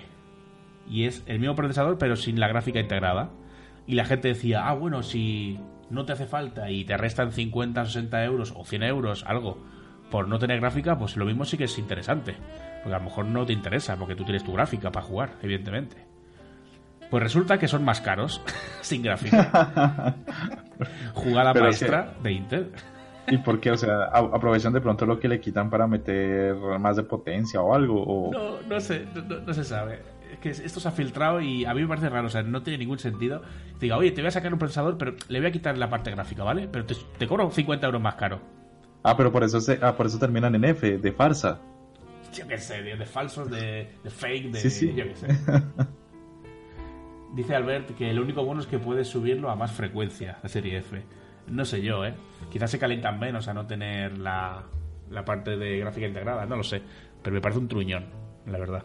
[0.89, 3.31] Y es el mismo procesador, pero sin la gráfica integrada.
[3.87, 5.59] Y la gente decía, ah, bueno, si
[5.91, 9.59] no te hace falta y te restan 50, 60 euros o 100 euros, algo,
[10.11, 12.37] por no tener gráfica, pues lo mismo sí que es interesante.
[12.83, 15.97] Porque a lo mejor no te interesa, porque tú tienes tu gráfica para jugar, evidentemente.
[17.11, 18.41] Pues resulta que son más caros,
[18.81, 20.15] sin gráfica.
[21.15, 22.73] Jugada Pero maestra de Intel.
[23.29, 23.73] ¿Y por qué?
[23.73, 27.75] O sea, aprovechan de pronto lo que le quitan para meter más de potencia o
[27.75, 28.03] algo.
[28.05, 28.33] O...
[28.33, 30.01] No, no sé, no- no se sabe.
[30.37, 32.63] Es que esto se ha filtrado y a mí me parece raro, o sea, no
[32.63, 33.41] tiene ningún sentido.
[33.81, 36.11] Diga, oye, te voy a sacar un procesador, pero le voy a quitar la parte
[36.11, 36.69] gráfica, ¿vale?
[36.69, 38.41] Pero te, te cobro 50 euros más caro.
[39.03, 41.61] Ah, pero por eso, se, ah, por eso terminan en F, de farsa.
[42.35, 44.61] Yo qué sé, de, de falsos, de, de fake, de.
[44.61, 44.95] Sí, sí.
[44.95, 45.27] Yo qué sé.
[47.35, 50.79] Dice Albert que lo único bueno es que puedes subirlo a más frecuencia, la serie
[50.79, 51.03] F.
[51.49, 52.15] No sé yo, ¿eh?
[52.51, 54.65] Quizás se calientan menos a no tener la,
[55.11, 56.83] la parte de gráfica integrada, no lo sé.
[57.23, 58.07] Pero me parece un truñón,
[58.47, 58.85] la verdad.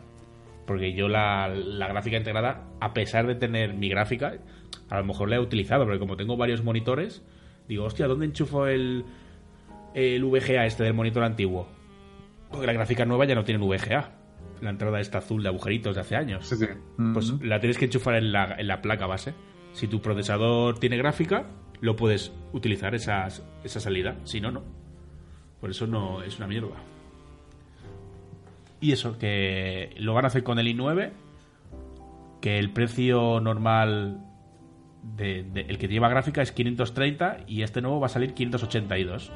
[0.66, 4.36] Porque yo la, la gráfica integrada, a pesar de tener mi gráfica,
[4.90, 7.24] a lo mejor la he utilizado, porque como tengo varios monitores,
[7.68, 9.04] digo, hostia, ¿dónde enchufo el,
[9.94, 11.68] el VGA este del monitor antiguo?
[12.50, 14.12] Porque la gráfica nueva ya no tiene VGA.
[14.62, 16.48] La entrada esta azul de agujeritos de hace años.
[16.48, 16.66] Sí, sí.
[17.14, 19.34] Pues la tienes que enchufar en la, en la placa base.
[19.74, 21.48] Si tu procesador tiene gráfica,
[21.80, 24.18] lo puedes utilizar esas- esa salida.
[24.26, 24.62] Si no, no.
[25.60, 26.76] Por eso no es una mierda.
[28.82, 31.12] Y eso, que lo van a hacer con el i9.
[32.41, 34.26] Que el precio normal
[35.03, 39.32] de, de- el que lleva gráfica es 530 y este nuevo va a salir 582.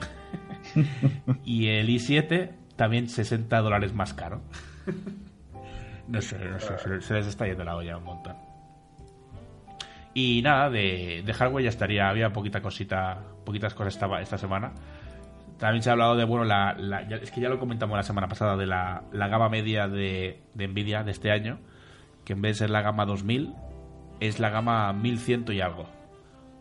[1.45, 4.41] y el i7 también 60 dólares más caro.
[6.07, 8.35] No sé, no sé, se, les está yendo la olla un montón.
[10.13, 14.71] Y nada, de, de hardware ya estaría, había poquita cosita, poquitas cosas esta, esta semana.
[15.57, 16.75] También se ha hablado de, bueno, la,
[17.21, 20.67] es que ya lo comentamos la semana pasada, de la, la gama media de, de
[20.67, 21.59] Nvidia de este año,
[22.25, 23.53] que en vez de ser la gama 2000,
[24.19, 25.87] es la gama 1100 y algo.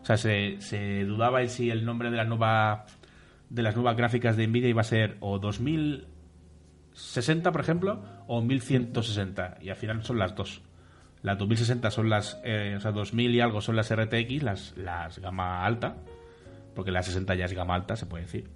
[0.01, 2.85] O sea, se, se dudaba en si el nombre de la nueva
[3.49, 9.57] de las nuevas gráficas de Nvidia iba a ser o 2060, por ejemplo, o 1160.
[9.61, 10.61] Y al final son las dos.
[11.21, 15.19] Las 2060 son las, eh, o sea, 2000 y algo son las RTX, las, las
[15.19, 15.97] gama alta,
[16.75, 18.47] porque la 60 ya es gama alta, se puede decir.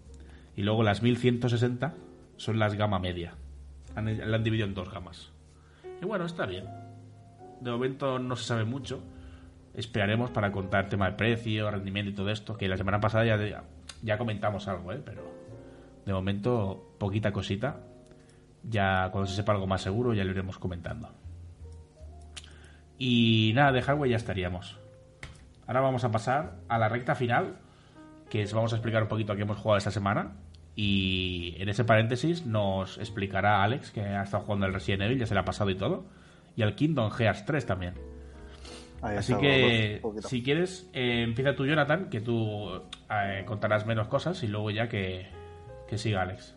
[0.60, 1.94] Y luego las 1160
[2.36, 3.34] son las gama media.
[3.96, 5.32] La han dividido en dos gamas.
[6.02, 6.66] Y bueno, está bien.
[7.62, 9.02] De momento no se sabe mucho.
[9.74, 12.58] Esperaremos para contar tema de precio, rendimiento y todo esto.
[12.58, 13.64] Que la semana pasada ya,
[14.04, 15.02] ya comentamos algo, ¿eh?
[15.06, 15.24] Pero
[16.06, 17.78] de momento, poquita cosita.
[18.62, 21.10] Ya cuando se sepa algo más seguro, ya lo iremos comentando.
[22.98, 24.78] Y nada, de hardware ya estaríamos.
[25.68, 27.56] Ahora vamos a pasar a la recta final,
[28.30, 30.34] que es, vamos a explicar un poquito a qué hemos jugado esta semana.
[30.82, 35.26] Y en ese paréntesis nos explicará Alex, que ha estado jugando el Resident Evil, ya
[35.26, 36.06] se le ha pasado y todo.
[36.56, 37.96] Y al Kingdom Hearts 3 también.
[39.02, 42.82] Ahí Así está, que, si quieres, eh, empieza tú, Jonathan, que tú
[43.12, 45.28] eh, contarás menos cosas y luego ya que,
[45.90, 46.56] que siga Alex.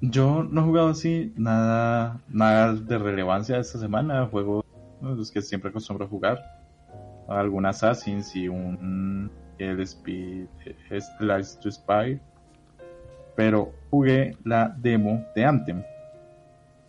[0.00, 4.26] Yo no he jugado así nada, nada de relevancia esta semana.
[4.26, 4.64] Juego
[5.00, 5.14] ¿no?
[5.14, 6.40] los que siempre acostumbro a jugar.
[7.28, 10.46] Algún Assassin's y un el Speed
[11.62, 12.20] to Spy.
[13.38, 15.84] Pero jugué la demo de Anthem.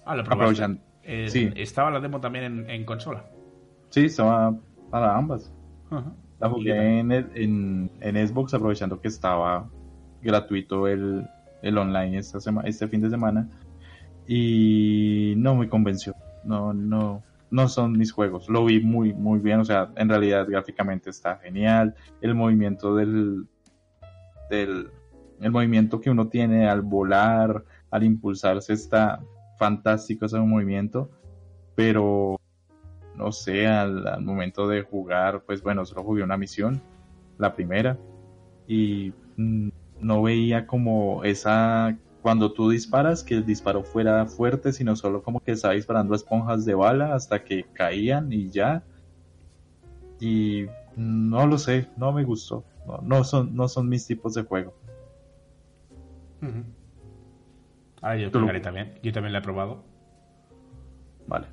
[0.03, 0.23] Ah, lo.
[0.23, 1.51] Aprovechan- Eh, sí.
[1.55, 3.23] Estaba la demo también en, en consola.
[3.89, 4.55] Sí, estaba
[4.89, 5.53] para ambas.
[5.91, 9.69] La ¿Y qué jugué en, el- en, en Xbox aprovechando que estaba
[10.23, 11.27] gratuito el,
[11.61, 13.47] el online esta sema- este fin de semana.
[14.27, 16.15] Y no me convenció.
[16.43, 17.21] No, no,
[17.51, 18.49] no son mis juegos.
[18.49, 19.59] Lo vi muy, muy bien.
[19.59, 21.93] O sea, en realidad gráficamente está genial.
[22.21, 23.45] El movimiento del,
[24.49, 24.89] del,
[25.41, 29.22] el movimiento que uno tiene al volar, al impulsarse está
[29.57, 31.10] fantástico ese movimiento.
[31.76, 32.40] Pero
[33.20, 36.82] no sé, al, momento de jugar, pues bueno, solo jugué una misión,
[37.38, 37.98] la primera,
[38.66, 44.95] y mm, no veía como esa, cuando tú disparas, que el disparo fuera fuerte, sino
[44.95, 48.84] solo como que estaba disparando esponjas de bala hasta que caían y ya.
[50.22, 52.64] Y no lo sé, no me gustó.
[53.03, 54.74] No son, no son mis tipos de juego.
[58.02, 58.99] Ahora yo lo- también.
[59.03, 59.84] Yo también la he probado.
[61.28, 61.48] Vale.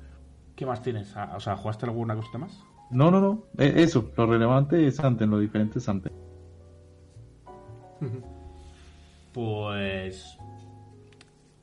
[0.55, 1.15] ¿Qué más tienes?
[1.15, 2.63] Ah, O sea, ¿jugaste alguna cosita más?
[2.89, 3.43] No, no, no.
[3.57, 6.11] eh, Eso, lo relevante es antes, lo diferente es antes.
[9.33, 10.37] Pues.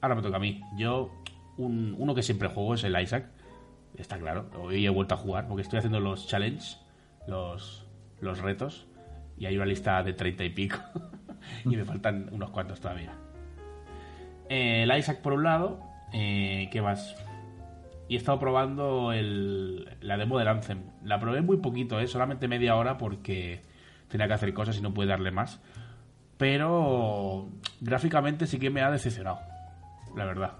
[0.01, 0.61] Ahora me toca a mí.
[0.77, 1.11] Yo,
[1.57, 3.31] un- uno que siempre juego es el Isaac.
[3.97, 4.51] Está claro.
[4.61, 6.81] Hoy he vuelto a jugar porque estoy haciendo los challenges,
[7.27, 7.87] los,
[8.21, 8.87] los retos.
[9.39, 10.77] Y hay una lista de treinta y pico.
[11.65, 13.13] y me faltan unos cuantos todavía.
[14.49, 15.81] Eh, el Isaac por un lado.
[16.13, 17.17] Eh, ¿Qué más?
[18.09, 20.83] Y he estado probando el, la demo del Anthem.
[21.03, 22.07] La probé muy poquito, ¿eh?
[22.07, 23.63] solamente media hora porque
[24.09, 25.61] tenía que hacer cosas y no pude darle más.
[26.37, 27.49] pero
[27.81, 29.41] gráficamente sí que me ha decepcionado,
[30.17, 30.53] la verdad.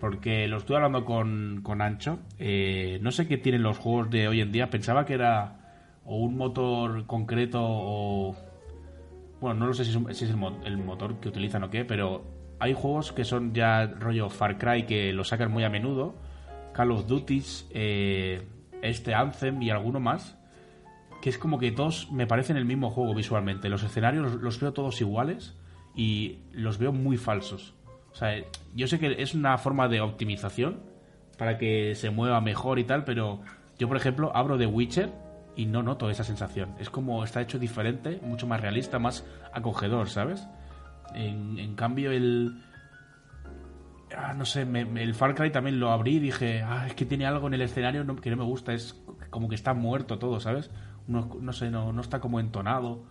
[0.00, 2.20] Porque lo estuve hablando con, con Ancho.
[2.38, 4.70] eh, no sé qué tienen los juegos de hoy en día.
[4.70, 5.56] Pensaba que era
[6.04, 8.36] o un motor concreto o...
[9.40, 12.24] Bueno, no lo sé si es, el motor que utilizan o qué, pero
[12.58, 16.14] hay juegos que son ya rollo Far Cry que lo sacan muy a menudo.
[16.72, 18.46] Call of Duty, eh,
[18.82, 20.38] este Anthem y alguno más
[21.20, 23.68] que es como que todos me parecen el mismo juego visualmente.
[23.68, 25.56] Los escenarios los, los veo todos iguales
[25.94, 27.74] y los veo muy falsos.
[28.12, 28.34] O sea,
[28.74, 30.80] yo sé que es una forma de optimización
[31.36, 33.40] para que se mueva mejor y tal, pero
[33.78, 35.10] yo, por ejemplo, abro The Witcher
[35.58, 36.70] y no noto esa sensación.
[36.78, 40.46] Es como está hecho diferente, mucho más realista, más acogedor, ¿sabes?
[41.14, 42.62] En, cambio, el.
[44.16, 47.04] Ah, no sé, me- el Far Cry también lo abrí y dije, ah, es que
[47.04, 48.94] tiene algo en el escenario que no me gusta, es
[49.30, 50.70] como que está muerto todo, ¿sabes?
[51.08, 53.04] No, no sé, no, no está como entonado.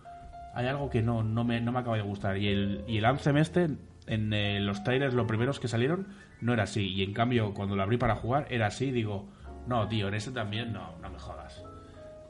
[0.54, 2.38] Hay algo que no, no, me, no me acaba de gustar.
[2.38, 3.68] Y el, y el Anthem este,
[4.06, 6.06] en eh, los trailers, los primeros que salieron,
[6.40, 6.88] no era así.
[6.94, 8.90] Y en cambio, cuando lo abrí para jugar, era así.
[8.90, 9.28] Digo,
[9.66, 11.62] no, tío, en este también no, no me jodas.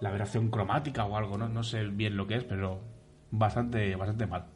[0.00, 1.48] La aberración cromática o algo, ¿no?
[1.48, 2.80] No sé bien lo que es, pero
[3.30, 4.46] bastante, bastante mal.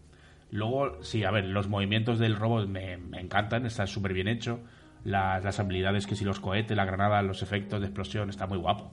[0.50, 4.60] Luego, sí, a ver, los movimientos del robot me, me encantan, está súper bien hecho.
[5.04, 8.58] Las, las habilidades que si los cohetes, la granada, los efectos de explosión, está muy
[8.58, 8.92] guapo.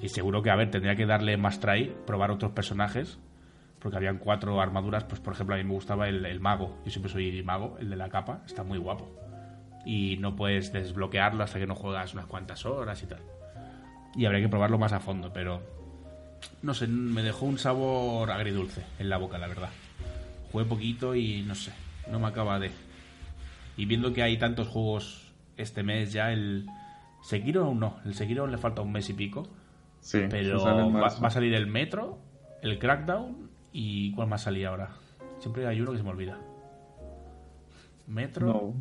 [0.00, 3.18] Y seguro que, a ver, tendría que darle más try, probar otros personajes,
[3.82, 6.90] porque habían cuatro armaduras, pues por ejemplo a mí me gustaba el, el mago, yo
[6.90, 9.10] siempre soy mago, el de la capa, está muy guapo.
[9.84, 13.20] Y no puedes desbloquearlo hasta que no juegas unas cuantas horas y tal.
[14.14, 15.81] Y habría que probarlo más a fondo, pero
[16.62, 19.70] no sé, me dejó un sabor agridulce en la boca, la verdad.
[20.50, 21.72] Jugué poquito y no sé,
[22.10, 22.70] no me acaba de...
[23.76, 26.66] Y viendo que hay tantos juegos este mes ya, el
[27.22, 29.48] Sekiro aún no, el Sekiro le falta un mes y pico,
[30.00, 32.18] Sí, pero va, a salir el Metro,
[32.60, 34.90] el Crackdown y ¿cuál más salía ahora?
[35.38, 36.38] Siempre hay uno que se me olvida.
[38.08, 38.74] Metro, No.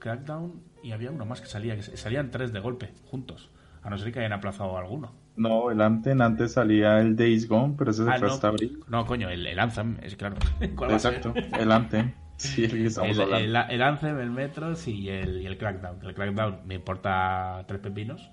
[0.00, 3.48] Crackdown y había uno más que salía, que salían tres de golpe, juntos.
[3.82, 5.12] A no ser que hayan aplazado alguno.
[5.36, 8.48] No, el Anthem antes salía el Days Gone, pero ese se Ah, fue no, hasta
[8.48, 8.80] abril.
[8.88, 10.36] no, coño, el, el Anthem, es claro.
[10.60, 12.12] Exacto, el Anthem.
[12.38, 13.60] Sí, el que estamos El, hablando.
[13.60, 16.04] el, el Anthem, el Metro sí, y el, y el Crackdown.
[16.04, 18.30] El Crackdown me importa tres pepinos.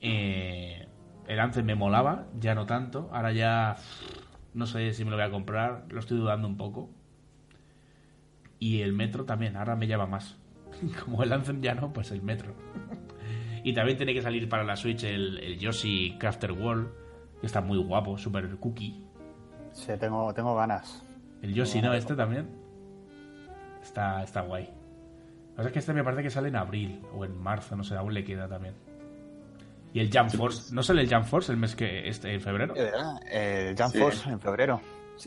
[0.00, 0.88] Eh,
[1.28, 3.10] el Anthem me molaba, ya no tanto.
[3.12, 3.76] Ahora ya
[4.54, 6.88] no sé si me lo voy a comprar, lo estoy dudando un poco.
[8.58, 10.38] Y el Metro también, ahora me llama más.
[11.04, 12.54] Como el Anthem ya no, pues el Metro.
[13.64, 16.88] Y también tiene que salir para la Switch el, el Yoshi Crafter World,
[17.40, 19.02] que está muy guapo, super cookie.
[19.72, 21.02] Sí, tengo, tengo ganas.
[21.42, 21.92] El Yoshi, ¿no?
[21.94, 22.48] Este también.
[23.82, 24.64] Está, está guay.
[24.64, 27.76] Lo que pasa es que este me parece que sale en abril o en marzo,
[27.76, 28.74] no sé, aún le queda también.
[29.92, 32.74] Y el Jump Force, ¿no sale el Jump Force el mes que este en febrero?
[32.74, 33.98] Verdad, el Jump Sí.
[33.98, 34.80] Force en febrero.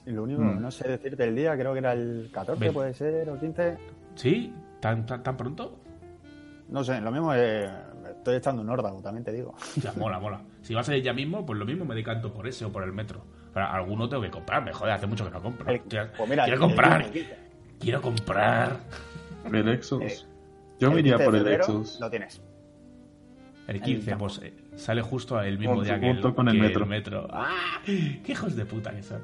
[0.06, 0.60] Lo único, Mm.
[0.62, 2.74] no sé decirte el día, creo que era el 14, Ven.
[2.74, 3.78] puede ser, o 15.
[4.16, 4.54] ¿Sí?
[4.82, 5.80] ¿Tan, tan, tan pronto?
[6.68, 7.70] No sé, lo mismo eh,
[8.30, 9.56] estoy echando un órdago, también te digo.
[9.82, 10.42] Ya, mola, mola.
[10.62, 12.84] Si va a salir ya mismo, pues lo mismo me decanto por ese o por
[12.84, 13.24] el metro.
[13.54, 15.70] Pero alguno tengo que comprarme, joder, hace mucho que no compro.
[15.72, 17.38] El- Quiero, pues mira, quiero el- comprar, el 15.
[17.80, 18.78] quiero comprar.
[19.52, 20.02] El Exos.
[20.04, 20.18] Eh,
[20.80, 22.00] Yo me iría 15 de por el Exos.
[22.02, 22.42] Lo tienes.
[23.68, 26.74] El 15, Jump pues eh, sale justo el mismo Junto- día que, el, con el
[26.74, 27.28] que metro.
[27.32, 27.82] ¡Ah!
[27.86, 29.22] ¡Qué hijos de puta que son!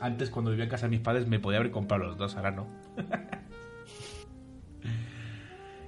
[0.00, 2.50] Antes, cuando vivía en casa de mis padres, me podía haber comprado los dos, ahora
[2.50, 2.66] no.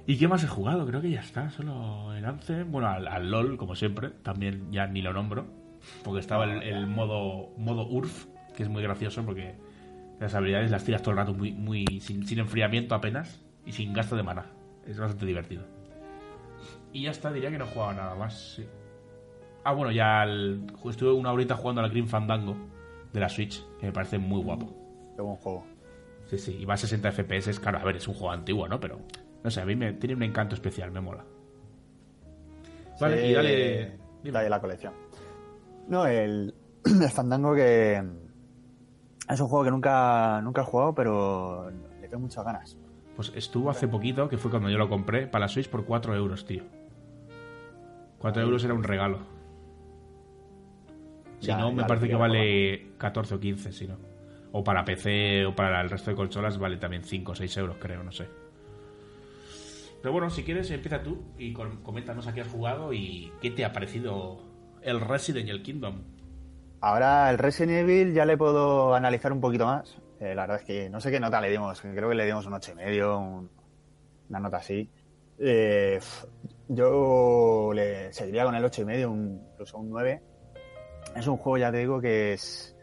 [0.09, 0.87] ¿Y qué más he jugado?
[0.87, 2.71] Creo que ya está, solo el Anthem.
[2.71, 5.45] Bueno, al, al LOL, como siempre, también ya ni lo nombro.
[6.03, 8.25] Porque estaba el, el modo, modo URF,
[8.57, 9.53] que es muy gracioso porque
[10.19, 13.93] las habilidades las tiras todo el rato muy, muy sin, sin enfriamiento apenas y sin
[13.93, 14.47] gasto de mana.
[14.87, 15.61] Es bastante divertido.
[16.91, 18.65] Y ya está, diría que no jugaba nada más, sí.
[19.63, 22.57] Ah, bueno, ya el- estuve una horita jugando al Green Fandango
[23.13, 24.75] de la Switch, que me parece muy guapo.
[25.15, 25.67] Qué buen juego.
[26.31, 28.79] Sí, sí, y va a 60 FPS, claro, a ver, es un juego antiguo, ¿no?
[28.79, 28.99] Pero,
[29.43, 31.25] no sé, a mí me, tiene un encanto especial, me mola.
[32.99, 33.97] Vale, Sí, y dale...
[34.23, 34.31] dime.
[34.31, 34.93] Dale la colección.
[35.87, 36.53] No, el,
[36.85, 38.03] el Fandango que
[39.29, 41.69] es un juego que nunca, nunca he jugado, pero
[42.01, 42.77] le tengo muchas ganas.
[43.15, 46.15] Pues estuvo hace poquito, que fue cuando yo lo compré, para la Switch por 4
[46.15, 46.63] euros, tío.
[48.19, 49.19] 4 euros era un regalo.
[51.39, 53.97] Si Ya, no, me parece que vale 14 o 15, si no.
[54.51, 57.77] O para PC o para el resto de consolas vale también 5 o 6 euros,
[57.79, 58.27] creo, no sé.
[60.01, 63.51] Pero bueno, si quieres, empieza tú y com- coméntanos a qué has jugado y qué
[63.51, 64.43] te ha parecido
[64.81, 66.03] el Resident el Kingdom.
[66.81, 69.97] Ahora el Resident Evil ya le puedo analizar un poquito más.
[70.21, 72.45] Eh, la verdad es que no sé qué nota le dimos, creo que le dimos
[72.45, 73.49] un ocho y medio, un-
[74.29, 74.89] una nota así.
[75.37, 75.99] Eh,
[76.69, 80.21] yo le seguiría con el ocho y medio, un- incluso un 9.
[81.15, 82.75] Es un juego, ya te digo, que es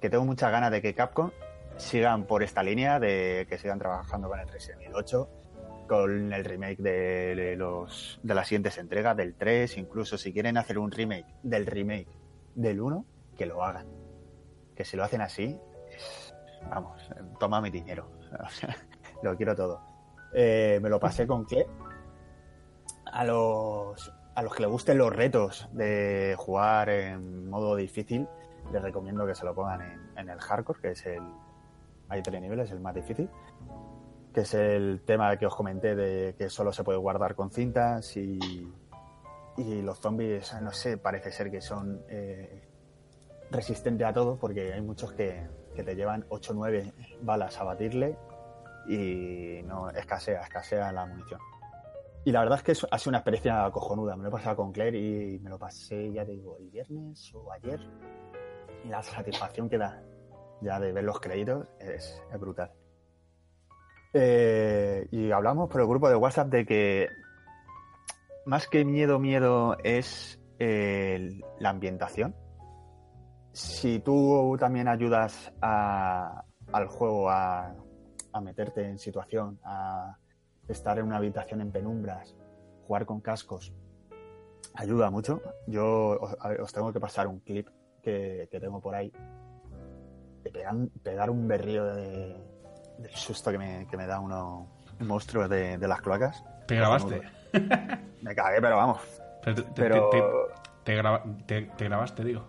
[0.00, 1.30] que tengo muchas ganas de que Capcom
[1.76, 5.28] sigan por esta línea, de que sigan trabajando con el Resident Evil 8,
[5.92, 10.78] con el remake de, los de las siguientes entregas, del 3, incluso si quieren hacer
[10.78, 12.08] un remake del remake
[12.54, 13.04] del 1,
[13.36, 13.86] que lo hagan.
[14.74, 15.58] Que si lo hacen así,
[15.90, 16.34] es-
[16.70, 17.02] vamos,
[17.38, 18.08] toma mi dinero.
[19.22, 19.80] Lo quiero todo.
[20.34, 21.68] Eh, me lo pasé con Claire.
[23.12, 28.26] A los, a los que les gusten los retos de jugar en modo difícil,
[28.72, 31.22] les recomiendo que se lo pongan en, en el hardcore, que es el.
[32.08, 33.28] Hay tres niveles, el más difícil.
[34.32, 38.16] Que es el tema que os comenté de que solo se puede guardar con cintas
[38.16, 38.38] y.
[39.54, 42.62] Y los zombies, no sé, parece ser que son eh,
[43.50, 45.46] resistentes a todo, porque hay muchos que,
[45.76, 48.16] que te llevan 8 o 9 balas a batirle
[48.88, 51.38] y no escasea, escasea la munición.
[52.24, 54.16] Y la verdad es que ha sido una experiencia cojonuda.
[54.16, 57.32] Me lo he pasado con Claire y me lo pasé, ya te digo, el viernes
[57.34, 57.80] o ayer.
[58.84, 60.02] Y la satisfacción que da
[60.60, 62.70] ya de ver los créditos es, es brutal.
[64.14, 67.08] Eh, y hablamos por el grupo de WhatsApp de que
[68.44, 72.36] más que miedo, miedo es la ambientación.
[73.52, 77.74] Si tú también ayudas a- al juego a,
[78.42, 80.16] meterte en situación, a
[80.68, 82.34] estar en una habitación en penumbras,
[82.86, 83.72] jugar con cascos,
[84.74, 85.42] ayuda mucho.
[85.66, 86.18] Yo
[86.60, 87.68] os, tengo que pasar un clip
[88.02, 89.12] que, tengo por ahí
[90.44, 92.36] de pegan- pegar un berrío de,
[92.98, 94.66] del susto que me, que me da uno,
[95.00, 96.44] un monstruo de, de las cloacas.
[96.66, 97.22] ¿Te grabaste?
[98.22, 99.00] Me cagué, pero vamos.
[99.44, 100.22] Pero te, Pero- te-
[100.84, 102.44] te graba- te- te grabaste, digo.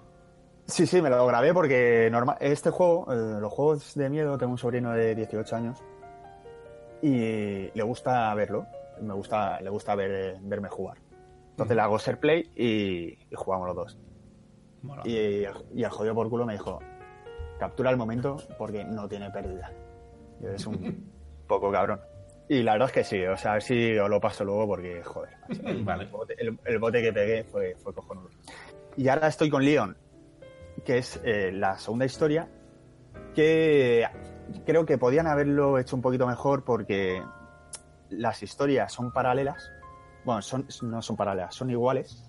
[0.65, 4.51] Sí, sí, me lo grabé porque normal, este juego, eh, los juegos de miedo, tengo
[4.53, 5.83] un sobrino de 18 años
[7.01, 8.65] y le gusta verlo,
[9.01, 10.97] me gusta, le gusta ver, verme jugar.
[11.51, 13.97] Entonces le hago ser play y, y jugamos los dos.
[14.83, 15.01] Mola.
[15.05, 15.43] Y,
[15.73, 16.79] y el jodido por culo me dijo,
[17.59, 19.71] captura el momento porque no tiene pérdida.
[20.55, 21.11] Es un
[21.47, 21.99] poco cabrón.
[22.49, 24.67] Y la verdad es que sí, o sea, a ver si os lo paso luego
[24.67, 25.29] porque, joder,
[25.63, 26.03] macho, Vale.
[26.03, 28.29] el, bote, el- el bote que pegué fue, fue cojonudo.
[28.97, 29.95] Y ahora estoy con Leon,
[30.85, 32.47] que es eh, la segunda historia,
[33.33, 34.05] que
[34.65, 37.23] creo que podían haberlo hecho un poquito mejor porque
[38.09, 39.71] las historias son paralelas.
[40.25, 42.23] Bueno, son, no son paralelas, son iguales.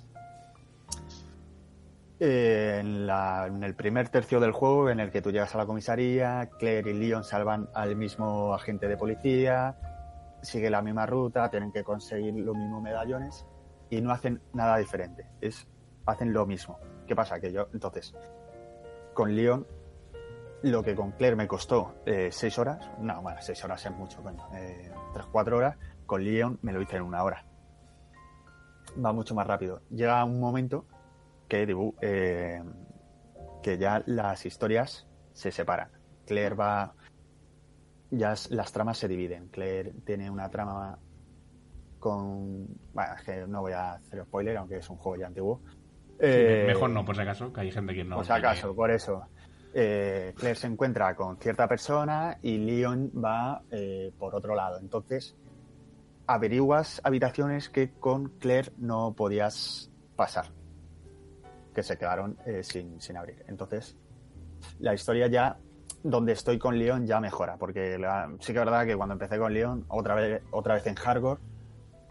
[2.27, 6.49] Eh, en, el primer tercio del juego, en el que tú llegas a la comisaría,
[6.59, 9.77] Claire y Leon salvan al mismo agente de policía,
[10.41, 13.45] sigue la misma ruta, tienen que conseguir los mismos medallones
[13.91, 15.27] y no hacen nada diferente.
[15.43, 15.69] Es,
[16.07, 16.79] hacen lo mismo.
[17.07, 17.39] ¿Qué pasa?
[17.39, 18.15] Que yo, entonces,
[19.13, 19.67] con Leon,
[20.63, 24.23] lo que con Claire me costó eh, seis horas, no, bueno, seis horas es mucho,
[24.23, 25.77] coño, eh, tres, cuatro horas,
[26.07, 27.45] con Leon me lo hice en una hora.
[29.05, 29.83] Va mucho más rápido.
[29.91, 30.87] Llega un momento
[31.49, 32.63] que, dibu- eh,
[33.63, 35.91] que ya las historias se separan.
[36.27, 36.95] Claire va.
[38.11, 39.49] Ya las tramas se dividen.
[39.49, 40.99] Claire tiene una trama
[41.99, 42.67] con.
[42.93, 45.61] Bueno, es que no voy a hacer spoiler, aunque es un juego ya antiguo.
[46.21, 48.17] Eh, Mejor no, por si acaso, que hay gente que no.
[48.17, 49.27] por si acaso, por eso.
[49.75, 54.79] Eh, Claire se encuentra con cierta persona y Leon va eh, por otro lado.
[54.79, 55.35] Entonces,
[56.29, 60.47] averiguas habitaciones que con Claire no podías pasar.
[61.75, 63.45] Que se quedaron eh, sin, sin abrir.
[63.49, 63.97] Entonces,
[64.79, 65.59] la historia ya,
[66.03, 67.57] donde estoy con Leon, ya mejora.
[67.57, 70.87] Porque la- sí que es verdad que cuando empecé con Leon, otra vez, otra vez
[70.87, 71.41] en hardcore,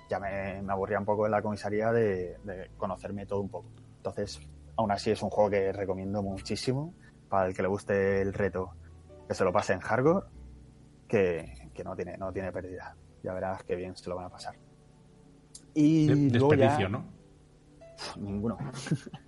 [0.10, 3.70] ya me, me aburría un poco en la comisaría de, de conocerme todo un poco.
[3.98, 4.40] Entonces,
[4.76, 6.94] aún así es un juego que recomiendo muchísimo
[7.30, 8.74] para el que le guste el reto,
[9.28, 10.26] que se lo pase en hardcore,
[11.08, 12.96] que, que no tiene no tiene pérdida.
[13.24, 14.56] Ya verás qué bien se lo van a pasar.
[15.74, 17.06] Y De- luego ya- desperdicio, ¿no?
[17.96, 18.58] Pff, Ninguno.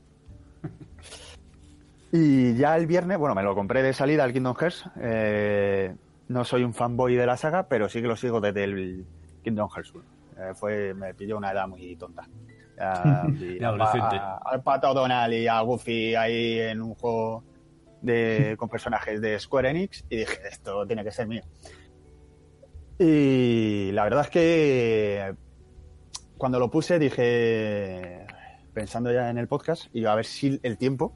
[2.16, 4.86] y ya el viernes, bueno, me lo compré de salida al Kingdom Hearts.
[5.02, 5.94] Eh,
[6.28, 9.06] no soy un fanboy de la saga, pero sí que lo sigo desde el
[9.44, 10.04] Kingdom Hearts 1.
[10.38, 12.28] Eh, fue, me pilló una edad muy tonta.
[12.80, 13.22] A-
[14.46, 17.44] Al Pato Donald y a Goofy ahí en un juego
[18.02, 21.42] de, con personajes de Square Enix y dije, esto tiene que ser mío.
[22.98, 25.36] Y la verdad es que
[26.38, 28.26] cuando lo puse dije,
[28.74, 31.14] pensando ya en el podcast, y a ver si el tiempo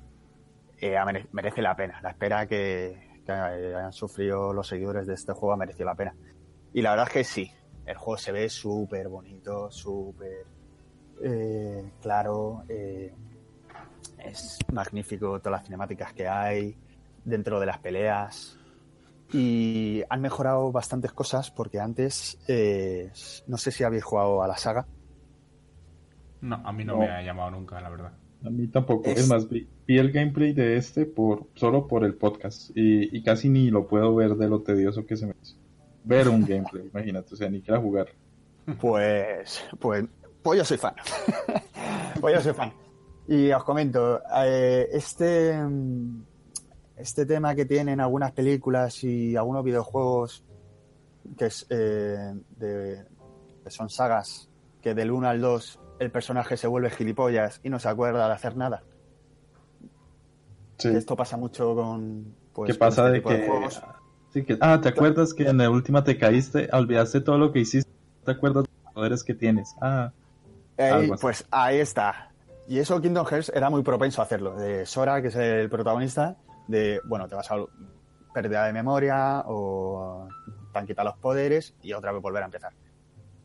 [0.81, 0.95] eh,
[1.31, 1.99] merece la pena.
[2.01, 6.15] La espera que, que hayan sufrido los seguidores de este juego ha merecido la pena.
[6.73, 7.51] Y la verdad es que sí,
[7.85, 10.45] el juego se ve súper bonito, súper
[11.23, 13.13] eh, claro, eh,
[14.19, 16.77] es magnífico todas las cinemáticas que hay
[17.25, 18.55] dentro de las peleas.
[19.31, 23.11] Y han mejorado bastantes cosas porque antes, eh,
[23.47, 24.87] no sé si habéis jugado a la saga,
[26.41, 26.99] No, a mí no, No.
[26.99, 28.13] me ha llamado nunca, la verdad.
[28.45, 29.09] A mí tampoco.
[29.09, 33.15] Es- Es, más, vi, vi el gameplay de este por solo por el podcast y,
[33.15, 35.55] y casi ni lo puedo ver de lo tedioso que se me hizo.
[36.05, 38.07] Ver un gameplay, imagínate, o sea, ni quiera jugar.
[38.79, 40.05] Pues, pues,
[40.41, 40.93] pues yo soy fan.
[42.21, 42.71] pues yo soy fan.
[43.27, 45.55] Y os comento, eh, este,
[46.97, 50.43] este tema que tienen algunas películas y algunos videojuegos
[51.37, 53.03] que, es, eh, de,
[53.63, 54.49] que son sagas,
[54.81, 58.33] que del 1 al 2 el personaje se vuelve gilipollas y no se acuerda de
[58.33, 58.83] hacer nada.
[60.77, 60.89] Sí.
[60.89, 62.35] Esto pasa mucho con...
[62.53, 63.81] Pues, ¿Qué con pasa este de que, juegos.
[64.33, 64.57] sí, que...
[64.61, 66.69] Ah, ¿te acuerdas que en la última te caíste?
[66.71, 67.91] Olvidaste todo lo que hiciste.
[68.23, 69.75] ¿Te acuerdas de los poderes que tienes?
[69.81, 70.11] Ah,
[70.77, 72.31] Ey, pues ahí está.
[72.67, 74.55] Y eso Kingdom Hearts era muy propenso a hacerlo.
[74.55, 77.57] De Sora, que es el protagonista, de, bueno, te vas a
[78.33, 80.27] pérdida de memoria o
[80.71, 82.71] te han quitado los poderes y otra vez volver a empezar.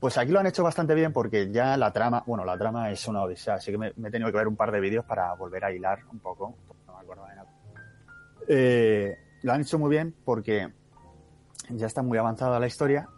[0.05, 3.09] Pues aquí lo han hecho bastante bien porque ya la trama, bueno, la trama es
[3.09, 5.65] una odisea, así que me, he tenido que ver un par de vídeos para volver
[5.65, 6.59] a hilar un poco.
[6.87, 7.51] No me acuerdo de nada.
[8.47, 10.71] Eh, lo han hecho muy bien porque
[11.71, 13.09] ya está muy avanzada la historia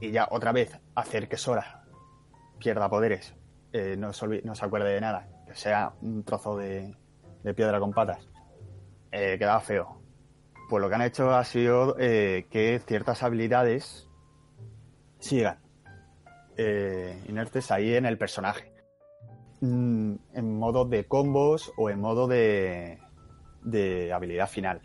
[0.00, 1.84] y ya otra vez hacer que Sora
[2.58, 3.34] pierda poderes,
[3.74, 6.96] eh, no, se acuerde de nada, que sea un trozo de,
[7.54, 8.26] piedra con patas,
[9.12, 10.00] eh, quedaba feo.
[10.70, 14.08] Pues lo que han hecho ha sido que ciertas habilidades
[15.18, 15.63] sigan
[16.56, 18.72] eh, inertes ahí en el personaje.
[19.60, 22.98] Mm, en modo de combos o en modo de,
[23.62, 24.82] de habilidad final.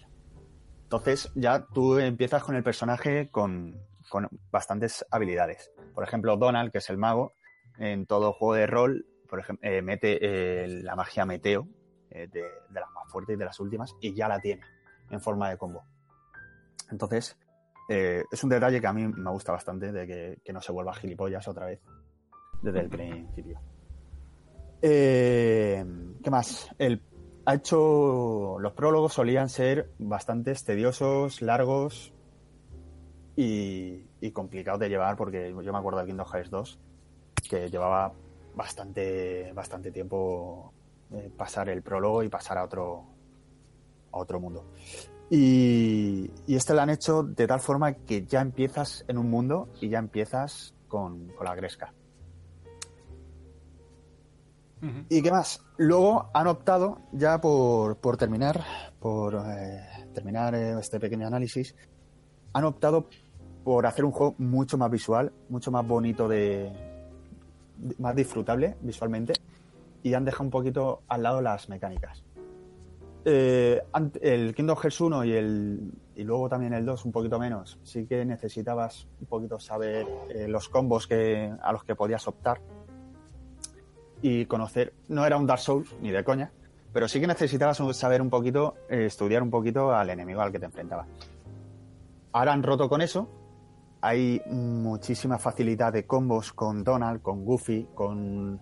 [0.83, 3.79] Entonces ya tú empiezas con el personaje con,
[4.09, 5.71] con bastantes habilidades.
[5.93, 7.33] Por ejemplo, Donald, que es el mago,
[7.77, 11.67] en todo juego de rol, por ejemplo, eh, mete eh, la magia meteo,
[12.09, 14.63] de, de las más fuertes y de las últimas, y ya la tiene
[15.11, 15.83] en forma de combo.
[16.91, 17.37] Entonces,
[17.89, 20.71] eh, es un detalle que a mí me gusta bastante, de que, que no se
[20.71, 21.81] vuelva gilipollas otra vez
[22.61, 23.59] desde el principio.
[24.81, 25.83] Eh,
[26.23, 26.69] ¿Qué más?
[26.77, 27.01] El,
[27.45, 28.57] ha hecho.
[28.59, 32.13] Los prólogos solían ser bastante tediosos, largos
[33.35, 36.79] y, y complicados de llevar, porque yo me acuerdo de Kingdom Hearts 2
[37.49, 38.13] que llevaba
[38.55, 40.73] bastante, bastante tiempo
[41.11, 43.05] eh, pasar el prólogo y pasar a otro,
[44.11, 44.65] a otro mundo.
[45.29, 49.69] Y, y este lo han hecho de tal forma que ya empiezas en un mundo
[49.79, 51.93] y ya empiezas con, con la gresca.
[55.09, 55.61] ¿Y qué más?
[55.77, 58.63] Luego han optado, ya por, por terminar,
[58.99, 59.81] por eh,
[60.13, 61.75] terminar eh, este pequeño análisis,
[62.53, 63.09] han optado
[63.65, 66.71] por hacer un juego mucho más visual, mucho más bonito de,
[67.77, 69.33] de- más disfrutable visualmente
[70.01, 72.23] y han dejado un poquito al lado las mecánicas.
[73.25, 73.81] Eh,
[74.21, 78.05] el Kingdom Hearts 1 y, el, y luego también el 2 un poquito menos, sí
[78.05, 82.61] que necesitabas un poquito saber eh, los combos que, a los que podías optar.
[84.21, 86.51] Y conocer, no era un Dark Souls ni de coña,
[86.91, 90.59] pero sí que necesitabas saber un poquito, eh, estudiar un poquito al enemigo al que
[90.59, 91.07] te enfrentabas.
[92.33, 93.29] Ahora han roto con eso,
[94.01, 98.59] hay muchísima facilidad de combos con Donald, con Goofy, con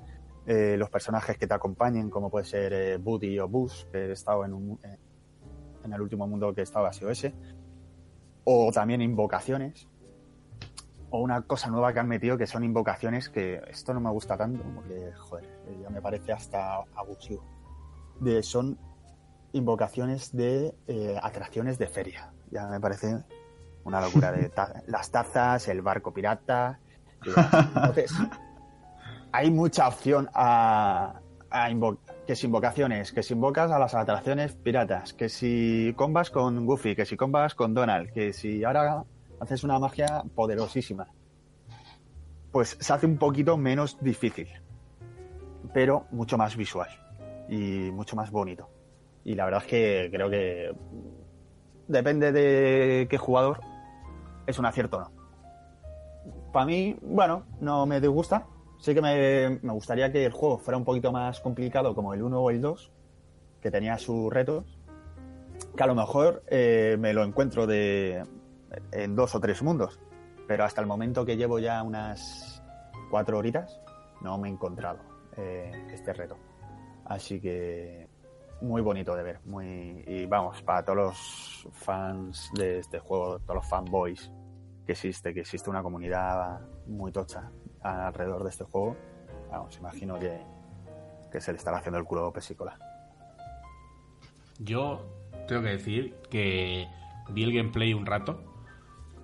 [0.47, 4.11] eh, los personajes que te acompañen, como puede ser eh, Buddy o Buzz, que he
[4.11, 4.97] estado en, un, eh,
[5.83, 7.33] en el último mundo que estaba ha sido ese,
[8.45, 9.87] o también invocaciones,
[11.09, 14.37] o una cosa nueva que han metido que son invocaciones que esto no me gusta
[14.37, 17.43] tanto, porque, joder, eh, ya me parece hasta abusivo.
[18.19, 18.77] De, son
[19.53, 22.31] invocaciones de eh, atracciones de feria.
[22.51, 23.23] Ya me parece
[23.83, 26.79] una locura de ta- las tazas, el barco pirata.
[27.25, 28.11] Entonces,
[29.37, 31.69] hay mucha opción a, a
[32.25, 36.95] que si invocaciones, que si invocas a las atracciones piratas, que si combas con Goofy,
[36.95, 39.03] que si combas con Donald, que si ahora
[39.39, 41.05] haces una magia poderosísima.
[42.51, 44.47] Pues se hace un poquito menos difícil,
[45.71, 46.89] pero mucho más visual
[47.47, 48.67] y mucho más bonito.
[49.23, 50.71] Y la verdad es que creo que
[51.87, 53.61] depende de qué jugador
[54.47, 55.11] es un acierto o no.
[56.51, 58.47] Para mí, bueno, no me disgusta.
[58.79, 62.21] Sí que me, me gustaría que el juego fuera un poquito más complicado como el
[62.21, 62.91] 1 o el 2,
[63.61, 64.77] que tenía sus retos,
[65.75, 68.23] que a lo mejor eh, me lo encuentro de,
[68.91, 69.99] en dos o tres mundos.
[70.47, 72.63] Pero hasta el momento que llevo ya unas
[73.09, 73.79] cuatro horitas,
[74.21, 74.99] no me he encontrado
[75.35, 76.37] eh, este reto.
[77.05, 78.07] Así que
[78.61, 79.39] muy bonito de ver.
[79.45, 84.31] Muy, y vamos, para todos los fans de este juego, todos los fanboys
[84.85, 87.51] que existe, que existe una comunidad muy tocha
[87.81, 88.95] alrededor de este juego,
[89.49, 90.39] vamos, imagino que,
[91.31, 92.77] que se le estará haciendo el culo pesícola.
[94.59, 95.05] Yo
[95.47, 96.87] tengo que decir que
[97.29, 98.41] vi el gameplay un rato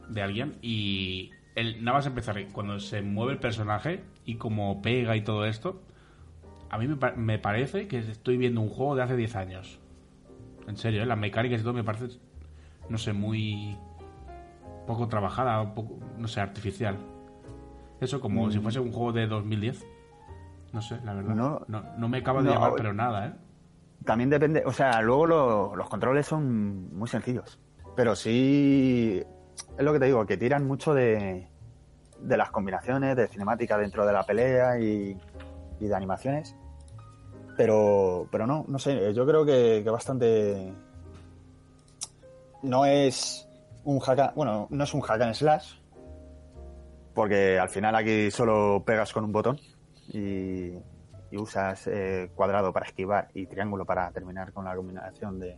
[0.10, 5.16] de alguien y el, nada más empezar, cuando se mueve el personaje y como pega
[5.16, 5.82] y todo esto,
[6.70, 9.80] a mí me, pa- me parece que estoy viendo un juego de hace 10 años.
[10.68, 11.06] En serio, ¿eh?
[11.06, 12.20] las mecánicas y todo me parece,
[12.90, 13.78] no sé, muy
[14.88, 16.98] poco trabajada, poco, no sé, artificial.
[18.04, 19.86] Eso como si fuese un juego de 2010.
[20.74, 21.36] No sé, la verdad.
[21.36, 21.84] No, No.
[21.98, 23.34] no, me acaba de No, llamar, pero nada, ¿eh?
[24.06, 27.60] También depende, o sea, luego lo- los controles son muy sencillos.
[27.96, 29.24] Pero sí,
[29.78, 31.48] es lo que te digo, que tiran mucho de,
[32.20, 35.16] de las combinaciones, de cinemática dentro de la pelea y,
[35.80, 36.56] y de animaciones.
[37.56, 40.74] Pero, pero no, no sé, yo creo que, que bastante...
[42.64, 43.48] No es
[43.84, 45.74] un hack, bueno, no es un hack and slash,
[47.14, 49.60] porque al final aquí solo pegas con un botón
[50.10, 50.74] y,
[51.32, 55.56] y usas eh, cuadrado para esquivar y triángulo para terminar con la combinación de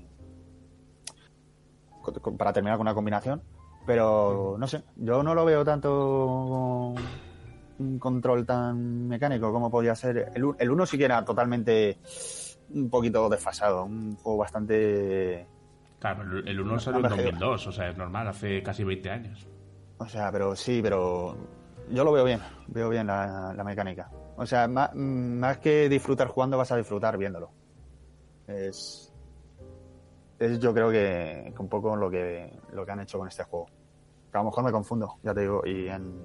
[2.38, 3.42] para terminar con una combinación
[3.86, 6.94] pero no sé yo no lo veo tanto
[7.78, 11.98] un control tan mecánico como podía ser el, el 1 sí que era totalmente
[12.70, 15.48] un poquito desfasado un juego bastante
[16.00, 17.26] Claro, pero el 1 salió en No me jodas.
[17.26, 19.48] 2002, o sea, es normal, hace casi 20 años.
[19.98, 21.36] O sea, pero sí, pero
[21.90, 24.10] yo lo veo bien, veo bien la, la mecánica.
[24.38, 27.52] O sea, más, más que disfrutar jugando, vas a disfrutar viéndolo.
[28.48, 29.14] Es,
[30.40, 33.44] es yo creo que, que un poco lo que, lo que han hecho con este
[33.44, 33.68] juego.
[34.32, 36.22] Que a lo mejor me confundo, ya te digo, y en,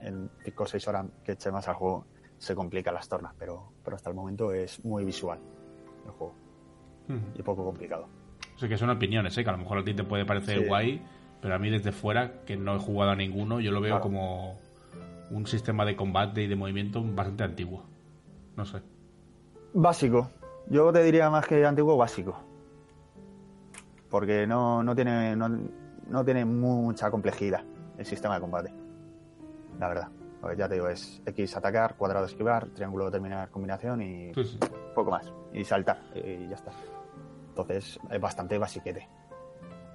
[0.00, 2.06] en 5 o 6 horas que eche más al juego
[2.38, 5.38] se complican las tornas, pero, pero hasta el momento es muy visual
[6.04, 6.34] el juego
[7.34, 8.08] y poco complicado.
[8.56, 9.44] O sea, que son opiniones, ¿eh?
[9.44, 10.66] Que a lo mejor a ti te puede parecer Sí.
[10.66, 11.02] guay,
[11.42, 14.02] pero a mí desde fuera, que no he jugado a ninguno, yo lo veo Claro.
[14.04, 14.58] como
[15.30, 17.84] un sistema de combate y de movimiento bastante antiguo.
[18.56, 18.80] No sé.
[19.74, 20.30] Básico.
[20.68, 22.38] Yo te diría más que antiguo básico.
[24.10, 25.48] Porque no, no tiene no,
[26.08, 27.62] no tiene mucha complejidad
[27.98, 28.72] el sistema de combate.
[29.80, 30.08] La verdad.
[30.40, 34.58] Porque ya te digo, es X atacar, cuadrado esquivar, triángulo terminar combinación y Sí, sí.
[34.94, 35.32] poco más.
[35.52, 36.72] Y saltar y ya está.
[37.48, 39.08] Entonces es bastante basiquete.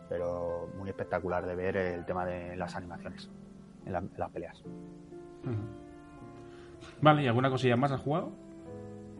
[0.09, 3.29] Pero muy espectacular de ver el tema de las animaciones
[3.85, 4.63] en, la- en las peleas.
[7.01, 8.31] Vale, ¿y alguna cosilla más has jugado?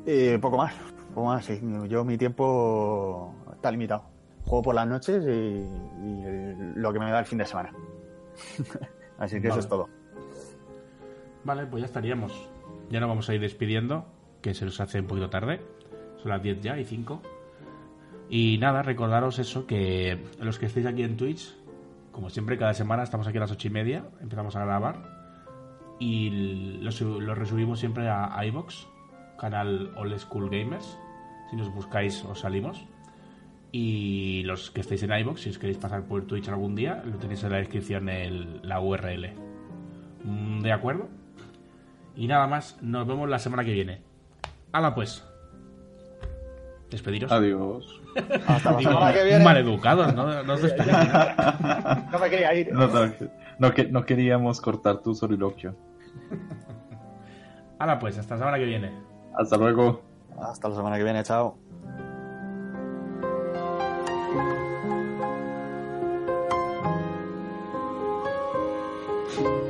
[0.06, 0.74] Eh, poco más,
[1.14, 1.60] poco más, sí.
[1.90, 4.04] Yo mi tiempo está limitado.
[4.46, 7.72] Juego por las noches y, y el- lo que me da el fin de semana.
[9.18, 9.90] Así que eso es todo.
[11.44, 12.50] Vale, pues ya estaríamos.
[12.90, 14.06] Ya nos vamos a ir despidiendo,
[14.42, 15.62] que se nos hace un poquito tarde.
[16.18, 17.22] Son las 10 ya y 5.
[18.30, 21.54] Y nada, recordaros eso, que los que estéis aquí en Twitch,
[22.12, 25.18] como siempre, cada semana estamos aquí a las 8 y media, empezamos a grabar.
[26.00, 26.30] Y
[26.82, 26.92] lo,
[27.22, 28.88] lo resubimos siempre a iBox,
[29.40, 30.98] canal Old School Gamers.
[31.50, 32.84] Si nos buscáis, os salimos.
[33.72, 37.18] Y los que estéis en iBox, si os queréis pasar por Twitch algún día, lo
[37.18, 39.34] tenéis en la descripción el- la URL.
[40.24, 41.08] Mm, ¿De acuerdo?
[42.16, 44.02] Y nada más, nos vemos la semana que viene.
[44.72, 45.24] ¡Hala pues!
[46.90, 47.32] Despediros.
[47.32, 48.02] Adiós.
[48.48, 49.44] Hasta la semana que viene.
[49.44, 50.44] maleducados, ¿no?
[50.44, 50.94] No os despedís.
[52.12, 52.74] No me quería ir.
[52.74, 53.12] No, no,
[53.60, 55.76] no que- no queríamos cortar tu soliloquio.
[57.80, 58.18] ¡Hala pues!
[58.18, 58.92] Hasta la semana que viene.
[59.38, 60.02] Hasta luego.
[60.40, 61.58] Hasta la semana que viene, chao.
[69.36, 69.67] Thank